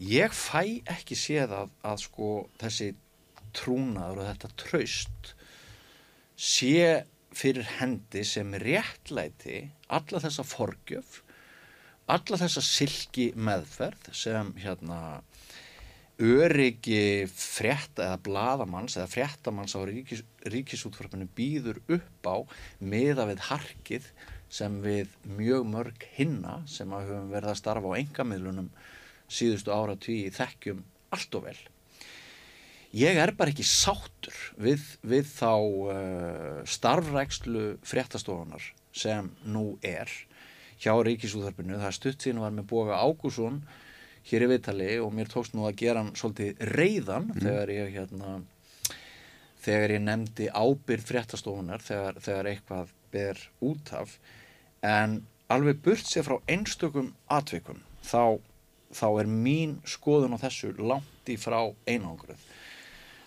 ég 0.00 0.32
fæ 0.32 0.80
ekki 0.88 1.16
séð 1.18 1.54
að, 1.54 1.72
að 1.84 2.02
sko 2.06 2.28
þessi 2.60 2.90
trúnaður 3.56 4.22
og 4.22 4.28
þetta 4.30 4.52
traust 4.64 5.32
sé 6.40 7.02
fyrir 7.36 7.66
hendi 7.78 8.22
sem 8.26 8.54
réttlæti 8.62 9.62
alla 9.92 10.22
þessa 10.22 10.46
forgjöf 10.46 11.20
alla 12.10 12.38
þessa 12.40 12.62
silki 12.64 13.30
meðferð 13.38 14.10
sem 14.16 14.54
hérna 14.58 15.20
öryggi 16.20 17.26
frétta 17.32 18.08
eða 18.08 18.20
bladamanns 18.26 18.98
eða 18.98 19.08
fréttamanns 19.08 19.76
á 19.76 19.80
ríkis, 19.88 20.24
ríkisútvarpinu 20.52 21.28
býður 21.36 21.80
upp 21.96 22.28
á 22.28 22.36
miða 22.82 23.28
við 23.30 23.44
harkið 23.48 24.08
sem 24.50 24.80
við 24.84 25.12
mjög 25.38 25.68
mörg 25.70 26.08
hinna 26.16 26.58
sem 26.68 26.90
að 26.92 27.12
höfum 27.12 27.30
verið 27.32 27.52
að 27.52 27.60
starfa 27.62 27.92
á 27.94 28.00
engamidlunum 28.02 28.72
síðustu 29.30 29.74
ára 29.74 29.96
tíu 30.00 30.32
þekkjum 30.34 30.82
allt 31.14 31.36
og 31.38 31.46
vel. 31.46 31.58
Ég 32.96 33.20
er 33.22 33.30
bara 33.38 33.52
ekki 33.52 33.66
sáttur 33.66 34.34
við, 34.58 34.82
við 35.06 35.28
þá 35.30 35.52
uh, 35.54 36.62
starfrækslu 36.66 37.76
fréttastofunar 37.86 38.64
sem 38.90 39.28
nú 39.46 39.76
er 39.86 40.10
hjá 40.80 40.96
Ríkisúðarpinu, 41.06 41.78
það 41.78 41.94
stutt 41.94 42.24
síðan 42.24 42.42
var 42.42 42.56
með 42.56 42.66
Boga 42.72 42.98
Ágússon 42.98 43.60
hér 44.26 44.46
í 44.46 44.48
viðtali 44.50 44.88
og 45.04 45.12
mér 45.14 45.30
tókst 45.30 45.54
nú 45.54 45.68
að 45.68 45.78
gera 45.84 46.02
hann 46.02 46.16
svolítið 46.18 46.64
reyðan 46.74 47.30
þegar 47.36 47.72
ég 47.74 47.94
hérna 47.94 48.40
þegar 49.60 49.94
ég 49.94 50.04
nefndi 50.04 50.48
ábyrð 50.50 51.06
fréttastofunar 51.08 51.84
þegar, 51.84 52.20
þegar 52.24 52.48
eitthvað 52.50 52.94
ber 53.12 53.42
út 53.64 53.92
af. 53.96 54.16
En 54.82 55.20
alveg 55.52 55.82
burt 55.84 56.08
sér 56.08 56.26
frá 56.26 56.38
einstökum 56.50 57.12
atvikum 57.32 57.82
þá, 58.06 58.40
þá 58.94 59.06
er 59.22 59.30
mín 59.30 59.78
skoðun 59.88 60.34
á 60.34 60.42
þessu 60.42 60.74
langt 60.78 61.30
í 61.30 61.38
frá 61.40 61.62
einangruð 61.86 62.48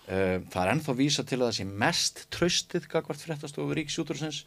Uh, 0.04 0.42
það 0.52 0.58
er 0.60 0.68
ennþá 0.68 0.92
vísa 0.98 1.22
til 1.24 1.38
að 1.38 1.46
það 1.46 1.54
sé 1.56 1.64
mest 1.80 2.18
tröstið 2.34 2.86
gagvart 2.92 3.22
fréttastofu 3.24 3.72
ríksjútursins 3.72 4.42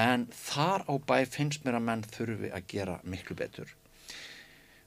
en 0.00 0.22
þar 0.32 0.86
á 0.88 0.94
bæ 1.04 1.18
finnst 1.28 1.66
mér 1.66 1.76
að 1.76 1.84
menn 1.84 2.04
þurfi 2.08 2.48
að 2.48 2.64
gera 2.70 2.94
miklu 3.04 3.36
betur 3.36 3.74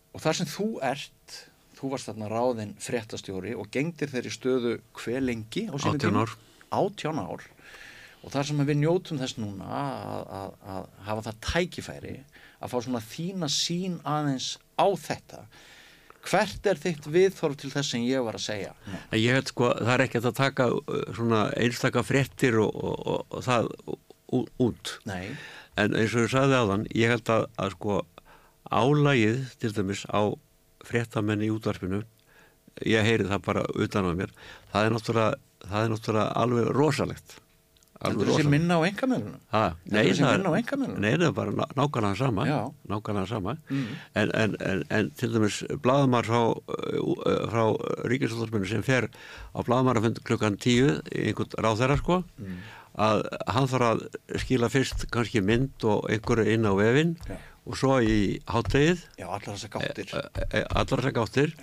og 0.10 0.24
þar 0.24 0.40
sem 0.40 0.50
þú 0.50 0.66
ert 0.90 1.38
þú 1.78 1.92
varst 1.92 2.10
þarna 2.10 2.32
ráðinn 2.32 2.74
fréttastjóri 2.82 3.54
og 3.54 3.70
gengdir 3.70 4.10
þeirri 4.10 4.34
stöðu 4.34 4.74
hver 4.98 5.22
lengi 5.28 5.68
á 5.70 5.78
sínum 5.78 6.00
18 6.00 6.04
tíma? 6.08 6.26
ár. 6.26 6.36
18 6.74 7.22
ár 7.22 7.46
og 8.24 8.34
þar 8.34 8.50
sem 8.50 8.66
við 8.66 8.82
njótum 8.82 9.22
þess 9.22 9.38
núna 9.44 9.70
að, 9.78 10.24
að, 10.40 10.58
að 10.74 10.92
hafa 11.12 11.28
það 11.28 11.42
tækifæri 11.52 12.16
að 12.64 12.74
fá 12.74 12.78
svona 12.86 13.04
þína 13.04 13.50
sín 13.52 14.00
aðeins 14.08 14.56
á 14.80 14.88
þetta 14.96 15.44
hvert 16.24 16.70
er 16.72 16.80
þitt 16.80 17.10
viðþorf 17.12 17.58
til 17.60 17.72
þess 17.74 17.92
sem 17.92 18.06
ég 18.08 18.24
var 18.24 18.38
að 18.40 18.46
segja 18.46 18.72
ég 19.20 19.36
held 19.36 19.52
sko, 19.52 19.74
það 19.76 19.94
er 19.98 20.06
ekkert 20.06 20.30
að 20.30 20.40
taka 20.40 20.70
uh, 20.72 21.02
svona 21.12 21.44
einstaka 21.60 22.04
fréttir 22.08 22.62
og, 22.64 22.72
og, 22.72 23.04
og, 23.04 23.26
og 23.28 23.44
það 23.44 23.70
út. 24.64 24.96
Nei, 25.06 25.36
En 25.80 25.96
eins 25.98 26.14
og 26.14 26.28
ég 26.28 26.34
sagði 26.34 26.58
áðan, 26.58 26.84
ég 26.94 27.10
held 27.10 27.30
að, 27.34 27.46
að 27.58 27.72
sko 27.74 28.00
álægið 28.70 29.40
til 29.62 29.72
dæmis 29.74 30.04
á 30.06 30.22
fréttamenn 30.86 31.42
í 31.46 31.50
útvarpinu, 31.54 32.04
ég 32.86 33.06
heyri 33.08 33.26
það 33.30 33.46
bara 33.48 33.64
utan 33.74 34.10
á 34.10 34.14
mér, 34.18 34.34
það 34.74 34.86
er 34.86 34.94
náttúrulega, 34.94 35.40
það 35.64 35.86
er 35.86 35.94
náttúrulega 35.94 36.36
alveg 36.44 36.70
rosalegt. 36.78 37.36
Heldur 38.04 38.30
þessi 38.34 38.50
minna 38.52 38.78
á 38.78 38.82
engamennunum 38.88 39.40
Ha, 39.54 39.62
Heldur 39.70 39.96
nei, 39.96 40.04
þessi 40.10 40.24
það 40.24 40.34
minna 40.38 40.50
á 40.50 40.54
er, 40.54 40.60
einkamiðlunum? 40.62 41.00
nei, 41.06 41.12
það 41.18 41.26
er 41.30 41.36
bara 41.40 41.52
ná- 41.52 41.74
nákvæmlega 41.80 42.18
sama, 42.20 42.46
Já. 42.50 42.60
nákvæmlega 42.94 43.28
sama. 43.32 43.56
Mm. 43.70 43.88
En, 44.16 44.32
en, 44.44 44.56
en, 44.72 44.84
en 44.90 45.10
til 45.20 45.32
dæmis 45.34 45.58
blaðamar 45.86 46.24
frá, 46.30 46.42
uh, 46.52 47.48
frá 47.54 47.64
Ríkisúttarpinu 48.12 48.68
sem 48.70 48.84
fer 48.84 49.10
á 49.56 49.60
blaðamarafund 49.64 50.24
klukkan 50.28 50.58
tíu 50.58 51.00
einhvern 51.12 51.58
ráðherra 51.64 51.98
sko 52.02 52.24
Mm. 52.40 52.58
að 52.94 53.24
hann 53.50 53.66
þarf 53.72 53.88
að 53.90 54.02
skila 54.44 54.68
fyrst 54.70 55.08
kannski 55.10 55.42
mynd 55.42 55.82
og 55.90 56.06
einhverju 56.14 56.46
inn 56.54 56.68
á 56.70 56.74
vefinn 56.78 57.16
Já. 57.26 57.38
Og 57.64 57.78
svo 57.80 57.98
í 58.04 58.18
háttegið 58.52 59.04
Já, 59.20 59.26
allar 59.28 59.54
þessar 59.56 59.72
gáttir. 59.78 60.10
Allar 60.14 61.00
þessar 61.00 61.14
gáttir. 61.16 61.54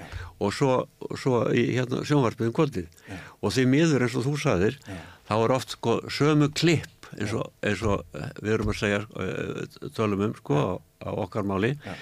Og 0.41 0.55
svo, 0.57 0.77
svo 1.21 1.43
í 1.53 1.67
hérna, 1.77 2.01
sjónvarpið 2.09 2.49
um 2.49 2.55
kvöldið. 2.57 2.87
Já. 3.11 3.19
og 3.43 3.53
því 3.57 3.67
miður 3.75 4.07
eins 4.07 4.17
og 4.17 4.25
þú 4.29 4.35
saðir 4.41 4.79
Já. 4.87 4.97
þá 5.29 5.35
er 5.45 5.55
oft 5.59 5.75
sko, 5.77 5.99
sömu 6.09 6.49
klipp 6.57 7.11
eins 7.19 7.33
og, 7.37 7.51
eins 7.67 7.83
og 7.85 8.05
eh, 8.17 8.31
við 8.41 8.53
erum 8.57 8.73
að 8.73 8.79
segja 8.81 9.01
eh, 9.03 9.79
tölum 9.97 10.25
um 10.29 10.35
sko, 10.39 10.57
á, 10.57 10.71
á 11.05 11.11
okkar 11.25 11.45
máli. 11.49 11.75
Já. 11.85 11.95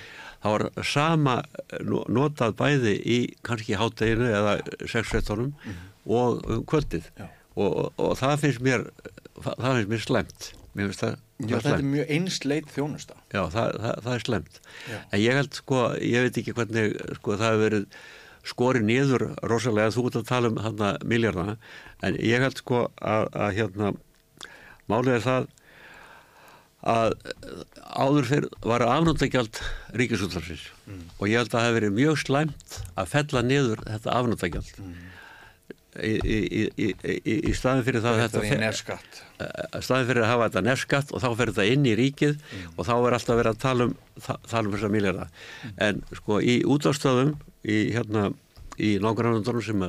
þá 0.45 0.49
er 0.55 0.67
sama 0.87 1.37
eh, 1.43 1.81
no- 1.89 2.05
notað 2.13 2.55
bæði 2.61 2.95
í 3.03 3.19
kannski 3.43 3.79
hátteginu 3.81 4.29
eða 4.31 4.59
sexfrettunum 4.87 5.55
og 6.07 6.45
um 6.47 6.63
kvöldið. 6.69 7.09
Já. 7.19 7.27
og, 7.59 7.71
og, 7.73 7.89
og 7.99 8.13
það 8.21 8.37
finnst 8.45 8.63
mér 8.63 8.85
það 9.43 9.73
finnst 9.81 9.91
mér 9.91 10.05
slemt 10.07 10.53
mér 10.79 10.91
finnst 10.93 11.03
það, 11.03 11.17
Já, 11.39 11.57
þetta 11.61 11.75
er 11.79 11.83
mjög 11.87 12.09
einsleit 12.17 12.71
þjónusta 12.75 13.15
Já, 13.31 13.43
það, 13.55 13.69
það, 13.83 13.99
það 14.05 14.15
er 14.17 14.25
slemt. 14.27 14.57
Já. 14.91 14.97
En 15.15 15.21
ég 15.23 15.37
held 15.39 15.59
sko, 15.61 15.83
ég 16.03 16.25
veit 16.27 16.41
ekki 16.43 16.55
hvernig 16.57 16.97
sko, 17.21 17.37
það 17.39 17.53
hefur 17.53 17.63
verið 17.69 17.85
skori 18.49 18.81
niður 18.89 19.25
rosalega, 19.53 19.93
þú 19.95 20.07
ert 20.09 20.17
að 20.23 20.27
tala 20.33 20.51
um 20.51 20.59
hann 20.65 20.83
miljardana, 21.07 21.55
en 22.03 22.17
ég 22.25 22.43
held 22.43 22.59
sko 22.63 22.81
að, 22.99 23.29
að 23.39 23.55
hérna 23.59 23.93
málið 24.89 25.15
er 25.19 25.25
það 25.29 25.49
að 26.89 27.15
áður 27.99 28.27
fyrir 28.29 28.49
var 28.71 28.85
afnóttagjald 28.87 29.59
ríkisútlarsins 29.99 30.69
Mm. 30.89 31.03
og 31.21 31.27
ég 31.29 31.37
held 31.37 31.51
að 31.51 31.53
það 31.59 31.65
hefur 31.67 31.77
verið 31.79 31.97
mjög 31.99 32.19
slæmt 32.23 32.77
að 32.97 33.09
fella 33.13 33.43
niður 33.45 33.83
þetta 33.85 34.15
afnóttagjald 34.15 34.71
Mm. 34.79 34.95
Í, 36.05 36.11
í, 36.21 36.63
í, 36.77 36.89
í, 37.49 37.53
staðin 37.57 37.85
fyrir 37.87 38.03
það 38.05 38.19
að 38.19 38.25
Þetta 38.25 38.43
staðin 39.87 40.09
fyrir 40.11 40.25
að 40.25 40.31
hafa 40.33 40.49
þetta 40.49 40.63
nefskatt 40.67 41.15
og 41.15 41.23
þá 41.25 41.29
fer 41.41 41.53
þetta 41.55 41.69
inn 41.75 41.87
í 41.89 41.95
ríkið 41.99 42.37
og 42.77 42.83
þá 42.89 42.93
er 42.99 43.17
alltaf 43.19 43.39
verið 43.41 43.55
að 43.55 43.63
tala 43.65 43.87
um, 43.89 43.95
ta- 44.27 44.41
tala 44.51 44.69
um 44.69 44.77
þessa 44.77 44.93
miljarda 44.93 45.29
en 45.89 46.03
sko 46.21 46.41
í 46.45 46.59
útástöðum 46.69 47.33
í 47.69 47.79
hérna 47.97 48.29
í 48.79 48.93
nágrannandunum 49.03 49.65
sem, 49.67 49.81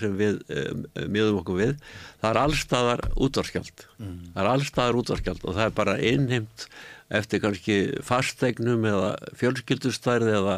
sem 0.00 0.14
við 0.16 0.38
um, 0.48 0.84
miðum 1.12 1.42
okkur 1.42 1.58
við 1.60 1.74
það 2.22 2.30
er 2.30 2.38
allstaðar 2.46 3.02
útvarskjald 3.26 3.84
það 3.98 4.40
er 4.46 4.50
allstaðar 4.54 5.00
útvarskjald 5.02 5.44
og 5.44 5.58
það 5.58 5.66
er 5.66 5.74
bara 5.82 5.96
innheimt 6.00 6.68
eftir 7.14 7.40
kannski 7.42 7.74
fastegnum 8.02 8.84
eða 8.88 9.10
fjölskyldustærð 9.38 10.30
eða, 10.38 10.54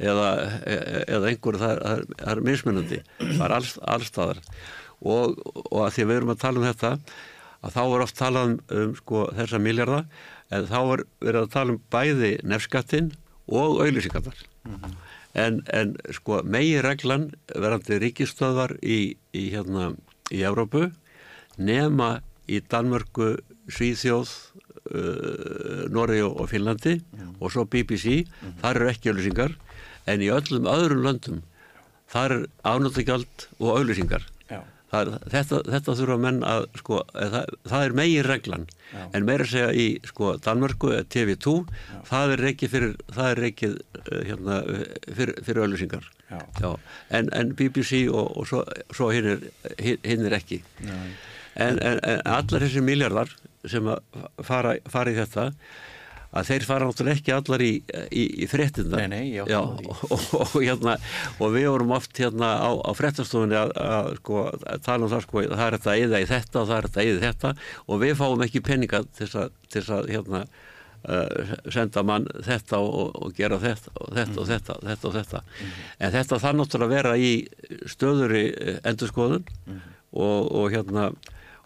eða, 0.00 0.30
eða 1.08 1.28
einhver 1.32 1.58
það, 1.60 1.74
er- 1.74 2.06
það, 2.14 2.30
er- 2.32 2.42
mismunandi 2.48 3.00
það 3.20 3.44
er 3.48 3.56
alls, 3.58 3.74
allstaðar 3.96 4.40
og, 5.04 5.36
og 5.70 5.80
að 5.84 5.92
því 5.98 6.06
að 6.06 6.08
við 6.12 6.16
erum 6.20 6.32
að 6.34 6.40
tala 6.46 6.60
um 6.62 6.66
þetta 6.70 6.92
að 7.64 7.74
þá 7.76 7.82
er 7.84 8.04
oft 8.06 8.18
talað 8.18 8.48
um, 8.48 8.56
um 8.80 8.94
sko, 8.98 9.26
þessa 9.36 9.60
miljarda 9.60 10.00
en 10.54 10.66
þá 10.70 10.78
er 10.94 11.04
verið 11.24 11.40
að 11.42 11.52
tala 11.54 11.74
um 11.76 11.80
bæði 11.92 12.32
nefskattinn 12.54 13.12
og 13.52 13.80
auðlýsingarnar 13.84 14.42
en, 15.34 15.60
en 15.76 15.94
sko 16.16 16.40
megi 16.48 16.78
reglan 16.84 17.28
verandi 17.52 17.98
ríkistöðvar 18.00 18.76
í, 18.80 19.16
í 19.36 19.44
hérna 19.52 19.90
í 20.32 20.40
Evrópu 20.48 20.86
nema 21.60 22.22
í 22.48 22.58
Danmörku, 22.72 23.34
Svíþjóð 23.72 24.30
uh, 24.92 25.86
Noregi 25.92 26.26
og 26.26 26.46
Finnlandi 26.50 26.98
og 27.40 27.52
svo 27.52 27.64
BBC, 27.64 28.24
þar 28.62 28.80
eru 28.80 28.92
ekki 28.92 29.12
auðlýsingar 29.12 29.56
en 30.10 30.22
í 30.24 30.30
öllum 30.34 30.68
öðrum 30.68 31.04
löndum 31.06 31.42
þar 32.12 32.38
er 32.38 32.46
afnóttagjald 32.68 33.48
og 33.58 33.78
auðlýsingar 33.78 34.26
Já, 34.50 34.60
þetta, 35.32 35.62
þetta 35.66 35.94
þurfa 35.98 36.16
menn 36.22 36.42
að 36.46 36.68
sko, 36.78 37.00
það, 37.16 37.48
það 37.66 37.84
er 37.86 37.94
megin 37.98 38.26
reglan 38.28 38.66
Já. 38.92 39.00
en 39.16 39.24
meira 39.26 39.46
segja 39.48 39.72
í 39.74 39.86
sko, 40.06 40.36
Danmörku 40.44 40.92
eða 40.94 41.08
TV2 41.10 41.54
það 42.06 42.34
er 42.36 42.44
ekki 42.52 42.68
fyrir 42.70 42.92
það 43.08 43.30
er 43.32 43.42
ekki 43.48 43.72
hérna, 44.28 44.60
fyrir, 45.08 45.34
fyrir 45.42 45.64
öllusingar 45.64 46.06
Já. 46.60 46.76
en, 47.10 47.28
en 47.32 47.54
BBC 47.58 48.04
og, 48.10 48.36
og 48.38 48.46
svo, 48.48 48.62
svo 48.94 49.10
hinn 49.14 49.32
er, 49.34 49.46
hin 49.78 50.24
er 50.28 50.36
ekki. 50.38 50.62
Já, 50.82 50.94
en, 51.54 51.78
en, 51.78 51.98
en 52.02 52.22
allar 52.36 52.64
þessi 52.66 52.84
miljardar 52.84 53.32
sem 53.70 53.90
fara, 54.44 54.76
fara 54.90 55.12
í 55.12 55.18
þetta 55.18 55.50
að 56.34 56.48
þeir 56.50 56.66
fara 56.66 56.88
náttúrulega 56.88 57.20
ekki 57.20 57.34
allar 57.34 57.62
í, 57.62 57.70
í, 58.10 58.24
í 58.42 58.48
fréttinda 58.50 58.98
og, 59.44 59.84
og, 60.08 60.26
og, 60.40 60.54
hérna, 60.58 60.96
og 61.38 61.54
við 61.54 61.68
vorum 61.70 61.94
oft 61.94 62.18
hérna 62.18 62.50
á, 62.58 62.70
á 62.74 62.90
fréttastofunni 62.98 63.58
að, 63.58 63.74
að, 63.78 64.12
sko, 64.18 64.44
að 64.50 64.84
tala 64.86 65.06
um 65.06 65.12
það 65.12 65.26
sko, 65.28 65.44
það 65.52 65.64
er 65.66 65.78
þetta 65.78 65.96
eða 66.02 66.22
í 66.22 66.28
þetta 66.32 66.60
og 66.60 66.70
það 66.70 66.76
er 66.76 66.88
þetta 66.88 67.04
eða 67.04 67.14
í 67.14 67.24
þetta 67.24 67.52
og 67.86 68.02
við 68.02 68.14
fáum 68.20 68.46
ekki 68.48 68.64
peninga 68.66 69.02
til 69.14 69.28
þess 69.30 69.92
að, 69.94 70.10
hérna, 70.10 70.42
uh, 71.06 71.54
senda 71.76 72.04
mann 72.10 72.26
þetta 72.48 72.82
og, 72.82 73.14
og 73.14 73.38
gera 73.38 73.60
þetta 73.62 73.94
og 73.94 74.18
þetta 74.18 74.42
og 74.42 74.50
þetta, 74.50 74.78
þetta 74.90 75.10
og 75.10 75.18
þetta. 75.20 75.44
En 76.00 76.16
þetta 76.18 76.42
þarf 76.48 76.60
náttúrulega 76.60 76.90
að 76.90 76.96
vera 76.98 77.14
í 77.14 77.32
stöðuri 77.94 78.44
endurskoðun 78.82 79.46
og, 80.14 80.50
og 80.50 80.68
hérna 80.74 81.12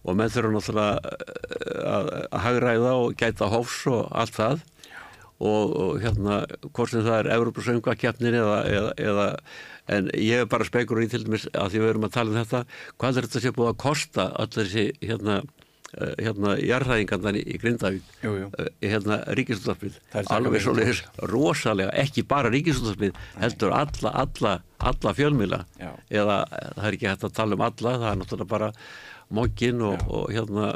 og 0.04 0.18
menn 0.18 0.32
þurfa 0.32 0.54
náttúrulega 0.56 1.14
eh, 1.14 1.80
að, 1.94 2.10
hagræða 2.46 2.92
og 3.02 3.16
gæta 3.18 3.50
hófs 3.52 3.80
og 3.90 4.04
allt 4.10 4.36
það. 4.38 4.66
Og, 5.38 5.74
og 5.78 6.00
hérna 6.02 6.40
hvort 6.74 6.90
sem 6.90 7.04
það 7.06 7.20
er 7.20 7.28
Evropasöngvakeppnin 7.36 8.34
eða, 8.40 8.56
eða, 8.66 8.94
eða 8.98 9.26
en 9.88 10.10
ég 10.16 10.42
er 10.42 10.50
bara 10.50 10.66
spekur 10.66 11.00
í 11.02 11.08
til 11.10 11.22
dæmis 11.24 11.46
að 11.54 11.72
því 11.72 11.82
við 11.82 11.92
erum 11.92 12.08
að 12.08 12.16
tala 12.16 12.32
um 12.32 12.40
þetta 12.40 12.64
hvað 12.98 13.20
er 13.20 13.28
þetta 13.28 13.42
sé 13.44 13.54
búið 13.56 13.70
að 13.70 13.80
kosta 13.84 14.26
allir 14.42 14.68
þessi 14.68 14.84
hérna 15.00 15.36
eh, 15.38 16.14
hérna 16.26 16.54
jarðhæðingarnar 16.60 17.38
í, 17.40 17.44
Grindavík? 17.62 18.12
Jú, 18.24 18.34
jú. 18.42 18.50
eh, 18.58 18.70
hérna 18.84 19.20
ríkisúttarpið 19.38 19.98
alveg 20.24 20.56
við 20.56 20.64
svo 20.66 20.76
leiðis 20.76 21.02
rosalega, 21.32 21.94
ekki 22.04 22.26
bara 22.28 22.52
ríkisúttarpið 22.52 23.20
heldur 23.38 23.76
alla, 23.78 24.14
alla, 24.24 24.56
alla 24.92 25.14
fjölmila 25.16 25.62
eða 25.80 26.42
það 26.50 26.88
er 26.90 26.98
ekki 26.98 27.12
hægt 27.12 27.28
að 27.30 27.38
tala 27.40 27.58
um 27.58 27.68
alla 27.70 27.94
það 28.02 28.10
er 28.12 28.20
náttúrulega 28.22 28.52
bara 28.56 28.72
mokkin 29.34 29.82
og, 29.84 30.04
og 30.08 30.30
hérna 30.32 30.72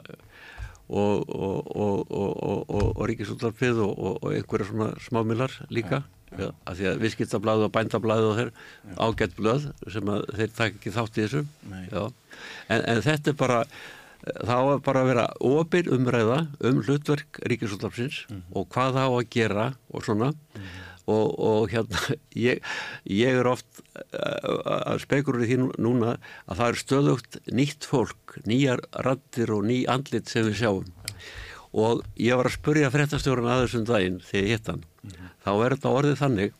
og, 0.92 1.28
og, 1.28 1.70
og, 1.72 2.42
og, 2.42 2.90
og 2.96 3.07
ríkisúttarpið 3.09 3.80
og, 3.84 4.03
og 4.22 4.34
einhverja 4.34 4.68
svona 4.68 4.90
smámilar 5.00 5.55
líka. 5.72 6.03
Ja, 6.32 6.48
af 6.64 6.78
því 6.78 6.86
að 6.88 7.03
viðskiptablaðu 7.03 7.66
og 7.66 7.72
bændablaðu 7.74 8.28
og 8.30 8.38
þeir 8.38 8.53
ágætt 9.05 9.34
blöð 9.36 9.66
sem 9.92 10.07
að 10.09 10.22
þeir 10.38 10.55
taka 10.57 10.78
ekki 10.78 10.92
þátt 10.94 11.18
í 11.18 11.24
þessu. 11.26 11.42
Já. 11.92 12.05
en, 12.72 12.86
en 12.88 13.03
þetta 13.05 13.32
er 13.32 13.36
bara 13.36 13.59
þá 14.22 14.55
er 14.61 14.80
bara 14.86 15.03
að 15.03 15.11
vera 15.11 15.26
opin 15.44 15.90
umræða 15.92 16.38
um 16.68 16.80
hlutverk 16.86 17.42
ríkisúttarpsins 17.53 18.22
og 18.55 18.68
hvað 18.72 18.96
það 18.96 19.12
á 19.12 19.12
að 19.12 19.28
gera 19.34 19.66
og 19.92 20.07
svona 20.07 20.30
og, 21.11 21.38
og 21.38 21.70
hérna 21.72 22.16
ég, 22.48 22.62
ég 23.09 23.40
er 23.40 23.48
oft 23.50 23.82
uh, 23.96 24.92
að 24.92 25.03
spekurur 25.07 25.44
í 25.44 25.50
því 25.50 25.59
núna 25.82 26.16
að 26.46 26.59
það 26.61 26.66
er 26.68 26.80
stöðugt 26.82 27.40
nýtt 27.50 27.88
fólk 27.88 28.36
nýjar 28.46 28.84
rattir 29.07 29.53
og 29.55 29.66
ný 29.66 29.82
andlit 29.90 30.30
sem 30.30 30.46
við 30.48 30.61
sjáum 30.62 30.92
og 31.72 32.03
ég 32.20 32.36
var 32.36 32.48
að 32.48 32.59
spurja 32.59 32.92
fréttastjórun 32.92 33.48
að 33.48 33.64
þessum 33.66 33.88
daginn 33.88 34.20
þegar 34.28 34.44
ég 34.44 34.55
hitt 34.55 34.70
hann 34.70 34.84
mm 34.84 35.11
-hmm. 35.11 35.34
þá 35.44 35.53
er 35.53 35.74
þetta 35.76 35.96
orðið 35.98 36.22
þannig 36.22 36.55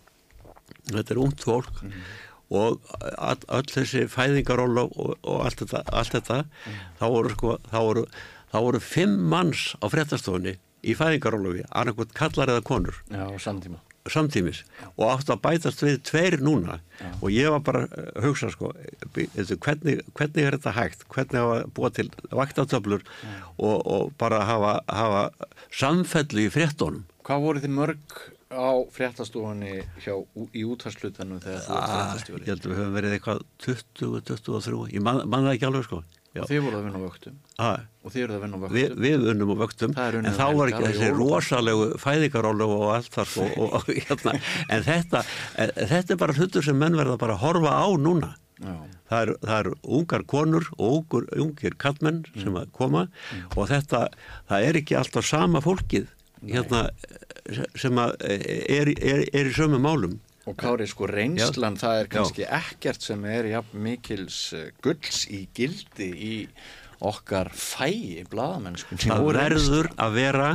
þetta 0.91 1.15
er 1.15 1.23
ungt 1.23 1.45
fólk 1.45 1.83
mm 1.83 1.91
-hmm. 1.91 2.03
og 2.51 2.81
all 3.19 3.69
þessi 3.69 4.09
fæðingaról 4.09 4.79
og, 4.79 5.19
og 5.23 5.45
allt 5.45 5.61
þetta, 5.63 5.85
allt 5.93 6.13
þetta 6.13 6.43
mm 6.43 6.73
-hmm. 6.73 6.99
þá 6.99 7.07
voru 7.09 7.31
sko 7.37 7.59
þá 7.71 7.79
voru, 7.79 8.05
þá 8.53 8.59
voru 8.59 8.81
fimm 8.81 9.17
manns 9.29 9.77
á 9.79 9.87
fréttastofunni 9.87 10.59
í 10.83 10.95
fæðingarólufi, 10.99 11.63
annarkot 11.71 12.13
kallar 12.13 12.49
eða 12.49 12.63
konur 12.67 12.95
Já, 13.11 13.39
samtíma 13.39 13.79
samtímis 14.11 14.63
og 14.97 15.05
átt 15.13 15.31
að 15.31 15.41
bætast 15.45 15.83
við 15.85 16.01
tveir 16.09 16.41
núna. 16.43 16.81
Já. 16.99 17.09
og 17.21 17.31
ég 17.35 17.51
var 17.55 17.63
bara 17.67 17.83
að 17.87 18.27
hugsa 18.27 18.51
sko, 18.53 18.73
hvernig, 19.15 20.03
hvernig 20.15 20.45
er 20.45 20.57
þetta 20.57 20.75
hægt? 20.77 21.07
Hvernig 21.11 21.41
hafa 21.41 21.63
búið 21.75 21.97
til 21.99 22.09
vaktatöflur 22.31 23.03
og, 23.59 23.77
og 23.87 24.13
bara 24.19 24.45
hafa, 24.47 24.77
hafa 24.87 25.25
samfellu 25.75 26.47
í 26.47 26.53
fréttonum 26.53 27.05
Hvað 27.27 27.45
voru 27.47 27.63
þið 27.63 27.75
mörg 27.79 28.17
á 28.53 28.71
fréttastofunni 28.93 29.79
hjá, 30.05 30.15
í 30.53 30.65
útvarslutanum 30.69 31.41
þegar 31.43 31.63
þú 31.65 31.77
ert 31.79 31.93
fréttastjóri? 31.93 32.43
Ég 32.43 32.51
held 32.53 32.67
að 32.67 32.73
við 32.73 32.81
höfum 32.83 32.97
verið 32.99 33.17
eitthvað 33.17 33.45
20-23 33.67 34.83
ég 34.93 35.07
manna 35.07 35.25
man 35.27 35.47
það 35.47 35.57
ekki 35.57 35.69
alveg 35.71 35.87
sko 35.89 36.03
Já. 36.33 36.47
Þið 36.49 36.63
voruð 36.65 36.79
að 36.79 36.85
vinna 36.87 37.01
á 37.01 37.05
vöktum 37.05 37.35
ha. 37.59 37.71
og 38.01 38.13
þið 38.15 38.23
eruð 38.25 38.37
að 38.37 38.45
vinna 38.47 38.57
á 38.57 38.61
vöktum 38.63 38.77
Vi, 38.79 38.85
Við 39.05 39.27
unnum 39.33 39.51
á 39.53 39.57
vöktum 39.63 39.97
en 40.01 40.29
þá 40.33 40.47
var 40.57 40.71
ekki 40.73 40.87
þessi 40.87 41.11
rosalegu 41.19 41.89
fæðikarólu 42.01 42.69
og 42.73 42.85
allt 42.95 43.11
þar 43.13 43.29
sko, 43.35 43.49
og, 43.53 43.75
og, 43.77 43.91
hérna. 43.93 44.35
en 44.73 44.87
þetta, 44.87 45.21
þetta 45.77 46.15
er 46.17 46.23
bara 46.23 46.37
hlutur 46.39 46.65
sem 46.65 46.81
menn 46.81 46.97
verða 46.97 47.19
bara 47.21 47.37
að 47.37 47.45
horfa 47.45 47.75
á 47.85 47.89
núna 48.01 48.33
það 49.13 49.21
eru 49.21 49.37
er 49.59 49.71
ungar 49.99 50.25
konur 50.29 50.69
og 50.79 51.03
ungur, 51.03 51.29
ungir 51.37 51.77
kallmenn 51.81 52.23
mm. 52.25 52.41
sem 52.45 52.59
að 52.59 52.73
koma 52.77 53.07
mm. 53.09 53.47
og 53.57 53.69
þetta, 53.69 54.07
það 54.49 54.69
er 54.69 54.81
ekki 54.81 54.99
alltaf 54.99 55.29
sama 55.29 55.63
fólkið 55.65 56.09
hérna, 56.49 56.87
sem 57.79 57.99
að 58.01 58.17
er, 58.25 58.93
er, 58.97 59.25
er 59.29 59.51
í 59.51 59.57
sömu 59.57 59.81
málum 59.83 60.17
Og 60.51 60.57
Kári, 60.59 60.89
sko 60.91 61.07
reynslan, 61.07 61.77
já, 61.79 61.85
það 61.85 62.01
er 62.01 62.09
kannski 62.11 62.43
já. 62.43 62.49
ekkert 62.59 63.05
sem 63.05 63.27
er 63.31 63.47
ja, 63.53 63.61
mikils 63.73 64.39
uh, 64.59 64.65
gulls 64.83 65.23
í 65.31 65.45
gildi 65.55 66.09
í 66.11 66.33
okkar 67.03 67.51
fæi 67.55 68.25
bladamennsku. 68.31 68.99
Það 69.05 69.29
verður 69.37 69.89
að 70.03 70.19
vera, 70.19 70.51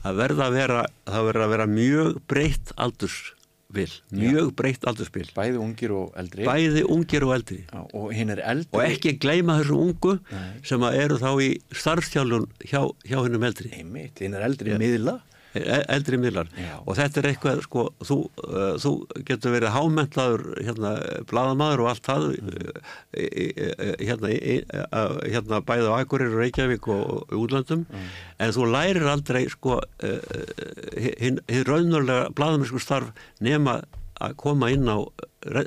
það 0.00 0.18
verður 0.22 0.42
að 0.46 0.56
vera, 0.56 0.80
það 1.08 1.28
verður 1.28 1.44
að 1.44 1.54
vera 1.54 1.66
mjög 1.72 2.18
breytt 2.32 2.72
aldursvill, 2.86 3.92
mjög 4.16 4.48
já. 4.48 4.54
breytt 4.62 4.88
aldursvill. 4.88 5.26
Bæði 5.36 5.60
ungir 5.60 5.94
og 5.96 6.16
eldri. 6.22 6.46
Bæði 6.48 6.84
ungir 6.96 7.26
og 7.28 7.34
eldri. 7.36 7.58
og 7.82 8.06
hinn 8.16 8.32
er 8.32 8.40
eldri. 8.54 8.72
Og 8.78 8.86
ekki 8.86 9.18
gleyma 9.20 9.58
þessu 9.60 9.76
ungu 9.76 10.14
Nei. 10.32 10.46
sem 10.68 10.88
eru 10.88 11.20
þá 11.20 11.30
í 11.36 11.50
starfstjálun 11.82 12.48
hjá, 12.64 12.80
hjá 13.04 13.18
hennum 13.20 13.44
eldri. 13.48 13.74
Einmitt, 13.76 14.24
hinn 14.24 14.40
er 14.40 14.48
eldri 14.48 14.80
miðla. 14.80 15.18
E, 15.52 15.78
eldri 15.92 16.16
miðlar 16.16 16.48
Já. 16.56 16.78
og 16.80 16.96
þetta 16.96 17.20
er 17.20 17.26
eitthvað 17.28 17.58
sko, 17.66 17.82
þú, 18.00 18.16
uh, 18.40 18.68
þú 18.80 18.92
getur 19.28 19.52
verið 19.52 19.74
hámentaður 19.74 20.44
hérna, 20.64 20.92
bladamadur 21.28 21.82
og 21.84 21.90
allt 21.90 22.06
það 22.06 22.24
mm. 22.38 22.70
hérna, 24.00 24.30
hérna 25.28 25.58
bæðið 25.68 25.90
á 25.92 26.00
Ægurir, 26.00 26.36
Reykjavík 26.40 26.88
og 26.94 27.34
útlandum 27.36 27.82
mm. 27.84 28.06
en 28.46 28.54
þú 28.56 28.68
lærir 28.72 29.08
aldrei 29.12 29.42
sko 29.52 29.76
hinn 30.96 31.42
raunverulega 31.68 32.30
bladamennsku 32.32 32.80
starf 32.80 33.12
nema 33.44 33.82
að 34.22 34.38
koma 34.40 34.70
inn 34.72 34.88
á 34.88 35.04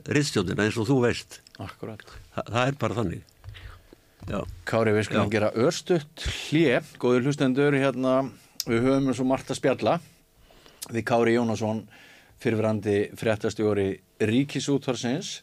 riðstjóðina 0.10 0.66
eins 0.66 0.80
og 0.82 0.90
þú 0.90 1.00
veist 1.06 1.42
Akkurat 1.62 2.02
Þa, 2.34 2.42
það 2.42 2.62
er 2.66 2.80
bara 2.82 2.98
þannig 2.98 3.24
Já. 4.26 4.40
Kári, 4.66 4.96
við 4.96 5.06
skulum 5.06 5.30
gera 5.30 5.52
örstutt 5.54 6.26
hlið, 6.50 6.90
góður 6.98 7.28
hlustendur 7.28 7.78
hérna 7.78 8.16
Við 8.66 8.82
höfum 8.82 9.12
svo 9.14 9.28
margt 9.30 9.52
að 9.54 9.60
spjalla 9.60 9.92
við 10.90 11.04
Kári 11.06 11.36
Jónasson 11.36 11.84
fyrirverandi 12.42 13.12
fréttastjóri 13.14 14.00
Ríkisútvarsins 14.26 15.36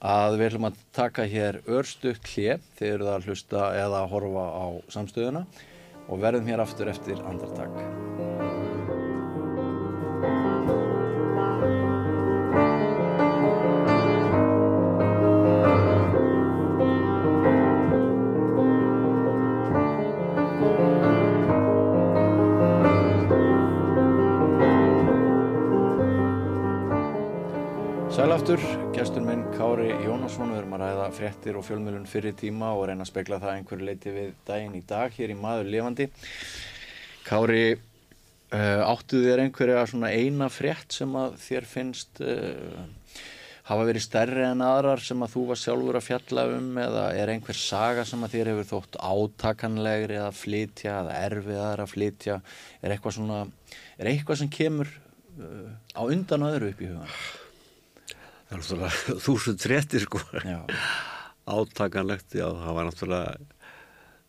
að 0.00 0.38
við 0.38 0.46
ætlum 0.46 0.68
að 0.70 0.78
taka 0.96 1.26
hér 1.28 1.60
örstukt 1.68 2.30
hlið 2.32 2.64
þegar 2.80 3.04
það 3.10 3.28
hlusta 3.28 3.66
eða 3.82 4.00
horfa 4.14 4.46
á 4.48 4.66
samstöðuna 4.96 5.44
og 6.08 6.24
verðum 6.24 6.48
hér 6.48 6.64
aftur 6.64 6.88
eftir 6.94 7.20
andartak. 7.28 7.76
Aftur, 28.14 28.60
gestur 28.94 29.24
minn 29.26 29.40
Kári 29.56 29.88
Jónasson, 30.04 30.52
við 30.52 30.60
erum 30.60 30.74
að 30.76 30.82
ræða 30.84 31.06
fréttir 31.16 31.56
og 31.58 31.64
fjölmjölun 31.66 32.06
fyrir 32.06 32.36
tíma 32.38 32.68
og 32.78 32.84
reyna 32.86 33.02
að 33.02 33.10
spekla 33.10 33.40
það 33.42 33.56
einhverju 33.56 33.88
leiti 33.88 34.12
við 34.14 34.30
daginn 34.46 34.76
í 34.78 34.82
dag 34.86 35.10
hér 35.16 35.32
í 35.34 35.36
maður 35.38 35.70
lifandi. 35.72 36.06
Kári, 37.26 37.74
uh, 38.54 38.82
áttu 38.86 39.18
þér 39.24 39.42
einhverja 39.42 39.82
svona 39.90 40.12
eina 40.14 40.46
frétt 40.46 40.94
sem 40.94 41.10
að 41.18 41.34
þér 41.42 41.68
finnst 41.72 42.22
uh, 42.22 43.20
hafa 43.66 43.90
verið 43.90 44.06
stærri 44.06 44.46
en 44.46 44.62
aðrar 44.62 45.02
sem 45.02 45.26
að 45.26 45.34
þú 45.34 45.46
var 45.50 45.62
sjálfur 45.64 45.98
að 45.98 46.08
fjalla 46.12 46.48
um 46.54 46.72
eða 46.86 47.06
er 47.18 47.34
einhver 47.34 47.58
saga 47.58 48.06
sem 48.06 48.22
að 48.22 48.38
þér 48.38 48.54
hefur 48.54 48.72
þótt 48.76 49.00
átakanlegri 49.02 50.20
að 50.22 50.36
flytja 50.38 51.00
eða 51.02 51.22
erfiðar 51.26 51.82
að 51.82 51.96
flytja, 51.96 52.42
er 52.78 52.94
eitthvað 52.94 53.18
svona, 53.18 53.46
er 53.98 54.12
eitthvað 54.14 54.44
sem 54.44 54.58
kemur 54.62 55.00
uh, 55.40 55.72
á 55.98 56.02
undan 56.06 56.46
öðru 56.52 56.70
upp 56.70 56.84
í 56.84 56.92
hugan? 56.94 57.18
Það 58.54 58.60
er 58.60 58.62
náttúrulega 58.62 59.18
þúsund 59.26 59.64
fréttir 59.64 60.06
sko 60.06 60.22
átakanlegt, 61.44 62.38
já 62.38 62.46
það 62.48 62.76
var 62.78 62.88
náttúrulega 62.88 63.32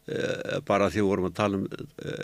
e, 0.06 0.60
bara 0.68 0.90
því 0.92 1.06
vorum 1.08 1.30
að 1.30 1.36
tala 1.40 1.60
um 1.62 1.68
e, 1.72 2.16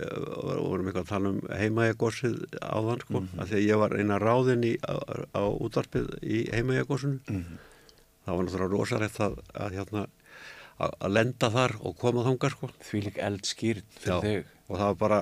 vorum 0.60 0.90
eitthvað 0.90 1.04
að 1.06 1.12
tala 1.14 1.32
um 1.32 1.42
heimaegósið 1.62 2.40
áðan 2.60 3.04
sko, 3.06 3.20
mm 3.20 3.28
-hmm. 3.28 3.42
að 3.42 3.52
því 3.52 3.60
að 3.60 3.68
ég 3.68 3.84
var 3.84 3.98
eina 3.98 4.20
ráðin 4.20 4.66
í, 4.68 4.74
á, 4.84 4.96
á 5.32 5.44
útvarpið 5.48 6.10
í 6.22 6.42
heimaegósinu 6.52 7.20
mm 7.22 7.44
-hmm. 7.44 7.62
það 8.26 8.36
var 8.36 8.46
náttúrulega 8.46 8.76
rosalegt 8.76 9.20
að, 9.20 9.40
að 9.54 9.80
hérna 9.80 10.08
að 10.82 11.12
lenda 11.14 11.50
þar 11.54 11.76
og 11.86 11.98
koma 12.00 12.26
þángar 12.26 12.56
sko. 12.56 12.70
Því 12.82 13.02
lík 13.08 13.18
eld 13.22 13.46
skýrt 13.46 13.98
fyrir 14.02 14.24
þig 14.26 14.46
og 14.72 14.78
það 14.80 14.88
var 14.88 15.00
bara 15.04 15.20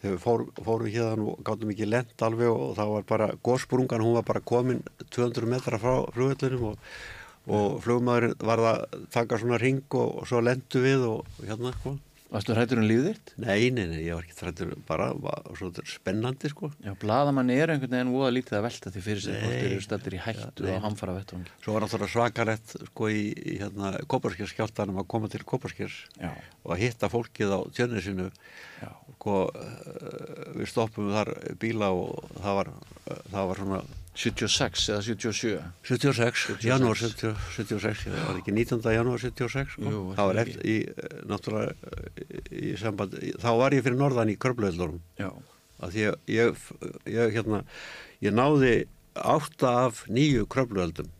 þegar 0.00 0.14
við 0.16 0.20
fór, 0.24 0.44
fórum 0.64 0.90
hérna 0.90 1.30
og 1.32 1.40
gáttum 1.46 1.72
ekki 1.74 1.88
lent 1.88 2.26
alveg 2.26 2.50
og 2.50 2.76
það 2.78 2.92
var 2.94 3.08
bara 3.08 3.30
góðsprungan, 3.48 4.04
hún 4.04 4.16
var 4.18 4.26
bara 4.28 4.44
komin 4.52 4.84
200 5.08 5.48
metra 5.50 5.80
frá 5.80 5.94
flugvöldunum 6.14 6.70
og, 6.70 6.92
og 7.50 7.80
flugmaðurinn 7.84 8.36
var 8.50 8.64
að 8.72 9.02
taka 9.12 9.40
svona 9.40 9.60
ring 9.60 9.82
og, 9.90 10.22
og 10.22 10.30
svo 10.30 10.40
lendu 10.44 10.84
við 10.84 11.06
og 11.08 11.42
hérna 11.44 11.74
sko. 11.76 11.98
Varstu 12.30 12.54
hrættur 12.54 12.78
um 12.78 12.86
lífið 12.86 13.06
þitt? 13.08 13.30
Nei, 13.42 13.70
nei, 13.74 13.86
nei, 13.90 14.00
ég 14.04 14.14
var 14.14 14.26
ekki 14.26 14.36
hrættur, 14.38 14.68
bara 14.86 15.08
var, 15.18 15.48
svona 15.58 15.82
spennandi 15.90 16.50
sko. 16.52 16.68
Já, 16.84 16.92
bladamanni 17.02 17.56
er 17.58 17.72
einhvern 17.74 17.96
veginn 17.96 18.12
óða 18.14 18.28
lítið 18.36 18.58
að 18.60 18.66
velta 18.68 18.92
því 18.94 19.02
fyrir 19.06 19.24
sig 19.24 19.40
hvort 19.42 19.64
eru 19.66 19.80
stættir 19.82 20.14
í 20.14 20.20
hættu 20.22 20.68
ja, 20.68 20.76
og 20.76 20.84
hamfara 20.86 21.16
vettungi. 21.16 21.50
Svo 21.64 21.74
var 21.74 21.84
náttúrulega 21.84 22.14
svakalett 22.14 22.76
sko 22.92 23.10
í, 23.10 23.24
í 23.34 23.56
hérna 23.58 23.90
Kóparskjörskjáltanum 24.14 25.02
að 25.02 25.08
koma 25.10 25.30
til 25.32 25.42
Kóparskjörs 25.42 25.98
og 26.20 26.76
að 26.76 26.84
hitta 26.84 27.10
fólkið 27.10 27.56
á 27.56 27.60
tjörnisinu 27.74 28.28
sko 29.16 29.40
við 30.54 30.70
stoppum 30.70 31.10
þar 31.16 31.34
bíla 31.60 31.90
og 31.96 32.30
það 32.38 32.60
var, 32.60 32.72
það 33.34 33.50
var 33.50 33.64
svona 33.64 33.82
76 34.14 34.88
eða 34.90 35.02
77 35.06 35.52
76, 35.86 36.46
76. 36.50 36.66
janúar 36.66 36.98
76 36.98 38.08
það 38.08 38.24
var 38.26 38.40
ekki 38.40 38.54
19. 38.56 38.88
janúar 38.96 39.22
76 39.22 39.76
sko. 39.76 39.92
Jú, 39.94 40.00
það 40.18 40.30
var 40.30 40.40
eftir 40.42 40.66
í 40.66 40.76
náttúrulega 41.30 41.72
í 42.50 42.74
samband 42.80 43.14
þá 43.38 43.50
var 43.60 43.76
ég 43.76 43.86
fyrir 43.86 44.00
norðan 44.00 44.32
í 44.32 44.36
Körblaðildurum 44.40 44.98
að 45.80 45.96
ég, 46.00 46.18
ég, 46.28 46.66
ég 47.08 47.36
hérna 47.38 47.62
ég 48.20 48.34
náði 48.34 48.74
átta 49.14 49.72
af 49.86 50.04
nýju 50.10 50.48
Körblaðildum 50.50 51.10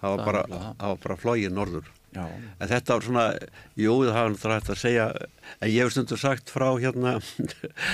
það 0.00 0.16
var 0.16 0.24
bara, 0.24 0.44
bara 0.78 1.18
flógið 1.20 1.52
norður 1.54 1.88
Já. 2.10 2.24
en 2.26 2.66
þetta 2.70 2.96
var 2.96 3.04
svona 3.06 3.24
jú 3.78 3.92
það 4.02 4.16
hafa 4.16 4.32
náttúrulega 4.32 4.72
að 4.74 4.80
segja 4.80 5.04
en 5.60 5.70
ég 5.70 5.84
hef 5.84 5.92
stundur 5.94 6.18
sagt 6.18 6.50
frá 6.50 6.66
hérna 6.80 7.18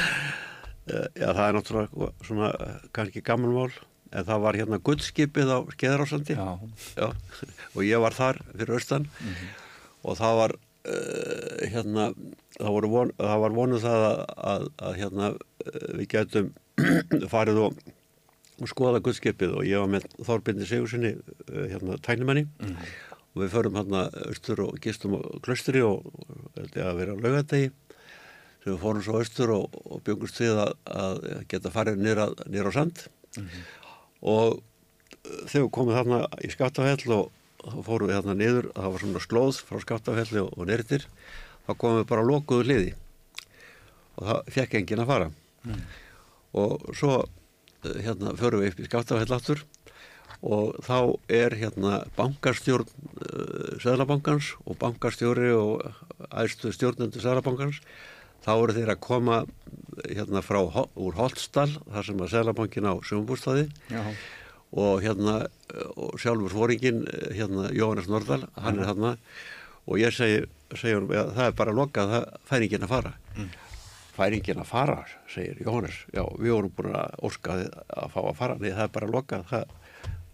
já 1.20 1.28
það 1.34 1.44
er 1.48 1.58
náttúrulega 1.58 2.08
svona 2.24 2.50
kannski 2.96 3.24
gammalmál 3.26 3.74
en 4.16 4.26
það 4.26 4.44
var 4.44 4.58
hérna 4.58 4.80
guldskipið 4.88 5.52
á 5.52 5.58
Skeðarásandi 5.74 6.36
og 6.40 7.82
ég 7.84 8.00
var 8.02 8.16
þar 8.16 8.40
fyrir 8.54 8.76
austan. 8.78 9.08
Mm 9.20 9.32
-hmm. 9.32 9.50
og 10.02 10.18
það 10.20 10.38
var 10.40 10.56
uh, 10.56 11.68
hérna 11.72 12.06
það, 12.58 12.88
von, 12.94 13.12
það 13.18 13.42
var 13.44 13.58
vonuð 13.58 13.84
það 13.84 14.06
að, 14.06 14.22
að, 14.52 14.68
að 14.78 14.96
hérna 15.00 15.32
við 15.98 16.08
getum 16.14 16.52
farið 17.34 17.62
og 17.66 18.68
skoða 18.70 19.02
guldskipið 19.04 19.58
og 19.58 19.66
ég 19.68 19.82
var 19.82 19.90
með 19.92 20.08
Þorbindi 20.24 20.68
Sigurssoni 20.68 21.12
uh, 21.16 21.66
hérna 21.68 21.98
tænumanni 22.00 22.46
og 23.36 23.42
við 23.42 23.52
förum 23.52 23.76
hérna 23.76 24.06
austur 24.28 24.62
og 24.64 24.78
gistum 24.80 25.18
á 25.20 25.22
klöstri 25.44 25.82
og 25.84 26.06
held 26.56 26.72
ég 26.72 26.86
að 26.86 26.96
vera 27.02 27.12
á 27.12 27.20
laugadegi 27.20 27.72
sem 28.64 28.72
við 28.72 28.80
fórum 28.82 29.02
svo 29.04 29.20
austur 29.20 29.52
og, 29.54 29.76
og 29.84 30.00
byggumst 30.02 30.40
við 30.40 30.56
að, 30.58 30.72
að 30.88 31.20
geta 31.50 31.70
farið 31.70 32.00
nýra, 32.02 32.30
á 32.32 32.72
sand. 32.74 33.04
Og 33.36 33.85
uh, 34.22 34.54
þegar 35.46 35.66
við 35.66 35.72
komum 35.74 35.96
þarna 35.96 36.20
í 36.44 36.52
skattafell 36.52 37.16
og 37.16 37.32
þá 37.66 37.80
fórum 37.86 38.10
við 38.10 38.18
þarna 38.20 38.38
niður 38.38 38.70
það 38.74 38.92
var 38.92 39.04
svona 39.04 39.24
slóð 39.24 39.60
frá 39.66 39.82
skaftafelli 39.82 40.42
og, 40.42 40.52
og 40.54 40.68
neyrir 40.68 41.06
þá 41.66 41.72
komum 41.74 42.00
við 42.00 42.08
bara 42.12 42.24
að 42.24 42.30
lokuðu 42.30 42.68
liði 42.68 42.92
og 44.16 44.28
það 44.28 44.52
fekk 44.56 44.76
enginn 44.80 45.02
að 45.02 45.10
fara. 45.10 45.30
Og 46.56 46.84
svo 46.96 47.16
eh, 47.20 47.98
hérna 48.06 48.36
förum 48.38 48.62
við 48.62 48.72
upp 48.72 48.80
í 48.80 48.88
skaftafell 48.88 49.36
aftur 49.36 49.64
og 50.46 50.76
þá 50.84 50.98
er 51.32 51.56
hérna 51.56 52.02
bankarstjórn 52.16 52.86
uh, 52.86 53.76
Söðlabankans 53.80 54.52
og 54.66 54.76
bankarstjóri 54.82 55.48
og 55.56 55.86
æðstu 56.28 56.74
stjórnendur 56.76 57.24
Söðlabankans 57.24 57.80
þá 58.44 58.52
eru 58.54 58.74
þeir 58.76 58.92
að 58.94 59.02
koma 59.06 59.42
hérna 60.04 60.42
frá 60.44 60.60
úr 60.60 61.16
Holtsdal 61.16 61.70
þar 61.84 62.08
sem 62.08 62.22
að 62.22 62.32
Söðlabankin 62.34 62.88
á 62.88 62.94
Já. 63.90 64.02
og 64.76 65.04
hérna 65.04 65.36
og 65.96 66.16
sjálfur 66.20 66.52
fóringin 66.54 67.04
eh, 67.08 67.30
hérna 67.38 67.70
Jóhannes 67.74 68.08
Nordal, 68.10 68.44
hann 68.60 68.80
er 68.80 68.90
hérna 68.90 69.14
og 69.86 70.00
ég 70.00 70.14
segi, 70.14 70.42
segi 70.74 70.96
honum, 70.96 71.14
ja, 71.14 71.24
það 71.30 71.48
er 71.50 71.56
bara 71.60 71.76
lokað, 71.76 72.12
það 72.12 72.28
fær 72.50 72.66
enginn 72.66 72.86
að 72.86 72.92
fara. 72.92 73.12
Fær 74.16 74.34
enginn 74.34 74.62
að 74.62 74.70
fara, 74.70 74.98
segir 75.30 75.60
Jóhannes. 75.62 75.98
Já, 76.10 76.22
við 76.40 76.54
vorum 76.56 76.72
búin 76.76 76.96
að 76.98 77.18
óska 77.28 77.56
að 77.60 78.14
fá 78.14 78.20
að 78.24 78.38
fara, 78.40 78.56
nei 78.60 78.70
það 78.72 78.84
er 78.86 78.94
bara 78.96 79.10
lokað 79.12 79.44
það, 79.52 79.74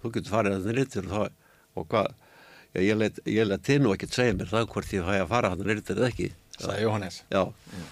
þú 0.03 0.13
getur 0.17 0.35
farið 0.37 0.57
að 0.57 0.69
það 0.69 0.79
nýttir 0.79 1.11
og, 1.19 1.89
hvað, 1.91 2.15
já, 2.73 2.81
ég 2.87 3.49
let 3.51 3.67
þið 3.69 3.83
nú 3.83 3.93
ekkert 3.97 4.17
segja 4.17 4.39
mér 4.39 4.53
það 4.55 4.71
hvort 4.73 4.97
ég 4.97 5.11
fæ 5.11 5.15
að 5.19 5.33
fara 5.35 5.53
hann 5.53 5.67
nýttir 5.69 6.01
eða 6.01 6.13
ekki 6.13 6.31
Sæði 6.59 6.85
Jóhannes. 6.85 7.23
Já, 7.33 7.43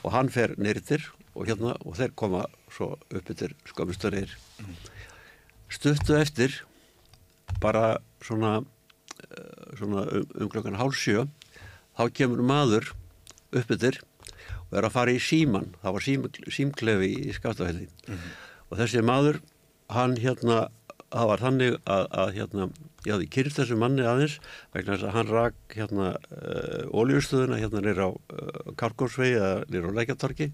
og 0.04 0.12
hann 0.14 0.30
fer 0.32 0.54
nýrtir 0.60 1.06
og 1.34 1.46
hérna, 1.48 1.76
og 1.86 1.96
þeir 1.98 2.12
koma 2.18 2.44
svo 2.72 2.92
upp 2.98 3.30
yfir 3.32 3.54
skömmustörir. 3.70 4.34
Stuttu 5.70 6.16
eftir, 6.18 6.60
bara 7.62 7.98
svona, 8.24 8.64
eh, 9.30 9.76
svona 9.78 10.04
um, 10.10 10.26
um 10.34 10.50
klokkan 10.50 10.78
hálf 10.78 10.98
sjö, 10.98 11.26
þá 11.96 12.04
kemur 12.12 12.42
maður 12.42 12.92
upp 13.52 13.70
yfir 13.70 14.00
og 14.70 14.78
er 14.78 14.86
að 14.86 14.94
fara 14.94 15.14
í 15.14 15.22
síman. 15.22 15.72
Það 15.82 15.96
var 15.96 16.06
sím, 16.06 16.28
símklefi 16.46 17.10
í 17.26 17.32
skaftafælli. 17.34 17.88
Og 18.70 18.78
þessi 18.78 19.02
maður, 19.02 19.40
hann 19.90 20.14
hérna, 20.16 20.68
það 21.10 21.30
var 21.32 21.42
þannig 21.42 21.78
að, 21.90 22.04
að 22.22 22.34
hérna, 22.38 22.68
ég 23.06 23.12
hafði 23.14 23.28
kyrst 23.32 23.58
þessu 23.60 23.76
manni 23.80 24.04
aðeins 24.04 24.34
vegna 24.74 24.96
þess 24.96 25.06
að 25.08 25.14
hann 25.16 25.30
rak 25.32 25.76
hérna 25.76 26.08
uh, 26.16 26.82
ólíustöðuna 27.00 27.60
hérna 27.62 27.80
nýra 27.86 28.08
á 28.08 28.10
uh, 28.12 28.74
Kargórsvegi 28.80 29.38
eða 29.38 29.52
nýra 29.72 29.92
á 29.92 29.96
Lækjartorki 30.00 30.50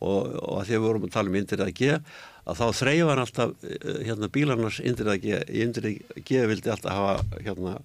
og, 0.00 0.20
og 0.40 0.54
að 0.60 0.64
því 0.70 0.76
að 0.76 0.78
við 0.78 0.86
vorum 0.88 1.04
að 1.08 1.12
tala 1.18 1.32
um 1.32 1.38
Indrið 1.42 1.64
að 1.66 1.74
G 1.80 1.90
að 2.44 2.58
þá 2.60 2.64
þreif 2.80 3.10
hann 3.12 3.22
alltaf 3.26 3.52
uh, 3.64 4.00
hérna 4.08 4.30
bílarnas 4.38 4.80
Indrið 4.84 5.12
að 5.14 5.20
G 5.26 5.42
í 5.58 5.62
Indrið 5.66 6.00
að 6.16 6.24
G 6.30 6.42
vildi 6.54 6.72
alltaf 6.74 6.98
hafa 6.98 7.42
hérna 7.44 7.76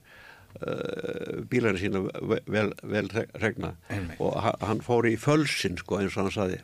bílarna 1.49 1.78
sína 1.80 1.99
ve- 2.26 2.41
vel, 2.49 2.72
vel 2.84 3.05
reg- 3.14 3.30
regna 3.39 3.70
Einmitt. 3.93 4.18
og 4.20 4.34
hann, 4.66 4.82
fór 4.84 5.05
í 5.07 5.14
fölsin 5.22 5.78
sko 5.80 5.99
eins 6.01 6.16
og 6.18 6.24
hann 6.26 6.34
saði 6.34 6.57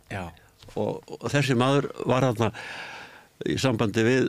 og, 0.75 1.03
og 1.21 1.27
þessi 1.31 1.55
maður 1.59 1.91
var 2.09 2.25
þarna 2.25 2.49
í 3.45 3.57
sambandi 3.61 4.03
við, 4.07 4.27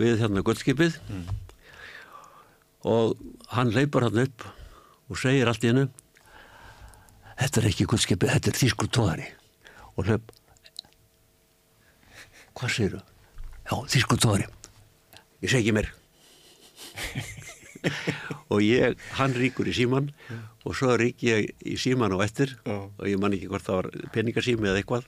við 0.00 0.16
hérna 0.24 0.42
guldskipið 0.46 0.96
og 2.84 3.16
hann 3.54 3.72
leipar 3.74 4.08
hann 4.08 4.24
upp 4.26 4.46
og 5.08 5.20
segir 5.20 5.48
allt 5.48 5.64
í 5.64 5.70
hennu 5.72 5.86
þetta 7.40 7.60
er 7.60 7.68
ekki 7.70 7.88
guldskipið, 7.90 8.32
þetta 8.36 8.52
er 8.52 8.60
þýskur 8.60 8.90
tóðari 8.92 9.28
og 9.96 10.08
hlaup 10.08 10.34
hvað 12.56 12.72
segir 12.72 12.96
þú? 12.96 13.02
Já, 13.66 13.74
þýskur 13.96 14.22
tóðari 14.22 14.50
ég 15.44 15.52
segi 15.52 15.74
mér 15.76 15.92
og 18.52 18.62
ég, 18.62 18.96
hann 19.18 19.34
ríkur 19.36 19.68
í 19.68 19.74
síman 19.76 20.10
og 20.66 20.74
svo 20.76 20.96
rík 20.98 21.22
ég 21.26 21.52
í 21.66 21.76
síman 21.80 22.14
á 22.14 22.18
eftir 22.24 22.56
og 22.66 23.04
ég 23.06 23.20
man 23.20 23.34
ekki 23.36 23.50
hvort 23.50 23.66
það 23.66 23.80
var 23.80 23.88
peningasími 24.14 24.66
eða 24.70 24.82
eitthvað. 24.82 25.06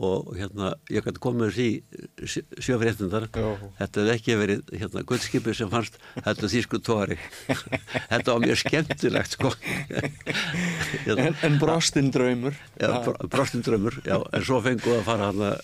Og 0.00 0.30
hérna, 0.38 0.72
ég 0.88 1.04
gæti 1.04 1.20
komið 1.20 1.50
þessi 1.50 2.09
sjöfréttundar 2.28 3.28
þetta 3.32 4.00
hefði 4.02 4.12
ekki 4.14 4.36
verið 4.40 4.72
hérna 4.80 5.02
guldskipið 5.08 5.56
sem 5.60 5.70
fannst 5.72 5.96
þetta 6.24 6.50
þýsku 6.52 6.80
tóri 6.84 7.16
þetta 8.10 8.34
var 8.34 8.42
mjög 8.44 8.60
skemmtilegt 8.64 9.36
sko 9.38 9.52
hérna, 9.90 11.28
En, 11.30 11.36
en 11.46 11.58
brostinn 11.60 12.10
draumur. 12.14 12.56
já, 12.80 12.90
br- 13.06 13.28
brostin 13.32 13.62
drömmur 13.66 14.00
já, 14.04 14.18
en 14.32 14.44
svo 14.46 14.60
fengu 14.64 14.96
að 14.98 15.06
fara 15.06 15.30
hann 15.30 15.56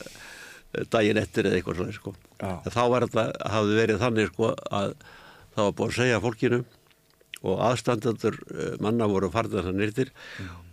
daginn 0.92 1.16
eftir 1.20 1.46
eða 1.48 1.56
eitthvað 1.60 1.78
svona 1.78 1.94
sko. 1.96 2.10
Já. 2.40 2.50
Þá 2.68 2.82
var 2.92 3.04
þetta, 3.06 3.22
hafði 3.54 3.76
verið 3.78 4.00
þannig 4.02 4.26
sko 4.32 4.50
að 4.76 4.90
það 5.56 5.62
var 5.62 5.76
búið 5.78 5.88
að 5.92 5.96
segja 6.00 6.18
fólkinu 6.24 6.58
og 7.46 7.60
aðstandandur 7.68 8.36
eh, 8.50 8.72
manna 8.82 9.06
voru 9.10 9.28
farðar 9.30 9.66
það 9.68 9.76
nýrtir 9.80 10.10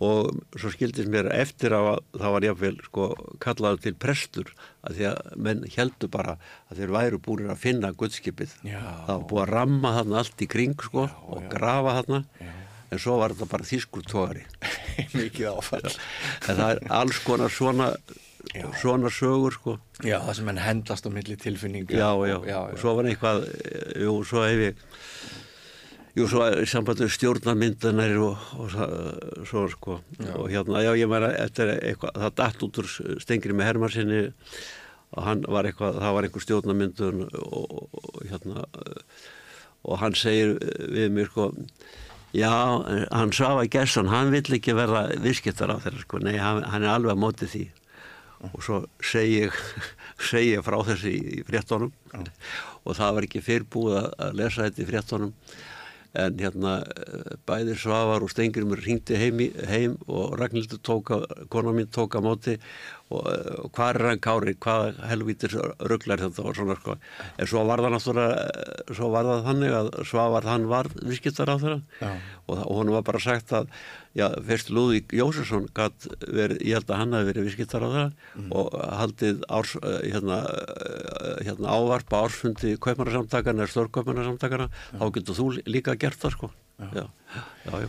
og 0.02 0.32
svo 0.58 0.72
skildist 0.74 1.10
mér 1.12 1.28
eftir 1.36 1.74
að 1.76 1.90
það 2.18 2.34
var 2.36 2.46
jáfnvel 2.48 2.74
sko 2.88 3.06
kallaður 3.44 3.82
til 3.84 3.94
prestur 4.06 4.50
að 4.84 4.98
því 4.98 5.06
að 5.12 5.20
menn 5.46 5.62
heldur 5.76 6.10
bara 6.16 6.34
að 6.72 6.80
þeir 6.82 6.94
væru 6.98 7.20
búin 7.28 7.52
að 7.54 7.62
finna 7.62 7.92
guldskipið 7.94 8.56
Já. 8.66 8.80
það 9.06 9.14
var 9.14 9.24
búið 9.30 9.44
að 9.46 9.52
ramma 9.54 9.94
þarna 10.00 10.20
allt 10.24 10.44
í 10.46 10.50
kring 10.56 10.74
sko 10.88 11.06
og 11.30 11.46
grafa 11.52 11.96
þarna. 12.00 12.22
En 12.94 13.00
svo 13.02 13.16
var 13.18 13.32
þetta 13.32 13.48
bara 13.50 13.64
þýskur 13.66 14.04
tóri 14.06 14.42
Mikið 15.16 15.48
áfall. 15.50 15.88
en 15.88 16.58
það 16.60 16.68
er 16.74 16.82
alls 16.94 17.18
konar 17.26 17.50
svona 17.50 17.88
Já. 18.54 18.66
svona 18.76 19.08
sögur 19.10 19.54
sko. 19.56 19.72
Já, 20.04 20.18
það 20.26 20.34
sem 20.36 20.50
henn 20.52 20.60
hendlast 20.62 21.06
á 21.08 21.10
milli 21.10 21.34
tilfinninga. 21.40 21.96
já, 21.96 22.10
já, 22.28 22.36
og- 22.36 22.44
já, 22.46 22.58
og 22.60 22.78
svo 22.78 22.92
var 22.98 23.08
eitthvað 23.08 23.46
eh, 23.48 24.04
jú, 24.04 24.18
svo 24.28 24.42
hef 24.44 24.60
ég 24.68 24.84
jú, 26.14 26.26
svo 26.30 26.44
sambandið 26.70 27.10
stjórnarmyndanar 27.14 28.12
og, 28.22 28.44
og 28.60 28.68
sa- 28.70 28.90
svo 29.48 29.64
sko. 29.72 29.96
Og 30.38 30.46
hérna, 30.52 30.82
já, 30.86 30.92
ég 31.00 31.10
meina, 31.10 31.32
þetta 31.34 31.66
er 31.66 31.72
eitthvað 31.90 32.20
það 32.22 32.36
datt 32.40 32.62
út 32.68 32.78
úr 32.82 32.90
stengri 33.24 33.56
með 33.56 33.68
Hermarsinni 33.72 34.20
og 35.14 35.22
hann 35.26 35.44
var 35.50 35.66
eitthvað 35.68 35.98
það 36.02 36.14
var 36.16 36.26
einhver 36.28 36.44
stjórnarmyndun 36.46 37.24
og, 37.26 37.74
og, 37.74 38.00
og 38.02 38.24
hérna 38.30 38.64
og 39.84 39.98
hann 40.00 40.14
segir 40.16 40.54
við 40.94 41.10
mér 41.12 41.28
sko 41.28 41.48
já, 42.34 42.50
hann 43.12 43.34
Svafa 43.36 43.66
Gesson 43.70 44.08
hann 44.10 44.32
vill 44.34 44.56
ekki 44.56 44.74
verða 44.74 45.04
viðskiptar 45.22 45.70
á 45.70 45.78
þeirra 45.84 46.02
sko, 46.06 46.18
nei, 46.24 46.38
hann, 46.40 46.64
hann 46.66 46.82
er 46.86 46.94
alveg 46.96 47.14
á 47.14 47.18
móti 47.20 47.46
því. 47.50 47.64
Og 48.54 48.58
svo 48.64 48.80
segi 49.04 49.44
ég, 49.44 49.54
segi 50.30 50.54
ég 50.56 50.64
frá 50.66 50.78
þessi 50.88 51.12
í 51.14 51.44
fréttonum 51.46 51.92
og 52.84 52.96
það 52.98 53.14
var 53.18 53.26
ekki 53.28 53.40
fyrrbúið 53.46 53.94
að- 54.02 54.10
að 54.26 54.34
lesa 54.40 54.66
þetta 54.66 54.82
í 54.82 54.88
fréttonum 54.90 55.30
en 56.14 56.36
hérna 56.38 56.74
eh, 56.86 57.34
bæði 57.46 57.74
Svavar 57.78 58.24
og 58.24 58.30
Stengrimur 58.30 58.80
ringdi 58.84 59.18
heim, 59.18 59.40
heim 59.68 59.96
og 60.06 60.36
Ragnhildur 60.38 60.80
tóka, 60.84 61.20
kona 61.50 61.74
mín 61.74 61.90
tóka 61.90 62.22
móti 62.22 62.54
og, 63.10 63.26
eh, 63.32 63.50
og 63.64 63.72
hvað 63.74 63.90
er 63.90 64.06
hann 64.10 64.22
Kári, 64.22 64.54
hvað 64.62 65.00
helvítir 65.10 65.56
rugglar 65.90 66.22
þetta 66.22 66.46
og 66.46 66.54
svona 66.56 66.78
sko? 66.78 66.96
En 67.38 67.50
svo 67.50 67.64
var 67.66 67.82
það 67.82 67.96
náttúrulega 67.96 68.46
eh, 68.46 68.94
svo 68.94 69.10
var 69.14 69.28
það 69.30 69.44
þannig 69.50 69.76
að 69.80 69.90
Svavar 70.12 70.48
hann 70.52 70.70
var 70.70 70.90
viðskiptar 70.94 71.50
á 71.50 71.56
þeirra 71.58 71.80
og, 72.46 72.56
og 72.62 72.74
hún 72.78 72.94
var 72.94 73.06
bara 73.06 73.22
sagt 73.22 73.54
að 73.56 73.70
já, 74.14 74.26
fyrst 74.46 74.70
Lúðvík 74.74 75.14
Jósesson 75.18 75.66
gat 75.74 76.06
verið, 76.22 76.62
ég 76.62 76.78
held 76.78 76.90
að 76.90 77.00
hann 77.02 77.16
hafi 77.16 77.28
verið 77.30 77.46
viðskiptar 77.48 77.84
á 77.84 77.88
það 77.94 78.48
og 78.54 78.74
haldið 79.00 79.44
árs, 79.58 79.74
eh, 79.82 80.00
hérna, 80.14 80.38
eh, 80.46 81.36
hérna 81.48 81.74
ávarpa 81.74 82.22
ársfundi 82.24 82.74
kaupmannarsamtakana 82.78 83.64
eða 83.64 83.74
stórkaupmannarsamtakana 83.74 84.68
þá 84.94 85.06
getur 85.18 85.38
þú 85.40 85.48
líka 85.66 85.96
gert 85.98 86.20
það 86.22 86.36
sko. 86.38 86.50
Já, 86.94 87.06
já, 87.66 87.80
já, 87.84 87.88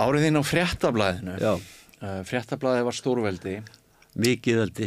Árið 0.00 0.26
þín 0.28 0.38
á 0.38 0.42
fréttablaðinu. 0.46 1.36
Uh, 2.00 2.20
fréttablaðið 2.24 2.84
var 2.86 2.96
stórveldi. 2.96 3.54
mikið 4.16 4.60
veldi. 4.62 4.86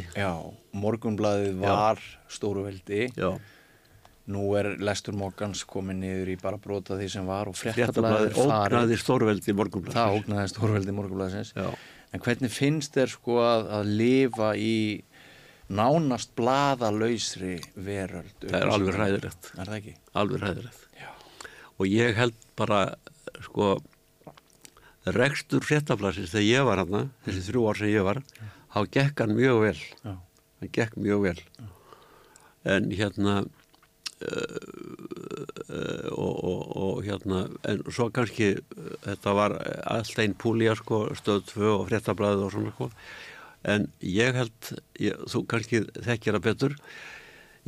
Morgunblaðið 0.74 1.60
var 1.62 2.00
stórveldi. 2.32 3.10
já, 3.14 3.38
Nú 4.32 4.44
er 4.56 4.70
lestur 4.80 5.16
mokkans 5.20 5.66
komin 5.68 5.98
niður 6.00 6.30
í 6.32 6.38
bara 6.40 6.56
brota 6.58 6.96
því 6.96 7.08
sem 7.12 7.26
var 7.28 7.50
og 7.52 7.58
fréttablaði 7.60 8.30
fréttablaðið 8.30 8.38
farið. 8.38 8.78
ógnaði 8.78 9.00
stórveldi 9.02 9.56
morgunblæð 9.60 9.98
Það 9.98 10.14
ógnaði 10.20 10.52
stórveldi 10.54 10.94
morgunblaðsins. 11.00 11.52
já, 11.58 11.66
En 12.14 12.22
hvernig 12.22 12.52
finnst 12.54 12.94
þér 12.96 13.10
sko 13.10 13.36
að, 13.44 13.66
að 13.80 13.90
lifa 14.00 14.52
í 14.56 14.76
nánast 15.74 16.32
blaðalausri 16.38 17.56
veröld? 17.76 18.36
það 18.44 18.60
er 18.62 18.72
alveg 18.78 18.96
ræðilegt 19.02 19.50
Er 19.58 19.66
það 19.66 19.78
ekki? 19.80 19.96
alveg 20.22 20.44
ræðilegt 20.46 20.88
Já. 21.02 21.10
og 21.80 21.86
ég 21.90 22.16
held 22.22 22.36
bara 22.56 22.82
sko 23.44 23.70
rekstur 25.18 25.66
fréttablasins 25.68 26.32
þegar 26.32 26.48
ég 26.48 26.68
var 26.70 26.82
hann 26.84 27.10
þessi 27.26 27.44
þrjú 27.50 27.64
ár 27.70 27.80
sem 27.82 27.92
ég 27.92 28.06
var 28.08 28.22
þá 28.74 28.80
gekk 28.96 29.24
hann 29.26 29.36
mjög 29.36 29.60
vel 29.66 29.80
Já. 29.82 30.14
hann 30.62 30.72
gekk 30.80 30.96
mjög 30.96 31.26
vel 31.28 31.40
en 32.78 32.88
hérna 32.96 33.36
og, 36.14 36.34
og, 36.44 36.62
og 36.78 37.02
hérna 37.06 37.46
en 37.70 37.82
svo 37.90 38.10
kannski 38.14 38.54
uh, 38.58 38.92
þetta 39.06 39.36
var 39.38 39.56
allt 39.90 40.20
einn 40.22 40.36
púlja 40.40 40.76
sko, 40.80 41.06
stöð 41.18 41.46
2 41.54 41.72
og 41.72 41.88
fréttablaðið 41.90 42.46
og 42.48 42.54
svona 42.56 42.74
sko. 42.76 42.90
en 43.64 43.88
ég 44.04 44.36
held 44.36 44.72
ég, 45.00 45.18
þú 45.32 45.46
kannski 45.50 45.84
þekkir 45.96 46.40
að 46.40 46.46
betur 46.50 46.78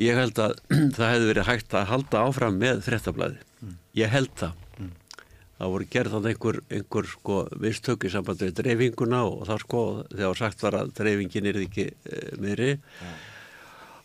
ég 0.01 0.19
held 0.19 0.39
að 0.43 0.57
það 0.97 1.11
hefði 1.13 1.31
verið 1.31 1.49
hægt 1.49 1.75
að 1.77 1.89
halda 1.93 2.23
áfram 2.27 2.61
með 2.61 2.83
fréttablaði 2.87 3.41
mm. 3.61 3.77
ég 4.01 4.11
held 4.11 4.33
það 4.41 4.57
mm. 4.79 4.91
það 5.59 5.75
voru 5.75 5.89
gerðan 5.95 6.29
einhver, 6.31 6.59
einhver 6.69 7.11
sko 7.13 7.39
visstökk 7.63 8.09
í 8.09 8.13
samband 8.13 8.43
við 8.43 8.57
dreifinguna 8.59 9.23
og 9.29 9.45
það 9.49 9.63
sko 9.63 9.85
þegar 10.11 10.41
sagt 10.41 10.67
var 10.67 10.81
að 10.81 10.93
dreifingin 10.99 11.49
er 11.51 11.63
ekki 11.63 11.87
e, 11.93 12.25
meiri 12.43 12.75
mm. 12.75 13.15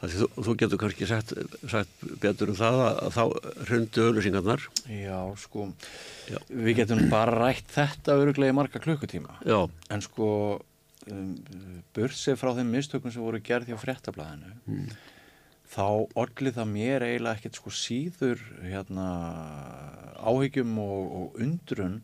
Þú, 0.01 0.27
þú 0.33 0.53
getur 0.57 0.81
kannski 0.81 1.07
sagt, 1.09 1.35
sagt 1.69 2.05
betur 2.23 2.55
um 2.55 2.57
það 2.57 2.79
að 2.87 3.11
þá 3.13 3.25
hrundu 3.69 4.07
auðlusingarnar. 4.07 4.63
Já, 4.89 5.19
sko, 5.43 5.67
Já. 6.31 6.39
við 6.49 6.79
getum 6.79 7.03
bara 7.13 7.37
rætt 7.37 7.69
þetta 7.75 8.17
öruglega 8.23 8.55
í 8.55 8.57
marga 8.57 8.81
klukkutíma. 8.81 9.37
Já. 9.45 9.59
En 9.93 10.05
sko, 10.05 10.31
um, 11.13 11.35
bursið 11.97 12.41
frá 12.41 12.55
þeim 12.57 12.73
mistökum 12.79 13.13
sem 13.13 13.27
voru 13.27 13.43
gerð 13.45 13.75
hjá 13.75 13.77
frettablaðinu, 13.83 14.55
mm. 14.65 14.97
þá 15.75 15.85
orðlið 16.25 16.57
það 16.63 16.73
mér 16.73 17.09
eiginlega 17.11 17.37
ekkert 17.37 17.61
sko 17.61 17.77
síður 17.83 18.45
hérna, 18.65 19.11
áhyggjum 20.25 20.81
og, 20.81 21.17
og 21.21 21.41
undrun 21.45 22.01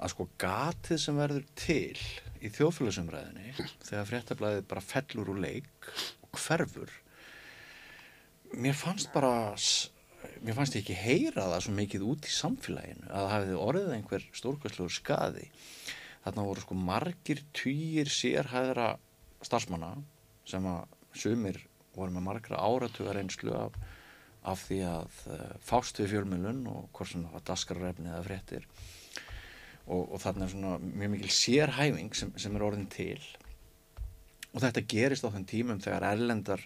að 0.00 0.12
sko 0.12 0.28
gatið 0.40 1.00
sem 1.00 1.16
verður 1.16 1.48
til 1.56 1.96
í 2.40 2.52
þjóðfélagsumræðinni 2.52 3.54
þegar 3.84 4.08
frettablaðið 4.08 4.66
bara 4.68 4.84
fellur 4.84 5.32
úr 5.32 5.40
leik 5.44 5.88
og 6.24 6.40
hverfur 6.40 6.99
mér 8.56 8.76
fannst 8.76 9.12
bara 9.14 9.54
mér 10.44 10.56
fannst 10.56 10.76
ekki 10.78 10.96
heyra 10.96 11.46
það 11.52 11.64
svo 11.66 11.74
mikið 11.76 12.06
út 12.12 12.28
í 12.28 12.34
samfélaginu 12.34 13.08
að 13.08 13.26
það 13.26 13.34
hefði 13.36 13.58
orðið 13.66 13.92
einhver 13.96 14.26
stórkvæslegur 14.40 14.94
skadi 14.94 15.48
þarna 16.24 16.46
voru 16.48 16.64
sko 16.64 16.76
margir 16.76 17.42
týjir 17.56 18.10
sérhæðra 18.12 18.92
starfsmanna 19.44 19.94
sem 20.48 20.66
að 20.68 20.96
sumir 21.16 21.60
voru 21.94 22.14
með 22.14 22.26
margra 22.26 22.60
áratugar 22.62 23.18
einslu 23.20 23.54
af, 23.56 23.76
af 24.46 24.64
því 24.68 24.80
að 24.88 25.20
uh, 25.32 25.44
fást 25.64 26.00
við 26.00 26.14
fjölmjölun 26.14 26.62
og 26.70 26.88
hvort 26.96 27.12
sem 27.12 27.24
það 27.24 27.36
var 27.36 27.46
daskarrefni 27.50 28.10
eða 28.10 28.26
fréttir. 28.26 28.66
Og, 29.90 30.04
og 30.04 30.20
þarna 30.22 30.46
er 30.46 30.52
svona 30.52 30.74
mjög 30.84 31.14
mikil 31.16 31.32
sérhæfing 31.34 32.12
sem, 32.16 32.32
sem 32.38 32.56
er 32.56 32.66
orðin 32.66 32.90
til 32.92 33.18
og 34.50 34.64
þetta 34.64 34.82
gerist 34.90 35.26
á 35.26 35.30
þenn 35.30 35.46
tímum 35.48 35.82
þegar 35.82 36.06
erlendar 36.10 36.64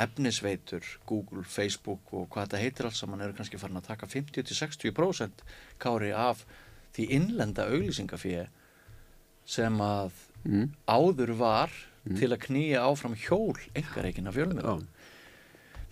efnisveitur, 0.00 0.84
Google, 1.06 1.44
Facebook 1.46 2.12
og 2.12 2.28
hvað 2.32 2.48
þetta 2.48 2.62
heitir 2.62 2.88
alls 2.88 3.00
saman 3.00 3.22
eru 3.24 3.36
kannski 3.36 3.60
farin 3.60 3.78
að 3.78 3.88
taka 3.92 4.08
50-60% 4.10 5.44
kári 5.82 6.10
af 6.16 6.44
því 6.94 7.08
innlenda 7.16 7.68
auglýsingafíi 7.70 8.46
sem 9.48 9.80
að 9.84 10.12
mm. 10.44 10.68
áður 10.88 11.34
var 11.38 11.72
mm. 12.04 12.18
til 12.18 12.30
að 12.32 12.42
knýja 12.48 12.84
áfram 12.84 13.16
hjól 13.18 13.56
engareikin 13.76 14.30
af 14.30 14.36
fjölmjölum. 14.38 14.84
Oh. 14.84 15.10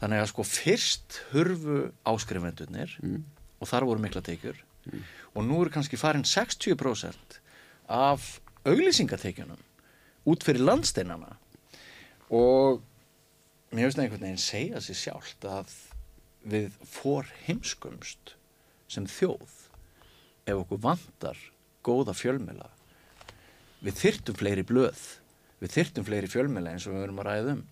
Þannig 0.03 0.23
að 0.23 0.31
sko 0.33 0.47
fyrst 0.47 1.21
hurfu 1.33 1.83
áskrifendunir 2.09 2.97
mm. 3.03 3.19
og 3.63 3.71
þar 3.71 3.89
voru 3.89 4.03
mikla 4.03 4.25
teikjur 4.25 4.59
mm. 4.91 5.05
og 5.37 5.47
nú 5.47 5.63
eru 5.63 5.75
kannski 5.75 6.01
farin 6.01 6.27
60% 6.27 7.39
af 7.93 8.33
auglýsingateikjunum 8.67 9.61
út 10.29 10.45
fyrir 10.47 10.65
landsteinana. 10.65 11.37
Og 12.33 12.83
mér 13.73 13.89
finnst 13.89 13.99
það 13.99 14.05
einhvern 14.05 14.27
veginn 14.27 14.45
segja 14.45 14.83
sér 14.85 15.01
sjálft 15.01 15.49
að 15.49 15.75
við 16.53 16.77
fór 16.89 17.29
heimskumst 17.47 18.35
sem 18.91 19.07
þjóð 19.09 19.59
ef 20.51 20.59
okkur 20.59 20.81
vandar 20.83 21.39
góða 21.87 22.15
fjölmela 22.19 22.69
við 23.83 23.99
þyrtum 24.01 24.39
fleiri 24.39 24.65
blöð 24.67 25.05
við 25.63 25.77
þyrtum 25.77 26.07
fleiri 26.07 26.31
fjölmela 26.31 26.75
eins 26.75 26.89
og 26.89 26.97
við 26.97 27.05
verum 27.05 27.23
að 27.23 27.29
ræðum 27.31 27.63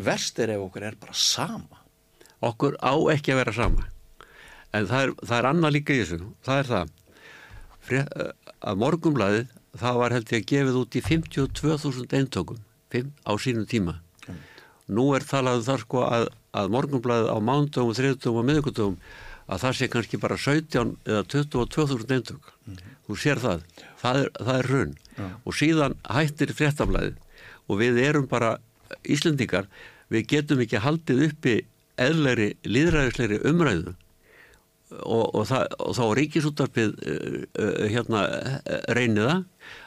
verst 0.00 0.38
er 0.40 0.54
ef 0.54 0.64
okkur 0.64 0.86
er 0.86 0.96
bara 1.00 1.16
sama. 1.16 1.80
Okkur 2.40 2.78
á 2.80 2.94
ekki 3.12 3.34
að 3.34 3.40
vera 3.42 3.54
sama. 3.56 3.86
En 4.72 4.86
það 4.88 5.02
er, 5.02 5.14
það 5.26 5.36
er 5.38 5.48
annað 5.50 5.74
líka 5.76 5.94
í 5.94 6.02
þessu. 6.02 6.30
Það 6.46 6.60
er 6.62 6.70
það 6.70 6.94
að 8.70 8.80
morgumlaðið 8.80 9.56
það 9.78 10.02
var 10.02 10.16
held 10.16 10.32
ég 10.34 10.42
að 10.42 10.50
gefið 10.52 10.78
út 10.80 10.96
í 10.98 11.02
52.000 11.06 12.18
eintökum 12.18 12.62
á 13.22 13.32
sínum 13.38 13.66
tíma 13.70 14.00
Nú 14.90 15.10
er 15.14 15.22
talað 15.26 15.60
um 15.60 15.66
það 15.66 15.82
sko 15.84 16.00
að, 16.02 16.24
að 16.56 16.70
morgunblæðið 16.74 17.28
á 17.30 17.38
mándögum, 17.46 17.94
þriðdögum 17.94 18.40
og 18.40 18.46
miðugundögum 18.48 18.96
að 19.50 19.62
það 19.64 19.76
sé 19.78 19.88
kannski 19.90 20.20
bara 20.22 20.38
17 20.38 20.92
eða 21.06 21.22
22.000 21.30 22.16
eintök. 22.16 22.50
Mm. 22.66 22.80
Þú 23.06 23.18
sér 23.18 23.42
það. 23.42 23.64
Það 24.00 24.20
er, 24.20 24.30
það 24.38 24.58
er 24.58 24.68
raun. 24.74 24.92
Ja. 25.16 25.28
Og 25.44 25.56
síðan 25.58 25.96
hættir 26.10 26.54
fréttablaðið 26.58 27.46
og 27.70 27.80
við 27.82 28.02
erum 28.02 28.28
bara 28.30 28.56
Íslendingar, 29.06 29.68
við 30.10 30.24
getum 30.32 30.62
ekki 30.64 30.80
haldið 30.82 31.20
uppi 31.28 31.52
eðleri, 32.00 32.48
líðræðisleiri 32.66 33.38
umræðu 33.46 33.94
og, 34.98 35.34
og, 35.34 35.44
það, 35.48 35.66
og 35.84 35.96
þá 35.98 36.04
ríkisúttarpið 36.18 36.94
uh, 36.94 37.36
uh, 37.60 37.82
hérna 37.90 38.24
uh, 38.26 38.80
reyniða 38.96 39.36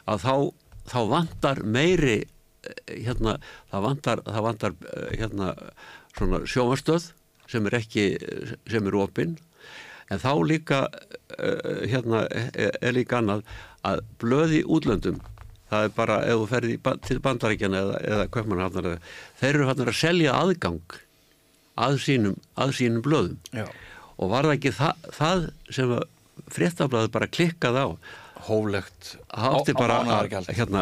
að 0.09 0.23
þá, 0.23 0.35
þá 0.91 0.99
vantar 1.11 1.63
meiri 1.63 2.21
hérna, 2.87 3.37
það 3.71 3.83
vantar, 3.83 4.21
það 4.23 4.45
vantar 4.45 4.75
eh, 4.87 5.07
hérna, 5.19 5.49
svona 6.15 6.39
sjómastöð 6.47 7.09
sem 7.51 7.67
er 7.67 7.75
ekki, 7.75 8.05
sem 8.71 8.87
er 8.87 8.95
opinn 8.95 9.33
en 10.07 10.21
þá 10.21 10.31
líka 10.47 10.79
hérna 11.89 12.21
er 12.29 12.95
líka 12.95 13.19
annað 13.19 13.43
að 13.83 14.03
blöði 14.21 14.61
útlöndum 14.63 15.19
það 15.73 15.87
er 15.87 15.93
bara 15.97 16.19
ef 16.23 16.39
þú 16.39 16.47
ferði 16.53 16.77
til 17.07 17.19
bandaríkjana 17.25 17.81
eða, 17.81 17.99
eða 18.13 18.29
köpmannhafnar 18.35 18.89
þeir 19.41 19.49
eru 19.51 19.67
hann 19.67 19.83
að 19.83 19.95
selja 19.99 20.37
aðgang 20.37 20.97
að 21.83 21.99
sínum, 22.05 22.37
að 22.55 22.75
sínum 22.79 23.03
blöðum 23.05 23.39
Já. 23.51 23.65
Og 24.17 24.33
var 24.33 24.47
það 24.47 24.57
ekki 24.57 24.73
það, 24.77 25.07
það 25.17 25.47
sem 25.77 25.95
fréttablaði 26.53 27.13
bara 27.13 27.31
klikkað 27.31 27.79
á? 27.79 27.87
Hóflegt 28.43 29.13
á, 29.31 29.55
á 29.55 30.19
hérna, 30.51 30.81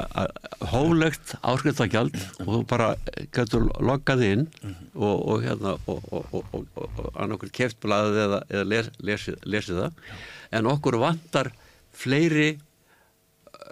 hóflegt 0.72 1.36
áskriftagjald 1.46 2.16
og 2.42 2.50
þú 2.50 2.62
bara 2.72 2.88
getur 3.36 3.68
loggað 3.78 4.24
inn 4.26 4.48
-hmm. 4.50 4.74
og, 4.96 5.18
og 5.30 5.44
hérna 5.46 5.78
og 5.86 7.14
annarkur 7.14 7.54
keftblaðið 7.54 8.18
eða, 8.26 8.40
eða 8.50 8.66
les, 8.66 8.90
lesið, 8.98 9.38
lesið 9.46 9.84
það. 9.84 9.92
En 10.52 10.66
okkur 10.74 10.98
vantar 10.98 11.52
fleiri 11.94 12.58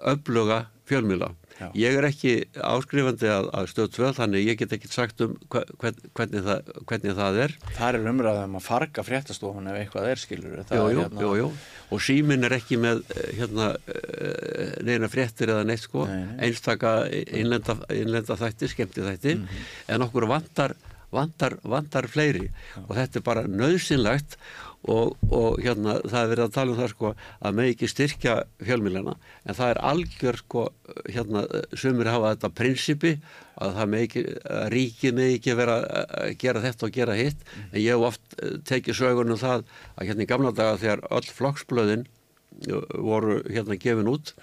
öfluga 0.06 0.68
fjölmjöla. 0.90 1.30
Ég 1.76 1.98
er 2.00 2.06
ekki 2.08 2.34
áskrifandi 2.56 3.28
að, 3.30 3.50
að 3.60 3.66
stöð 3.74 3.90
2 3.98 4.12
þannig 4.20 4.46
ég 4.48 4.60
get 4.62 4.76
ekki 4.78 4.92
sagt 4.92 5.24
um 5.26 5.36
hvern, 5.52 5.98
hvernig, 6.16 6.44
það, 6.46 6.70
hvernig 6.88 7.18
það 7.18 7.40
er. 7.46 7.56
Það 7.76 7.98
er 8.00 8.10
umræðum 8.14 8.56
að 8.60 8.66
farga 8.66 9.06
fréttastofun 9.06 9.68
ef 9.72 9.80
eitthvað 9.82 10.08
er 10.14 10.22
skilur. 10.24 10.56
Jú, 10.62 10.86
jú, 10.96 11.04
hérna... 11.04 11.26
jú, 11.26 11.34
jú. 11.42 11.50
Og 11.90 12.04
símin 12.06 12.48
er 12.48 12.56
ekki 12.60 12.80
með 12.80 13.04
eh, 13.16 13.32
hérna, 13.42 13.72
eh, 13.92 14.78
neina 14.88 15.10
fréttir 15.12 15.52
eða 15.52 15.66
neitt 15.68 15.84
sko. 15.84 16.06
Nei, 16.08 16.22
nei. 16.30 16.38
Einstaka 16.48 16.94
innlenda, 17.12 17.76
innlenda 17.92 18.40
þætti, 18.40 18.72
skemmti 18.76 19.04
þætti. 19.04 19.36
Mm 19.36 19.44
-hmm. 19.50 19.76
En 19.96 20.08
okkur 20.08 20.30
vantar, 20.32 20.78
vantar, 21.12 21.58
vantar 21.64 22.08
fleiri 22.08 22.48
Já. 22.48 22.82
og 22.88 22.96
þetta 22.96 23.20
er 23.20 23.26
bara 23.26 23.44
nöðsynlegt 23.50 24.38
og, 24.38 24.69
og 24.88 25.60
hérna 25.60 25.98
það 26.06 26.22
er 26.22 26.30
verið 26.32 26.46
að 26.46 26.54
tala 26.56 26.72
um 26.72 26.78
það 26.80 26.92
sko 26.94 27.10
að 27.44 27.58
með 27.58 27.72
ekki 27.74 27.90
styrkja 27.92 28.36
fjölmilana 28.64 29.16
en 29.44 29.58
það 29.58 29.74
er 29.74 29.80
algjör 29.90 30.40
sko 30.40 30.64
hérna 31.10 31.44
sumir 31.76 32.08
hafa 32.08 32.32
þetta 32.34 32.52
prinsipi 32.56 33.12
að 33.60 33.74
það 33.76 33.90
með 33.92 34.06
ekki, 34.06 34.24
að 34.56 34.68
ríkið 34.74 35.18
með 35.18 35.34
ekki 35.34 35.56
vera 35.60 35.76
að 35.84 36.30
gera 36.40 36.64
þetta 36.64 36.88
og 36.88 36.96
gera 36.96 37.18
hitt. 37.20 37.42
En 37.72 37.82
ég 37.82 37.92
hef 37.92 38.06
oft 38.10 38.38
eh, 38.40 38.56
tekið 38.70 39.00
sögunum 39.02 39.40
það 39.42 39.66
að 39.96 40.10
hérna 40.10 40.26
í 40.26 40.30
gamla 40.30 40.54
daga 40.56 40.80
þegar 40.82 41.04
öll 41.18 41.34
flokksblöðin 41.40 42.06
eh, 42.06 42.94
voru 42.96 43.40
hérna 43.50 43.80
gefin 43.82 44.12
út 44.12 44.34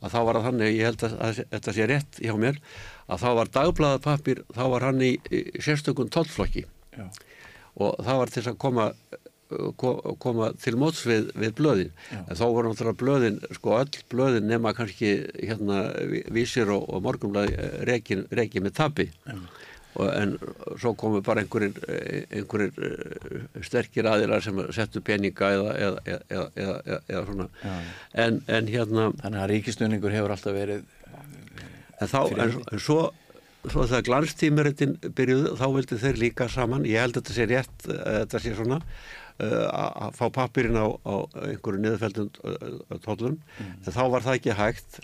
að 0.00 0.14
þá 0.14 0.20
var 0.28 0.38
það 0.38 0.46
þannig, 0.48 0.76
ég 0.76 0.90
held 0.90 1.06
að 1.08 1.40
þetta 1.40 1.74
sé 1.76 1.88
rétt 1.90 2.20
hjá 2.22 2.36
mér, 2.40 2.60
að 3.10 3.24
þá 3.24 3.30
var 3.40 3.50
dagbladapapir, 3.56 4.44
þá 4.54 4.62
var 4.72 4.86
hann 4.86 5.02
í, 5.04 5.10
í 5.28 5.40
sérstökun 5.60 6.12
tollflokki. 6.14 6.64
Og 7.80 7.98
það 8.00 8.22
var 8.22 8.32
til 8.32 8.44
að 8.46 8.56
koma 8.60 8.86
koma 10.22 10.50
til 10.62 10.76
móts 10.80 11.02
við, 11.08 11.30
við 11.38 11.54
blöðin. 11.58 11.94
En 12.20 12.36
þá 12.38 12.44
voru 12.46 12.70
náttúrulega 12.70 13.00
blöðin 13.02 13.40
sko 13.56 13.78
öll 13.80 14.04
blöðin 14.12 14.48
nema 14.50 14.74
kannski 14.76 15.14
hérna 15.38 15.82
vísir 16.32 16.70
og, 16.70 16.86
og 16.88 17.02
morgunblæði 17.06 17.56
eh, 17.58 18.22
reiki 18.30 18.62
með 18.62 18.76
tabi 18.78 19.08
og, 19.98 20.06
en 20.14 20.36
svo 20.78 20.92
komu 20.98 21.22
bara 21.26 21.42
einhverjir, 21.42 21.80
einhverjir 22.30 22.86
eh, 22.86 23.64
sterkir 23.66 24.06
aðilar 24.10 24.44
sem 24.44 24.60
settu 24.74 25.02
peninga 25.04 25.50
eða, 25.56 25.74
eða, 25.80 26.20
eða, 26.54 27.00
eða 27.00 27.24
svona. 27.26 27.48
En, 28.14 28.42
en 28.46 28.70
hérna 28.70 29.10
Þannig 29.24 29.42
að 29.42 29.50
ríkistunningur 29.54 30.14
hefur 30.14 30.36
alltaf 30.36 30.54
verið 30.54 30.86
en 32.00 32.08
þá, 32.08 32.20
en, 32.38 32.54
en 32.70 32.80
svo 32.80 33.10
svo 33.68 33.84
þegar 33.84 34.04
glanstímuritin 34.06 34.94
byrjuðu 35.16 35.50
þá 35.58 35.64
vildi 35.74 35.98
þeir 36.00 36.20
líka 36.22 36.46
saman. 36.48 36.86
Ég 36.88 37.02
held 37.02 37.18
að 37.18 37.20
þetta 37.20 37.34
sé 37.36 37.46
rétt, 37.50 37.82
þetta 37.90 38.40
sé 38.40 38.54
svona 38.56 38.78
að 39.40 40.18
fá 40.18 40.26
pappirinn 40.34 40.78
á, 40.78 40.86
á 40.86 41.14
einhverju 41.46 41.82
niðurfældum 41.84 42.28
uh, 42.44 42.98
tóllum, 43.04 43.38
mm. 43.38 43.72
en 43.84 43.96
þá 43.96 44.02
var 44.14 44.26
það 44.26 44.38
ekki 44.40 44.58
hægt. 44.58 45.00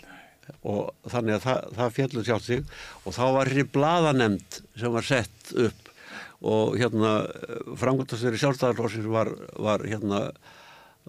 Og 0.63 0.93
þannig 1.11 1.35
að 1.35 1.43
það, 1.43 1.73
það 1.75 1.95
fjallur 1.97 2.27
sjálf 2.27 2.45
sig. 2.45 2.75
Og 3.03 3.15
þá 3.17 3.23
var 3.35 3.49
hér 3.51 3.71
bladanemnd 3.73 4.61
sem 4.79 4.93
var 4.93 5.07
sett 5.07 5.51
upp. 5.65 5.89
Og 6.47 6.77
hérna 6.79 7.17
framgöndastöri 7.81 8.39
sjálfstæðarlósins 8.39 9.09
var, 9.11 9.33
var 9.59 9.83
hérna 9.83 10.21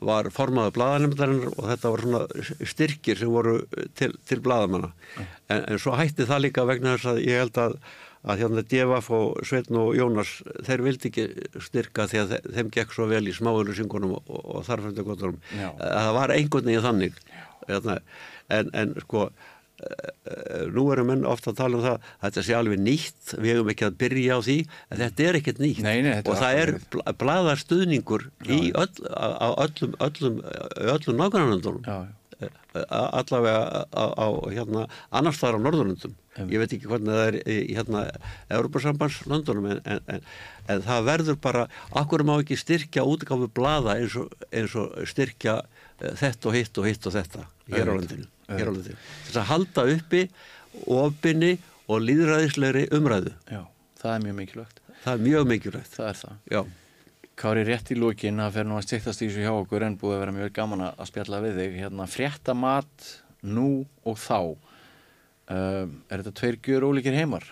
var 0.05 0.29
formaður 0.35 0.74
bladanemndarinnar 0.76 1.55
og 1.57 1.64
þetta 1.72 1.93
var 1.93 2.05
svona 2.05 2.66
styrkir 2.70 3.18
sem 3.18 3.31
voru 3.33 3.57
til, 3.99 4.12
til 4.29 4.43
bladamanna 4.45 4.93
mm. 4.93 5.31
en, 5.55 5.64
en 5.64 5.81
svo 5.83 5.97
hætti 5.99 6.26
það 6.29 6.45
líka 6.47 6.66
vegna 6.68 6.95
þess 6.97 7.11
að 7.12 7.22
ég 7.24 7.43
held 7.43 7.59
að 7.62 7.74
að 8.25 8.43
hérna 8.43 8.64
Devaf 8.73 9.11
og 9.14 9.43
Sveitn 9.47 9.79
og 9.81 9.93
Jónas 9.99 10.39
þeir 10.66 10.85
vildi 10.87 11.12
ekki 11.12 11.27
styrka 11.69 12.09
því 12.11 12.23
að 12.25 12.35
þeim 12.57 12.73
gekk 12.75 12.97
svo 12.97 13.07
vel 13.11 13.23
í 13.29 13.37
smáðurlusingunum 13.37 14.16
og, 14.19 14.33
og 14.39 14.64
þarfendagoturum 14.66 15.39
að 15.59 16.01
það 16.01 16.16
var 16.19 16.35
einhvern 16.35 16.73
veginn 16.73 16.89
þannig. 16.89 17.23
Hérna, 17.69 18.01
en, 18.49 18.75
en 18.75 18.97
sko 19.05 19.29
Eh, 19.79 20.64
nú 20.75 20.89
erum 20.91 21.07
menn 21.07 21.27
ofta 21.29 21.53
að 21.53 21.59
tala 21.61 21.79
um 21.79 21.83
það 21.85 21.93
að 21.95 22.23
þetta 22.25 22.43
sé 22.49 22.55
alveg 22.59 22.81
nýtt, 22.83 23.35
við 23.39 23.53
hefum 23.53 23.69
ekki 23.71 23.85
að 23.87 23.99
byrja 24.01 24.35
á 24.35 24.41
því 24.43 24.57
en 24.66 25.03
þetta 25.05 25.27
er 25.29 25.39
ekkert 25.39 25.61
nýtt. 25.62 25.83
Nei, 25.87 25.99
nei, 26.03 26.14
og 26.19 26.41
það 26.41 26.59
er 26.62 26.73
bladastuðningur 27.21 28.25
í 28.51 28.59
öll, 28.75 29.05
á 29.14 29.49
öllum 29.55 29.95
öllum, 30.03 30.41
öllum 30.83 31.23
nákvæmlandunum 31.23 31.87
eh, 31.87 32.11
allavega 32.89 33.86
á, 33.91 34.05
á 34.14 34.26
hérna, 34.53 34.86
annars 35.11 35.41
þar 35.41 35.59
á 35.59 35.64
Norðurlundum 35.64 36.14
ég 36.47 36.62
veit 36.62 36.74
ekki 36.76 36.86
hvernig 36.86 37.11
það 37.11 37.24
er 37.24 37.39
í 37.51 37.74
hérna 37.74 38.05
Európa-sambandslandunum 38.55 39.70
en, 39.72 39.80
en, 39.82 40.03
en, 40.14 40.26
en 40.70 40.84
það 40.86 41.09
verður 41.09 41.41
bara, 41.43 41.64
akkur 41.99 42.22
má 42.26 42.36
ekki 42.39 42.59
styrkja 42.61 43.07
útgáfu 43.09 43.51
blada 43.51 43.97
eins 43.99 44.14
og, 44.20 44.30
eins 44.55 44.76
og 44.78 44.95
styrkja 45.11 45.59
uh, 45.64 46.12
þetta 46.20 46.51
og 46.51 46.59
hitt 46.59 46.78
og 46.78 46.86
hitt 46.86 47.11
og 47.11 47.16
þetta 47.18 47.47
hér 47.74 47.91
á 47.91 47.95
landinu 47.99 48.28
hér 48.55 48.70
á 48.70 48.72
landi 48.72 48.95
þess 48.95 49.41
að 49.43 49.51
halda 49.51 49.89
uppi 49.97 50.22
ofinni 50.86 51.57
og 51.89 52.05
líðræðislegri 52.05 52.84
umræðu. 52.95 53.32
Já, 53.49 53.62
það 54.03 54.14
er 54.14 54.26
mjög 54.26 54.36
mikilvægt. 54.43 54.82
Það 55.03 55.14
er 55.14 55.24
mjög 55.24 55.49
mikilvægt. 55.49 55.95
Það 55.97 56.11
er 56.11 56.20
það. 56.20 56.36
Já 56.53 56.61
Kári 57.39 57.62
rétt 57.68 57.93
í 57.95 57.97
lókin 57.99 58.43
að 58.43 58.57
fer 58.57 58.66
nú 58.66 58.78
að 58.78 58.89
stiktast 58.89 59.22
í 59.22 59.28
þessu 59.28 59.45
hjá 59.45 59.53
okkur 59.53 59.84
en 59.86 59.99
búið 60.01 60.16
að 60.16 60.22
vera 60.24 60.34
mjög 60.34 60.51
gaman 60.57 60.80
að 60.89 61.05
spjalla 61.07 61.39
við 61.45 61.61
þig. 61.61 61.76
Hérna 61.84 62.09
frétta 62.11 62.57
mat 62.59 63.12
nú 63.47 63.68
og 64.03 64.18
þá. 64.18 64.41
Um, 65.49 65.95
er 66.11 66.20
þetta 66.20 66.34
tveir 66.41 66.59
gjur 66.66 66.89
ólíkir 66.91 67.14
heimar? 67.14 67.47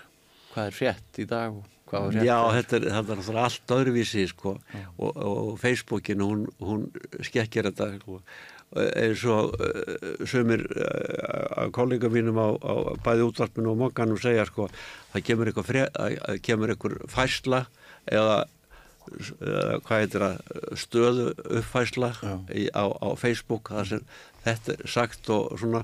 Hvað 0.51 0.71
er 0.73 0.77
frétt 0.77 1.23
í 1.23 1.29
dag 1.31 1.55
Já, 1.87 2.41
þetta 2.51 2.79
er, 2.81 2.85
þetta 2.97 3.15
er 3.15 3.39
allt 3.45 3.73
öðruvísi 3.77 4.27
sko. 4.27 4.57
og, 4.99 5.11
og 5.15 5.51
Facebookinu 5.63 6.27
hún, 6.27 6.45
hún 6.59 6.87
skekkir 7.23 7.69
þetta 7.71 7.93
sko. 8.01 8.19
Eins 8.75 9.23
og 9.31 9.55
uh, 9.55 10.25
sömur 10.27 10.65
uh, 10.67 11.69
kollega 11.75 12.11
mínum 12.11 12.41
á, 12.43 12.59
á 12.59 12.75
bæði 13.07 13.29
útvarpinu 13.29 13.71
og 13.71 13.79
mokkanum 13.85 14.19
segja 14.19 14.49
sko 14.49 14.67
það 15.15 15.27
kemur 16.43 16.75
eitthvað 16.75 16.99
fæsla 17.15 17.63
eða 18.11 18.43
hvað 19.87 20.03
heitir 20.03 20.25
það 20.25 20.79
stöðu 20.83 21.27
uppfæsla 21.61 22.13
í, 22.51 22.69
á, 22.73 22.85
á 22.91 23.09
Facebook 23.19 23.73
þar 23.73 23.91
sem 23.91 24.07
þetta 24.47 24.77
er 24.77 24.93
sagt 24.93 25.33
og 25.35 25.59
svona. 25.59 25.83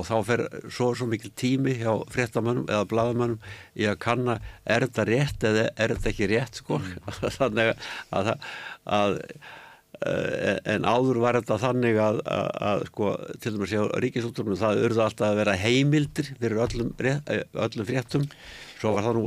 Og 0.00 0.06
þá 0.08 0.14
fer 0.24 0.42
svo 0.72 0.90
svo 0.96 1.06
mikil 1.10 1.30
tími 1.36 1.74
hjá 1.82 1.92
fréttamannum 2.10 2.68
eða 2.70 2.88
bladamannum 2.88 3.40
í 3.76 3.88
að 3.90 3.98
kanna 4.00 4.38
er 4.64 4.86
þetta 4.86 5.08
rétt 5.08 5.48
eða 5.50 5.64
er 5.76 5.94
þetta 5.96 6.12
ekki 6.14 6.30
rétt 6.30 6.62
sko? 6.62 6.80
Mm. 6.80 7.10
þannig 7.38 7.72
að, 7.72 7.88
að, 8.16 8.30
að 9.00 9.18
Eh, 10.00 10.56
en 10.72 10.86
áður 10.88 11.18
var 11.20 11.36
þetta 11.36 11.58
þannig 11.60 11.98
að, 12.00 12.22
að, 12.24 12.46
að 12.70 12.82
sko, 12.88 13.08
til 13.42 13.50
dæmis 13.52 13.74
á 13.76 13.84
ríkisútturnu 14.00 14.56
það 14.56 14.84
urðu 14.86 15.02
alltaf 15.04 15.26
að 15.26 15.40
vera 15.42 15.56
heimildir 15.60 16.30
fyrir 16.38 16.60
öllum, 16.64 16.94
eh, 17.04 17.42
öllum 17.66 17.88
fréttum 17.88 18.24
svo 18.80 18.94
var 18.96 19.04
það 19.04 19.18
nú, 19.18 19.24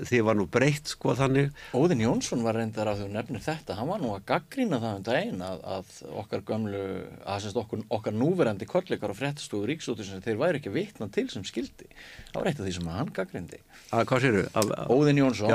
því 0.00 0.20
var 0.24 0.38
nú 0.38 0.46
breytt 0.50 0.92
sko 0.94 1.14
þannig. 1.18 1.50
Óðin 1.76 2.04
Jónsson 2.06 2.44
var 2.46 2.56
reyndar 2.56 2.90
að 2.90 3.02
þú 3.04 3.08
nefnir 3.12 3.44
þetta, 3.44 3.76
hann 3.76 3.90
var 3.90 4.00
nú 4.02 4.12
að 4.16 4.24
gaggrína 4.30 4.80
það 4.82 4.96
um 4.96 5.06
daginn 5.06 5.44
að, 5.44 5.60
að 5.76 5.92
okkar 6.22 6.44
gömlu, 6.48 6.84
að 7.26 7.42
semst 7.44 7.60
okkur, 7.60 7.84
okkar 7.98 8.16
núverandi 8.16 8.68
kollegar 8.70 9.12
og 9.12 9.18
fréttastofu 9.18 9.68
ríksútur 9.68 10.08
sem 10.08 10.22
þeir 10.24 10.40
væri 10.40 10.62
ekki 10.62 10.72
vitna 10.72 11.10
til 11.12 11.26
sem 11.32 11.44
skildi 11.46 11.88
það 12.32 12.38
var 12.40 12.50
eitt 12.50 12.62
af 12.62 12.66
því 12.66 12.74
sem 12.78 12.90
hann 12.94 13.12
gaggrindi 13.16 13.60
að 13.94 14.06
hvað 14.10 14.24
séru? 14.24 14.44
Óðin 14.90 15.20
Jónsson, 15.20 15.52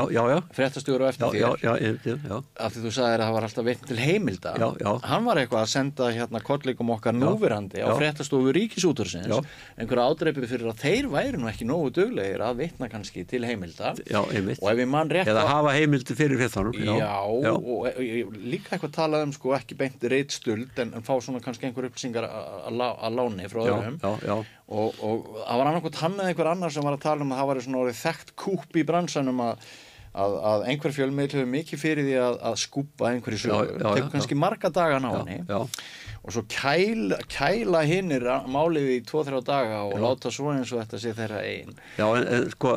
fréttastjóru 0.55 1.07
og 1.07 1.11
eftir 1.11 2.13
þér 2.13 2.37
af 2.61 2.75
því 2.75 2.83
þú 2.85 2.93
sagði 2.95 3.15
að 3.15 3.23
það 3.23 3.33
var 3.35 3.47
alltaf 3.47 3.67
vitn 3.67 3.89
til 3.89 3.99
heimilda. 3.99 4.53
Já, 4.61 4.67
já. 4.79 4.91
hann 5.09 5.27
var 5.27 5.41
eitthvað 5.41 5.63
að 5.65 5.71
senda 5.71 6.09
hérna 6.15 6.41
kollegum 6.45 6.93
okkar 6.95 7.17
já, 7.17 7.21
núverandi 7.23 7.83
á 7.83 7.89
fréttastofu 7.97 8.53
ríkisútursins 8.55 9.51
einhverja 9.75 10.07
ádreipi 10.07 10.47
fyrir 10.47 10.71
að 10.71 10.83
þeir 10.85 11.09
væri 11.11 11.41
nú 11.41 11.49
ekki 11.51 11.67
nógu 11.67 11.91
döglegir 11.97 12.45
að 12.45 12.63
vitna 12.63 12.89
kannski 12.91 13.25
til 13.31 13.45
heimilda. 13.47 13.93
Já, 14.05 14.19
og 14.21 14.33
ef 14.71 14.81
ég 14.81 14.89
mann 14.89 15.11
rétt 15.11 15.29
eða 15.31 15.45
hafa 15.47 15.73
heimildi 15.75 16.15
fyrir 16.17 16.39
fréttanum 16.39 16.75
já, 16.75 16.95
já, 16.99 17.51
og 17.55 17.87
e, 17.89 17.93
e, 18.05 18.23
líka 18.53 18.75
eitthvað 18.75 18.95
talað 18.97 19.27
um 19.27 19.35
sko 19.35 19.53
ekki 19.57 19.77
beint 19.79 20.03
reittstuld 20.13 20.81
en, 20.83 20.95
en 20.97 21.05
fá 21.05 21.13
svona 21.23 21.43
kannski 21.43 21.69
einhver 21.69 21.87
upplýsingar 21.89 22.27
að 22.27 23.15
láni 23.17 23.51
frá 23.51 23.61
öðrum. 23.63 24.01
og 24.71 24.99
það 25.01 25.61
var 25.61 25.69
annarkot 25.69 26.01
hann 26.01 26.19
eða 26.19 26.33
einhver 26.33 26.51
annar 26.53 26.75
sem 26.75 26.85
var 26.85 26.97
að 26.97 27.07
tala 27.07 27.25
um 27.25 27.33
að 27.33 27.41
það 27.41 27.49
var 27.51 27.63
svona 27.67 27.81
orðið 27.85 28.03
þekkt 28.05 28.35
kúp 28.45 28.77
í 28.77 28.85
bransanum 28.87 29.41
að 29.47 29.71
Að, 30.11 30.33
að 30.43 30.63
einhver 30.67 30.91
fjölmiðl 30.91 31.37
hefur 31.37 31.51
mikið 31.53 31.79
fyrir 31.79 32.07
því 32.07 32.15
að, 32.19 32.37
að 32.49 32.55
skúpa 32.59 33.11
einhverju 33.13 33.37
sögur. 33.45 33.77
tekur 33.79 34.09
kannski 34.11 34.35
marga 34.35 34.71
daga 34.73 34.97
ná 34.99 35.07
henni. 35.13 35.37
og 35.47 36.33
svo 36.35 36.43
kæla, 36.51 37.21
kæla 37.31 37.85
hinnir 37.87 38.25
málið 38.51 38.89
í 38.97 38.99
2-3 39.07 39.39
daga 39.47 39.85
og 39.87 39.95
já. 39.95 40.01
láta 40.03 40.33
svo 40.35 40.51
eins 40.51 40.73
og 40.75 40.83
þetta 40.83 40.99
sé 40.99 41.13
þeirra 41.17 41.39
einn 41.47 41.71
Já 41.95 42.05
en, 42.09 42.27
en 42.27 42.51
sko 42.51 42.75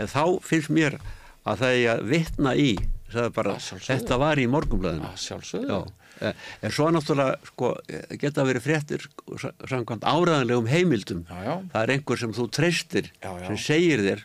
en 0.00 0.10
þá 0.14 0.24
finnst 0.48 0.72
mér 0.72 0.96
að 1.44 1.60
það 1.60 1.76
er 1.76 1.90
að 1.92 2.04
vittna 2.14 2.54
í 2.56 2.70
bara, 3.36 3.58
þetta 3.60 4.18
var 4.22 4.40
í 4.40 4.48
morgunblöðinu 4.48 5.12
en 6.62 6.72
svo 6.72 6.88
náttúrulega 6.92 7.50
sko, 7.50 7.72
geta 8.20 8.44
verið 8.46 8.66
fréttir 8.66 9.06
samkvæmt 9.68 10.04
áræðanlegum 10.06 10.68
heimildum. 10.70 11.24
Já, 11.26 11.40
já. 11.46 11.54
það 11.72 11.82
er 11.82 11.92
einhver 11.96 12.20
sem 12.20 12.34
þú 12.36 12.46
treystir 12.58 13.10
sem 13.20 13.58
segir 13.58 14.04
þér 14.06 14.24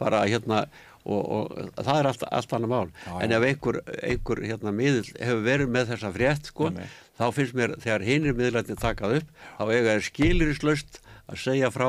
bara 0.00 0.24
hérna 0.24 0.64
og, 1.04 1.22
og 1.28 1.78
það 1.84 2.00
er 2.00 2.08
allt, 2.10 2.26
allt 2.40 2.56
annað 2.56 2.72
mál. 2.72 2.90
Já, 3.04 3.14
en 3.26 3.36
ef 3.36 3.46
einhver, 3.50 3.80
einhver 4.00 4.42
hérna, 4.48 4.74
miðl 4.74 5.04
hefur 5.12 5.46
verið 5.46 5.72
með 5.76 5.94
þessa 5.94 6.12
frétt 6.16 6.50
sko, 6.50 6.72
þá 7.18 7.24
finnst 7.36 7.56
mér 7.58 7.78
þegar 7.84 8.08
hinnir 8.08 8.36
miðlættin 8.38 8.80
takað 8.80 9.20
upp 9.20 9.40
þá 9.58 9.64
eiga 9.70 9.96
er 9.96 10.04
skilirislaust 10.08 11.00
að 11.28 11.40
segja 11.44 11.72
frá 11.74 11.88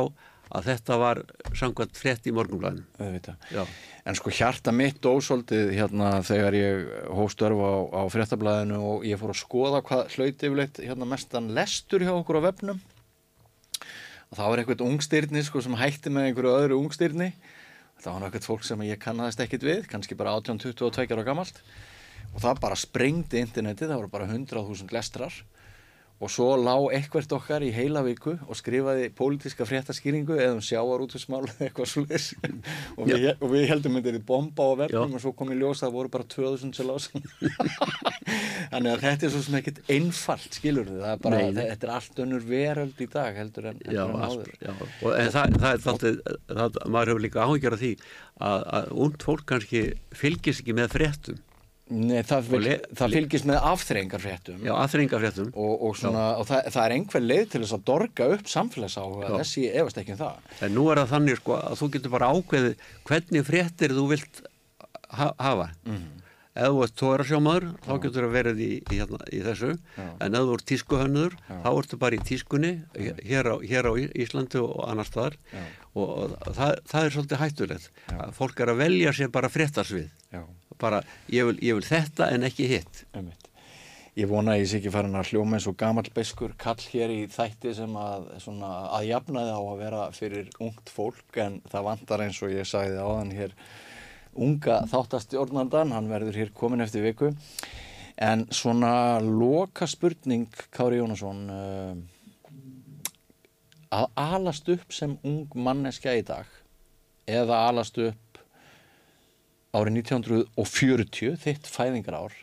að 0.56 0.68
þetta 0.70 0.98
var 1.02 1.22
samkvæmt 1.58 1.98
frétt 1.98 2.28
í 2.30 2.34
morgunblæðinu 2.36 3.66
en 4.06 4.18
sko 4.18 4.34
hjarta 4.34 4.74
mitt 4.76 5.06
ósóldið 5.06 5.72
hérna 5.74 6.12
þegar 6.26 6.58
ég 6.58 6.84
hóst 7.18 7.42
örfa 7.46 7.72
á, 7.74 7.78
á 7.98 8.02
fréttablaðinu 8.14 8.82
og 8.92 9.08
ég 9.10 9.18
fór 9.22 9.34
að 9.34 9.42
skoða 9.42 9.82
hvað 9.88 10.14
hlauti 10.14 10.50
yfirleitt 10.50 10.82
hérna 10.84 11.08
mestan 11.10 11.50
lestur 11.58 12.06
hjá 12.06 12.14
okkur 12.14 12.40
á 12.46 12.48
vefnum. 12.52 12.82
Og 14.30 14.38
það 14.38 14.52
var 14.52 14.62
einhvert 14.62 14.86
ungstyrni 14.86 15.44
sko 15.46 15.64
sem 15.66 15.78
hætti 15.80 16.14
með 16.14 16.30
einhverju 16.30 16.54
öðru 16.60 16.80
ungstyrni 16.84 17.32
það 18.06 18.14
var 18.14 18.22
náttúrulega 18.22 18.46
fólk 18.46 18.66
sem 18.68 18.86
ég 18.86 19.02
kannast 19.02 19.42
ekkit 19.42 19.66
við 19.66 19.88
kannski 19.90 20.18
bara 20.18 20.36
18-22 20.38 21.10
ára 21.16 21.26
gammalt 21.26 21.62
og 22.36 22.42
það 22.44 22.62
bara 22.62 22.78
sprengdi 22.78 23.42
interneti 23.42 23.88
það 23.88 24.02
voru 24.04 24.12
bara 24.14 24.28
100.000 24.30 24.94
lestrar 24.94 25.34
og 26.24 26.32
svo 26.32 26.54
lág 26.56 26.86
eitthvert 26.96 27.34
okkar 27.36 27.64
í 27.66 27.74
heila 27.76 28.00
viku 28.06 28.38
og 28.38 28.56
skrifaði 28.56 29.10
pólitíska 29.16 29.68
fréttaskýringu 29.68 30.38
eða 30.38 30.56
um 30.56 30.62
sjáar 30.64 31.04
út 31.04 31.16
af 31.18 31.24
smál 31.24 31.42
eða 31.44 31.68
eitthvað 31.68 31.90
sluðis 31.92 32.28
og, 32.96 33.10
og 33.44 33.48
við 33.52 33.66
heldum 33.74 33.98
þetta 34.00 34.14
er 34.14 34.22
bomba 34.30 34.70
á 34.72 34.74
verðum 34.86 35.18
og 35.18 35.24
svo 35.24 35.34
kom 35.36 35.52
í 35.52 35.58
ljós 35.60 35.84
að 35.84 35.90
það 35.90 35.98
voru 35.98 36.14
bara 36.16 36.30
2000 36.36 36.76
sem 36.78 36.88
lág 36.88 37.04
þannig 38.72 38.92
að 38.94 39.04
þetta 39.04 39.28
er 39.28 39.34
svo 39.34 39.42
sem 39.46 39.58
ekkert 39.60 39.82
einfalt 39.92 40.58
skilur 40.58 40.88
þið, 40.88 41.02
það 41.04 41.12
er 41.12 41.24
bara, 41.26 41.42
Nei. 41.44 41.58
þetta 41.58 41.88
er 41.88 41.94
allt 41.96 42.22
önnur 42.26 42.46
veröld 42.48 43.02
í 43.04 43.08
dag 43.12 43.40
heldur 43.40 43.70
en, 43.72 43.82
já, 43.84 44.04
en 44.06 44.24
áður. 44.24 44.54
já. 44.60 44.72
og 44.80 45.10
en 45.12 45.34
það, 45.36 45.58
það 45.60 45.70
er 45.72 45.84
þáttið, 45.86 46.22
það, 46.54 46.80
maður 46.96 47.12
hefur 47.12 47.26
líka 47.26 47.46
áhugjörð 47.46 47.84
því 47.84 47.92
að, 48.40 48.66
að 48.80 48.90
und 49.06 49.28
fólk 49.28 49.46
kannski 49.52 49.84
fylgis 50.16 50.64
ekki 50.64 50.78
með 50.80 50.96
fréttum 50.96 51.44
Nei, 51.86 52.24
það, 52.26 52.48
vil, 52.50 52.70
það 52.98 53.14
fylgist 53.14 53.46
með 53.46 53.66
afþreyingarfréttum. 53.70 54.64
Já, 54.66 54.72
afþreyingarfréttum. 54.74 55.52
Og, 55.54 55.74
og, 55.86 55.92
svona, 56.00 56.24
og 56.42 56.48
það, 56.50 56.70
það 56.74 56.82
er 56.88 56.96
einhver 56.96 57.22
leið 57.22 57.44
til 57.52 57.62
þess 57.62 57.76
að 57.78 57.84
dorga 57.92 58.30
upp 58.34 58.50
samfélagsáhuga 58.50 59.30
þessi 59.36 59.68
efast 59.70 60.02
ekki 60.02 60.16
um 60.16 60.20
það. 60.24 60.50
En 60.66 60.74
nú 60.74 60.88
er 60.90 61.04
það 61.04 61.14
þannig 61.14 61.40
sko 61.44 61.60
að 61.60 61.78
þú 61.84 61.90
getur 61.94 62.16
bara 62.16 62.32
ákveðið 62.34 62.90
hvernig 63.06 63.48
fréttir 63.52 63.96
þú 64.00 64.08
vilt 64.16 64.42
ha 65.14 65.30
hafa. 65.38 65.70
Mm 65.86 65.96
-hmm. 66.00 66.26
ef 66.56 66.74
þú 66.74 66.84
ert 66.84 66.96
tóra 66.96 67.24
þá 67.86 67.94
getur 68.02 68.26
þú 68.26 68.32
verið 68.34 68.58
í, 68.58 68.72
í, 68.82 68.98
hérna, 68.98 69.22
í 69.30 69.40
þessu. 69.46 69.78
Já. 69.98 70.10
en 70.26 70.36
ef 70.36 70.42
þú 70.42 70.54
ert 70.58 70.66
tískuhönnur 70.66 71.38
þá 71.48 71.70
ertu 71.78 71.98
bara 71.98 72.16
í 72.16 72.20
tískunni 72.26 72.82
hér 72.98 73.46
á, 73.54 73.56
hér 73.62 73.86
á 73.86 73.94
Íslandi 73.94 74.58
og 74.58 74.90
annar 74.90 75.06
staðar. 75.06 75.38
Og, 75.94 76.34
það, 76.50 76.82
það 76.90 77.06
er 77.06 77.12
svolítið 77.12 77.42
hættulegt. 77.44 77.92
Fólk 78.34 78.60
er 78.60 78.70
að 78.74 78.82
velja 78.82 79.14
sér 79.14 79.30
bara 79.30 79.50
fréttarsvið 79.50 80.10
Já, 80.34 80.42
bara 80.82 81.02
ég 81.32 81.48
vil, 81.50 81.58
ég 81.62 81.78
vil 81.78 81.88
þetta 81.88 82.30
en 82.34 82.48
ekki 82.48 82.70
hitt. 82.70 83.06
Ég 84.16 84.30
vona 84.32 84.54
að 84.54 84.62
ég 84.62 84.70
sé 84.72 84.78
ekki 84.80 84.94
farin 84.94 85.18
að 85.20 85.34
hljóma 85.34 85.58
eins 85.58 85.68
og 85.68 85.76
gamall 85.80 86.08
beskur 86.16 86.54
kall 86.60 86.80
hér 86.80 87.12
í 87.12 87.22
þætti 87.32 87.74
sem 87.76 87.98
að, 88.00 88.30
svona, 88.44 88.70
að 88.96 89.10
jafnaði 89.10 89.52
á 89.52 89.60
að 89.60 89.82
vera 89.82 90.04
fyrir 90.16 90.52
ungt 90.64 90.92
fólk 90.96 91.40
en 91.44 91.58
það 91.72 91.88
vantar 91.90 92.24
eins 92.24 92.40
og 92.46 92.54
ég 92.56 92.70
sagði 92.70 93.02
áðan 93.04 93.34
hér 93.36 93.56
unga 94.46 94.82
þáttastjórnandan, 94.92 95.92
hann 95.96 96.12
verður 96.12 96.40
hér 96.40 96.52
komin 96.56 96.84
eftir 96.84 97.04
viku. 97.04 97.34
En 98.16 98.46
svona 98.56 99.20
loka 99.20 99.88
spurning, 99.88 100.48
Kári 100.72 101.02
Jónasson, 101.02 101.42
uh, 101.52 101.96
að 103.96 104.08
alast 104.20 104.70
upp 104.72 104.96
sem 104.96 105.18
ung 105.28 105.52
manneskja 105.56 106.16
í 106.16 106.24
dag 106.26 106.48
eða 107.28 107.66
alast 107.70 107.98
upp 108.02 108.25
árið 109.76 110.00
1940, 110.02 111.36
þitt 111.44 111.70
fæðingar 111.70 112.18
ár, 112.18 112.40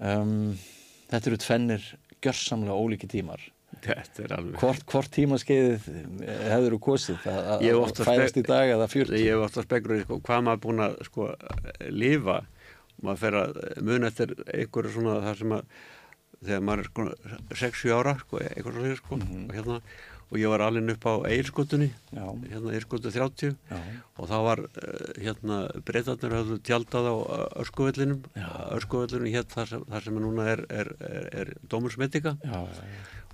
um, 0.00 0.56
þetta 1.10 1.30
eru 1.30 1.40
tvennir 1.44 1.86
gjörsamlega 2.24 2.76
ólíki 2.76 3.10
tímar. 3.10 3.42
þetta 3.84 4.22
er 4.24 4.32
alveg 4.38 4.62
Hvort, 4.62 4.84
hvort 4.88 5.10
tímaskeiðið 5.14 5.84
hefur 6.48 6.74
þú 6.74 6.78
kosið 6.86 7.26
að, 7.30 7.66
fæðast 8.00 8.40
í 8.40 8.44
dag 8.46 8.72
eða 8.74 8.88
40? 8.90 9.20
ég 9.20 9.36
hef 9.36 9.44
ofta 9.44 9.64
spekulur 9.66 10.00
sko, 10.02 10.18
hvað 10.24 10.46
maður 10.46 10.62
búin 10.64 10.84
að 10.86 10.96
sko, 11.06 11.28
lifa 11.92 12.40
maður 13.04 13.20
fer 13.22 13.38
að 13.38 13.60
muna 13.86 14.10
eftir 14.10 14.34
einhverju 14.48 14.94
svona 14.96 15.18
það 15.26 15.38
sem 15.42 15.54
að 15.58 15.78
þegar 16.38 16.64
maður 16.66 16.82
er 16.82 16.88
sko 16.88 17.06
6-7 17.60 17.94
ára 17.94 18.14
sko, 18.22 18.40
einhverju 18.42 18.80
svona 18.80 18.98
sko, 19.02 19.20
og 19.20 19.54
hérna 19.54 19.78
og 20.28 20.36
ég 20.36 20.50
var 20.52 20.64
alveg 20.64 20.90
upp 20.92 21.06
á 21.08 21.14
Eilskutunni 21.30 21.88
Já, 22.12 22.24
hérna 22.50 22.74
Eilskutu 22.76 23.12
30 23.12 23.54
já, 23.70 23.78
og 24.18 24.28
þá 24.28 24.36
var 24.44 24.64
uh, 24.66 25.06
hérna 25.16 25.60
breytarnir 25.88 26.34
höfðu 26.36 26.58
tjaldað 26.68 27.08
á 27.08 27.14
öskuvellinum 27.64 28.20
Já. 28.36 28.48
öskuvellinum 28.76 29.30
hér 29.32 29.46
þar 29.48 29.72
sem, 29.72 29.86
þar 29.88 30.08
sem 30.08 30.18
núna 30.20 30.50
er, 30.52 30.64
er, 30.68 30.92
er, 31.00 31.30
er 31.42 31.54
Dómursmetika 31.72 32.36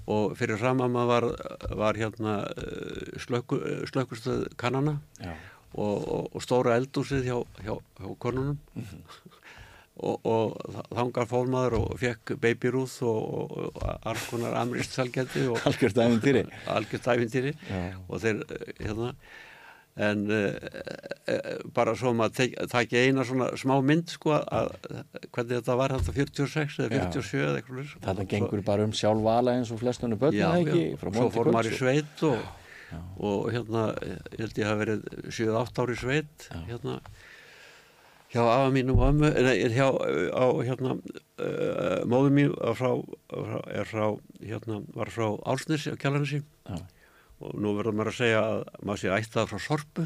og 0.07 0.37
fyrir 0.37 0.61
framama 0.61 1.07
var, 1.09 1.27
var 1.73 1.97
hérna 1.99 2.43
uh, 2.45 3.19
slökku, 3.25 3.59
slökkustöð 3.89 4.51
kannana. 4.61 4.99
Og, 5.75 6.05
og, 6.07 6.27
og 6.39 6.43
stóra 6.45 6.77
eldúsið 6.79 7.25
hjá, 7.27 7.39
hjá, 7.65 7.73
hjá 7.99 8.11
konunum 8.23 8.61
og, 9.97 10.19
og 10.27 10.57
þa- 10.75 10.87
þangað 10.99 11.29
fór 11.31 11.51
maður 11.53 11.77
og 11.79 11.97
fekk 12.03 12.35
babyrúð 12.43 12.97
og, 13.07 13.23
og, 13.39 13.67
og 13.79 14.07
alls 14.11 14.25
konar 14.33 14.57
amrist 14.59 14.97
salgæti 14.99 15.47
og 15.53 15.61
algjört 15.69 16.01
æfintýri. 16.03 17.55
Já, 17.71 17.83
og 18.09 18.23
þeir 18.25 18.41
eh, 18.43 18.71
hérna 18.83 19.13
en 19.95 20.25
uh, 20.27 20.55
bara 21.71 21.93
svo 21.95 22.11
maður 22.19 22.51
taki 22.73 22.99
eina 22.99 23.23
svona 23.23 23.53
smá 23.55 23.77
mynd 23.87 24.11
sko 24.11 24.33
að 24.43 24.73
hvernig 25.31 25.53
þetta 25.61 25.77
var 25.79 25.95
þetta 25.95 26.15
46 26.17 26.81
eða 26.89 26.99
Já. 26.99 27.05
47 27.15 27.45
eða 27.45 27.61
eitthvað 27.61 27.93
þetta 28.09 28.25
Og 28.25 28.33
gengur 28.33 28.65
bara 28.67 28.89
um 28.89 28.97
sjálfvala 28.99 29.55
eins 29.55 29.71
og 29.71 29.79
flestunni 29.85 30.19
börn, 30.19 30.35
já, 30.35 30.49
ekki? 30.59 30.83
já, 30.91 30.99
Frá 30.99 31.13
svo 31.15 31.29
fór 31.37 31.53
maður 31.55 31.71
í 31.71 31.79
sveit 31.79 32.25
og, 32.27 32.43
og 33.31 33.47
hérna 33.55 33.85
held 34.35 34.59
ég 34.59 34.67
hafi 34.73 34.83
verið 34.83 35.07
7-8 35.39 35.85
ári 35.87 35.97
sveit 36.03 36.49
Já. 36.51 36.59
hérna 36.73 36.97
hjá 38.35 38.43
afa 38.43 38.71
mínum 38.75 38.99
og 38.99 39.13
ömmu 39.13 39.31
nei, 39.31 39.57
hjá 39.73 39.87
á 40.35 40.45
hérna 40.67 40.97
uh, 40.99 42.01
móðu 42.11 42.33
mín 42.35 42.51
frá, 42.77 42.91
er 43.71 43.87
frá 43.89 44.09
hérna 44.43 44.81
var 44.97 45.13
frá 45.15 45.29
Álsnesi 45.47 45.95
á 45.95 45.97
Kjallaransi 45.97 46.43
Já, 46.43 46.79
og 47.45 47.55
nú 47.61 47.75
verður 47.79 47.95
maður 47.99 48.11
að 48.13 48.19
segja 48.21 48.43
að 48.49 48.61
maður 48.83 49.01
sé 49.05 49.15
ættað 49.15 49.49
frá 49.53 49.59
Sorpu. 49.69 50.05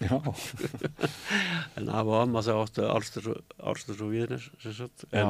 En 1.76 1.88
afa 1.92 2.08
og 2.08 2.16
amma 2.22 2.40
þau 2.44 2.62
áttu 2.64 2.86
Álsnes 2.88 4.00
og 4.00 4.10
Víðnes 4.12 4.46
en, 5.12 5.26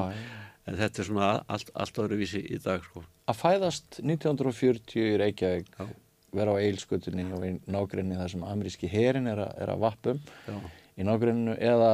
en 0.69 0.77
þetta 0.79 1.01
er 1.03 1.07
svona 1.09 1.29
allt, 1.51 1.71
allt 1.75 1.99
öðru 2.03 2.19
vísi 2.21 2.41
í 2.55 2.59
dag 2.63 2.83
sko. 2.85 3.03
Að 3.31 3.39
fæðast 3.41 3.99
1940 4.03 5.01
í 5.01 5.17
Reykjavík, 5.21 5.71
Já. 5.79 5.89
vera 6.37 6.55
á 6.55 6.61
eilskutunni 6.63 7.25
og 7.35 7.43
í 7.47 7.51
nágrinni 7.71 8.15
þar 8.19 8.31
sem 8.35 8.45
ameríski 8.47 8.87
herin 8.91 9.27
er, 9.31 9.43
að- 9.47 9.57
er 9.65 9.73
að 9.75 9.83
vappum 9.83 10.21
já, 10.47 10.57
í 11.01 11.07
nágrinu 11.07 11.57
eða 11.59 11.91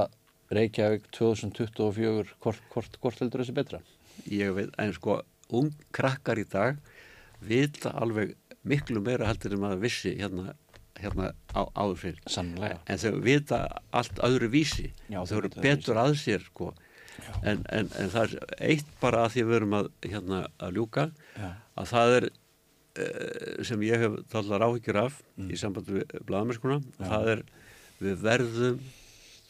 Reykjavík 0.54 1.10
2024, 1.12 2.36
hvort, 2.44 2.62
hvort, 2.72 3.00
hvort 3.04 3.20
heldur 3.24 3.44
þessi 3.44 3.56
betra? 3.58 3.82
ég 4.32 4.54
veit, 4.56 4.72
en 4.82 4.94
sko 4.96 5.20
ung 5.54 5.74
krakkar 5.96 6.40
í 6.42 6.46
dag 6.50 6.80
vita 7.44 7.92
alveg 8.02 8.34
miklu 8.68 9.02
meira 9.04 9.28
heldur 9.30 9.54
en 9.56 9.62
maður 9.62 9.84
vissi 9.86 10.16
hérna, 10.18 10.56
hérna 10.98 11.30
á, 11.54 11.62
áður 11.78 12.00
fyrir 12.02 12.24
Sannlega. 12.32 12.80
en 12.88 13.00
þau 13.02 13.20
vita 13.24 13.62
allt 13.96 14.20
öðru 14.26 14.50
vísi 14.52 14.90
Já, 15.12 15.22
þau 15.30 15.38
eru 15.38 15.52
betur 15.62 16.00
að 16.02 16.16
sér 16.20 16.44
sko. 16.48 16.74
en, 17.44 17.64
en, 17.70 17.92
en 18.00 18.12
það 18.14 18.24
er 18.24 18.58
eitt 18.72 18.90
bara 19.02 19.26
að 19.26 19.36
því 19.36 19.46
við 19.50 19.60
erum 19.60 19.78
að, 19.78 19.92
hérna, 20.06 20.42
að 20.58 20.80
ljúka 20.80 21.08
Já. 21.38 21.52
að 21.78 21.92
það 21.94 22.16
er 22.18 22.30
uh, 22.32 23.64
sem 23.70 23.86
ég 23.88 24.04
hef 24.06 24.18
tallar 24.34 24.66
áhyggjur 24.68 25.02
af 25.06 25.22
í 25.38 25.60
sambandi 25.60 26.00
við 26.00 26.18
blaðamennskuna 26.28 26.82
það 26.98 27.32
er 27.36 27.46
við 28.02 28.20
verðum 28.26 28.82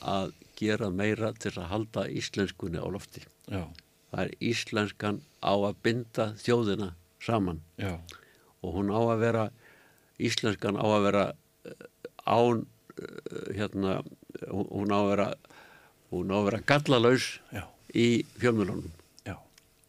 að 0.08 0.36
gera 0.58 0.89
meira 0.93 1.34
til 1.38 1.53
að 1.55 1.70
halda 1.72 2.08
íslenskunni 2.10 2.82
á 2.82 2.88
lofti. 2.89 3.24
Já, 3.47 3.68
það 4.12 4.24
er 4.24 4.34
íslenskan 4.51 5.22
á 5.43 5.53
að 5.53 5.80
binda 5.86 6.32
þjóðina 6.41 6.91
saman. 7.24 7.62
Já, 7.82 7.97
og 8.64 8.78
hún 8.78 8.91
á 8.93 9.01
að 9.01 9.24
vera 9.24 9.45
íslenskan 10.18 10.80
á 10.80 10.86
að 10.86 11.05
vera 11.08 11.26
eh, 11.68 11.88
án 12.26 12.66
eh, 12.97 13.49
hérna 13.58 13.99
hún 14.49 14.93
á 14.93 14.97
að 14.99 15.10
vera 15.12 15.28
hún 16.12 16.32
á 16.32 16.38
að 16.39 16.47
vera 16.49 16.64
gallalaus 16.68 17.28
já, 17.53 17.64
í 17.93 18.24
fjölmjölunum 18.41 18.89
já. 19.28 19.36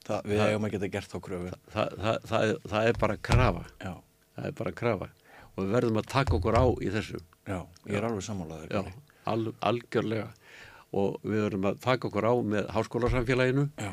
Það, 0.06 0.28
við 0.30 0.42
eigum 0.46 0.68
að 0.68 0.74
geta 0.76 0.90
gert 0.96 1.12
þá 1.12 1.18
kröfu. 1.24 1.54
það, 1.72 1.96
það, 2.02 2.20
það, 2.30 2.48
er, 2.48 2.60
það 2.72 2.90
er 2.90 3.00
bara 3.04 3.16
krafa. 3.30 3.64
Já, 3.82 3.94
það 4.36 4.50
er 4.50 4.58
bara 4.62 4.74
krafa. 4.82 5.10
Og 5.54 5.64
við 5.64 5.72
verðum 5.74 6.00
að 6.00 6.10
taka 6.12 6.36
okkur 6.38 6.58
á 6.58 6.66
í 6.78 6.90
þessu. 6.94 7.22
Já, 7.48 7.58
ég 7.88 7.98
er 7.98 8.06
alveg 8.06 8.26
sammálaður. 8.26 8.74
Já, 8.74 9.08
al, 9.32 9.40
algjörlega 9.70 10.28
og 10.93 11.18
við 11.22 11.43
verðum 11.47 11.66
að 11.72 11.80
taka 11.84 12.09
okkur 12.09 12.28
á 12.28 12.34
með 12.55 12.68
háskólasamfélaginu 12.76 13.66
Já, 13.76 13.91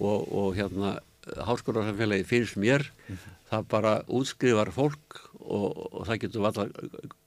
og, 0.00 0.28
og 0.32 0.54
hérna 0.56 0.94
háskólasamfélagi 1.46 2.24
finnst 2.26 2.56
mér 2.60 2.86
það 3.52 3.66
bara 3.70 3.92
útskrifar 4.08 4.70
fólk 4.72 5.18
og, 5.42 5.66
og 5.92 6.06
það 6.08 6.20
getur 6.24 6.46
alltaf 6.48 6.70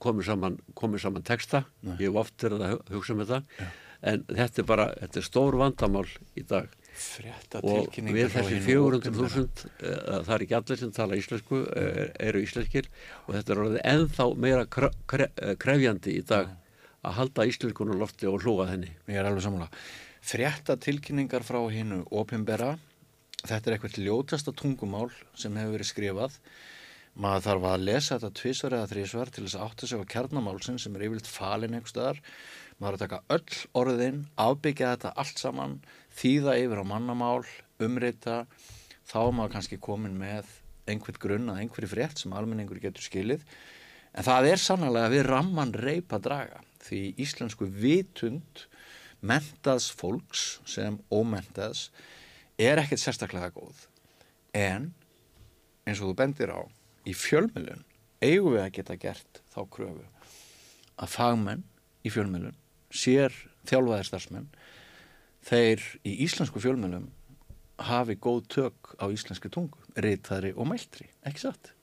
komið 0.02 0.26
saman, 0.30 0.56
komið 0.74 1.02
saman 1.04 1.22
texta. 1.22 1.60
Ég 2.00 2.08
hef 2.08 2.16
oft 2.24 2.42
verið 2.42 2.64
að 2.66 2.72
hu- 2.74 2.96
hugsa 2.96 3.14
um 3.14 3.20
þetta. 3.22 3.68
En 4.06 4.24
þetta 4.28 4.62
er 4.62 4.66
bara, 4.68 4.86
þetta 5.00 5.20
er 5.22 5.26
stór 5.28 5.56
vandamál 5.60 6.06
í 6.36 6.42
dag. 6.48 6.66
Og 7.62 7.86
við 8.16 8.30
þessi 8.32 8.56
hinu 8.56 8.88
400.000 8.96 9.66
uh, 9.68 10.22
það 10.26 10.34
er 10.38 10.44
ekki 10.46 10.56
allir 10.58 10.80
sem 10.80 10.92
tala 10.96 11.18
íslensku 11.20 11.60
uh, 11.62 12.02
eru 12.26 12.42
íslenskir. 12.42 12.88
Og 13.28 13.36
þetta 13.36 13.52
er 13.54 13.62
orðið 13.66 13.80
ennþá 13.92 14.28
meira 14.46 14.64
kre, 14.66 14.90
kre, 15.12 15.28
eh, 15.36 15.54
krefjandi 15.60 16.16
í 16.18 16.24
dag 16.26 16.50
að 17.06 17.18
halda 17.20 17.46
íslenskunum 17.46 17.98
lofti 18.00 18.28
og 18.28 18.42
hlúa 18.42 18.68
henni 18.70 18.90
Ég 19.06 19.20
er 19.20 19.28
alveg 19.28 19.44
sammála. 19.44 19.68
Frétta 20.26 20.74
tilkynningar 20.82 21.44
frá 21.46 21.60
hinu 21.70 22.00
opimbera, 22.10 22.72
þetta 23.44 23.70
er 23.70 23.76
eitthvað 23.76 24.00
ljótasta 24.02 24.54
tungumál 24.56 25.12
sem 25.38 25.54
hefur 25.54 25.76
verið 25.76 25.90
skrifað. 25.92 26.38
Maður 27.16 27.44
þarf 27.46 27.66
að 27.70 27.84
lesa 27.86 28.16
þetta 28.16 28.38
tvisvar 28.40 28.76
eða 28.76 28.88
þrísvar 28.90 29.30
til 29.32 29.44
þess 29.46 29.56
að 29.56 29.66
átta 29.68 29.88
sig 29.88 30.02
á 30.02 30.10
kjarnamálsinn 30.12 30.80
sem 30.82 30.96
er 30.98 31.06
yfirleitt 31.06 31.30
falin 31.30 31.78
einhver 31.78 31.92
staðar. 31.92 32.20
Maður 32.76 32.90
er 32.90 32.98
að 32.98 33.04
taka 33.04 33.22
öll 33.36 33.62
orðin, 33.80 34.18
afbyggja 34.36 34.90
þetta 34.96 35.14
allt 35.22 35.40
saman, 35.40 35.78
þýða 36.18 36.58
yfir 36.66 36.82
á 36.82 36.84
mannamál, 36.90 37.46
umrita, 37.80 38.42
þá 39.06 39.18
er 39.22 39.34
maður 39.38 39.54
kannski 39.54 39.80
komin 39.80 40.18
með 40.20 40.50
einhvern 40.90 41.22
grunn 41.22 41.54
að 41.54 41.62
einhverju 41.62 41.94
frétt 41.94 42.20
sem 42.20 42.34
almenningur 42.36 42.82
getur 42.82 43.06
skilið. 43.06 43.46
En 44.12 44.26
það 44.26 44.50
er 44.50 44.60
sannlega 44.60 45.12
við 45.14 45.28
ramman 45.30 45.72
reip 45.76 46.12
að 46.12 46.26
draga 46.28 46.60
því 46.86 47.00
íslensku 47.22 47.68
vitund 47.68 48.66
mentaðs 49.26 49.88
fólks 49.96 50.60
sem 50.68 50.98
ómentaðs 51.10 51.90
er 52.60 52.80
ekkert 52.80 53.02
sérstaklega 53.02 53.52
góð. 53.54 53.86
En 54.56 54.92
eins 55.86 56.00
og 56.00 56.12
þú 56.12 56.16
bendir 56.20 56.52
á, 56.52 56.60
í 57.06 57.14
fjölmjölun 57.14 57.84
eigum 58.24 58.54
við 58.54 58.62
að 58.62 58.72
geta 58.78 58.98
gert 59.00 59.42
þá 59.52 59.60
kröfu 59.70 60.06
að 60.96 61.12
fagmenn 61.12 61.66
í 62.06 62.12
fjölmjölun, 62.12 62.56
sér 62.88 63.34
þjálfaðir 63.68 64.08
starfsmenn, 64.08 64.48
þeir 65.44 65.82
í 66.06 66.14
íslensku 66.24 66.62
fjölmjölum 66.62 67.10
hafi 67.86 68.16
góð 68.16 68.46
tök 68.54 68.94
á 68.96 69.04
íslenski 69.12 69.52
tungu, 69.52 69.76
reytaðri 70.00 70.54
og 70.56 70.70
mæltri, 70.70 71.10
ekki 71.28 71.44
satt? 71.44 71.76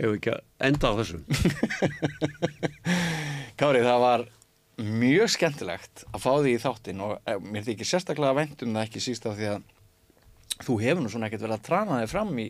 ef 0.00 0.08
við 0.08 0.16
ekki 0.16 0.32
að 0.32 0.68
enda 0.68 0.90
á 0.90 0.92
þessum 1.00 1.24
Kári, 3.60 3.82
það 3.84 3.98
var 4.04 4.22
mjög 4.84 5.28
skemmtilegt 5.34 6.04
að 6.10 6.22
fá 6.24 6.30
því 6.40 6.54
í 6.56 6.60
þáttinn 6.62 7.02
og 7.04 7.18
eh, 7.28 7.38
mér 7.42 7.66
þykir 7.66 7.88
sérstaklega 7.90 8.36
vænt 8.38 8.64
um 8.66 8.74
það 8.76 8.86
ekki 8.88 9.02
síst 9.04 9.26
af 9.30 9.36
því 9.38 9.48
að 9.54 9.62
þú 10.66 10.76
hefur 10.82 11.04
nú 11.04 11.12
svona 11.12 11.28
ekkert 11.30 11.44
verið 11.46 11.56
að 11.58 11.66
trana 11.70 12.00
þig 12.02 12.10
fram 12.12 12.32
í, 12.42 12.46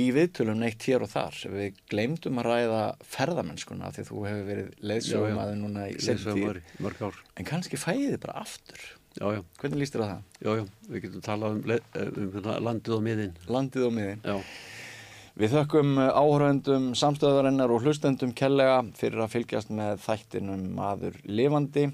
í 0.00 0.04
viðtölum 0.16 0.60
neitt 0.62 0.86
hér 0.88 1.04
og 1.04 1.10
þar. 1.12 1.36
Við 1.52 1.80
gleymdum 1.90 2.40
að 2.40 2.48
ræða 2.50 2.80
ferðamennskuna 3.16 3.90
því 3.92 4.04
að 4.04 4.08
þú 4.12 4.22
hefur 4.28 4.46
verið 4.50 4.70
leiðsögum 4.92 5.40
að 5.42 5.52
þið 5.52 5.60
núna 5.64 5.88
í 5.90 5.98
í 5.98 6.82
mörg 6.86 7.04
ár. 7.08 7.20
En 7.36 7.48
kannski 7.50 7.80
fæði 7.80 8.12
þið 8.14 8.20
bara 8.24 8.40
aftur. 8.44 8.86
Já, 9.18 9.26
já, 9.34 9.40
Hvernig 9.58 9.80
líst 9.82 9.96
þér 9.96 10.04
á 10.06 10.08
það? 10.12 10.20
já, 10.38 10.50
já, 10.54 10.64
við 10.94 11.00
getum 11.04 11.22
talað 11.26 11.56
um, 11.56 11.62
le- 11.66 11.80
um 11.98 12.28
hérna, 12.36 12.52
landið 12.62 12.94
og 12.94 13.00
miðin. 13.02 13.32
Landið 13.50 13.86
og 13.88 13.96
miðin. 13.96 14.20
Já, 14.22 14.36
Við 15.40 15.54
þökkum 15.54 15.94
áhöröndum, 15.96 16.90
samstöðarinnar 17.00 17.70
og 17.72 17.86
hlustendum 17.86 18.34
kellega 18.36 18.82
fyrir 18.98 19.22
að 19.24 19.30
fylgjast 19.38 19.70
með 19.72 20.02
þættinum 20.02 20.66
maður 20.76 21.16
lifandi. 21.24 21.86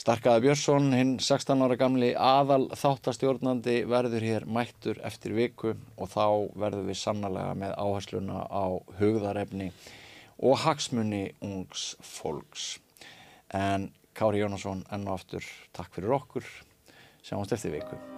Starkaði 0.00 0.46
Björnsson, 0.46 0.88
hinn 0.96 1.12
16 1.20 1.66
ára 1.66 1.76
gamli 1.76 2.14
aðal 2.16 2.70
þáttastjórnandi 2.72 3.76
verður 3.92 4.24
hér 4.24 4.48
mættur 4.48 5.02
eftir 5.04 5.36
viku 5.36 5.74
og 5.74 6.08
þá 6.14 6.48
verður 6.56 6.88
við 6.88 7.00
sannlega 7.02 7.52
með 7.60 7.76
áhersluna 7.76 8.48
á 8.48 8.64
hugðarefni 9.02 9.68
og 10.40 10.56
hagsmunni 10.64 11.26
ungs 11.44 11.90
fólks. 12.00 12.78
En 13.52 13.90
Kári 14.16 14.40
Jónasson 14.40 14.86
enn 14.88 15.04
og 15.04 15.20
aftur, 15.20 15.44
takk 15.76 15.92
fyrir 15.92 16.22
okkur. 16.22 16.52
Sjáumst 17.20 17.52
eftir 17.52 17.76
viku. 17.76 18.15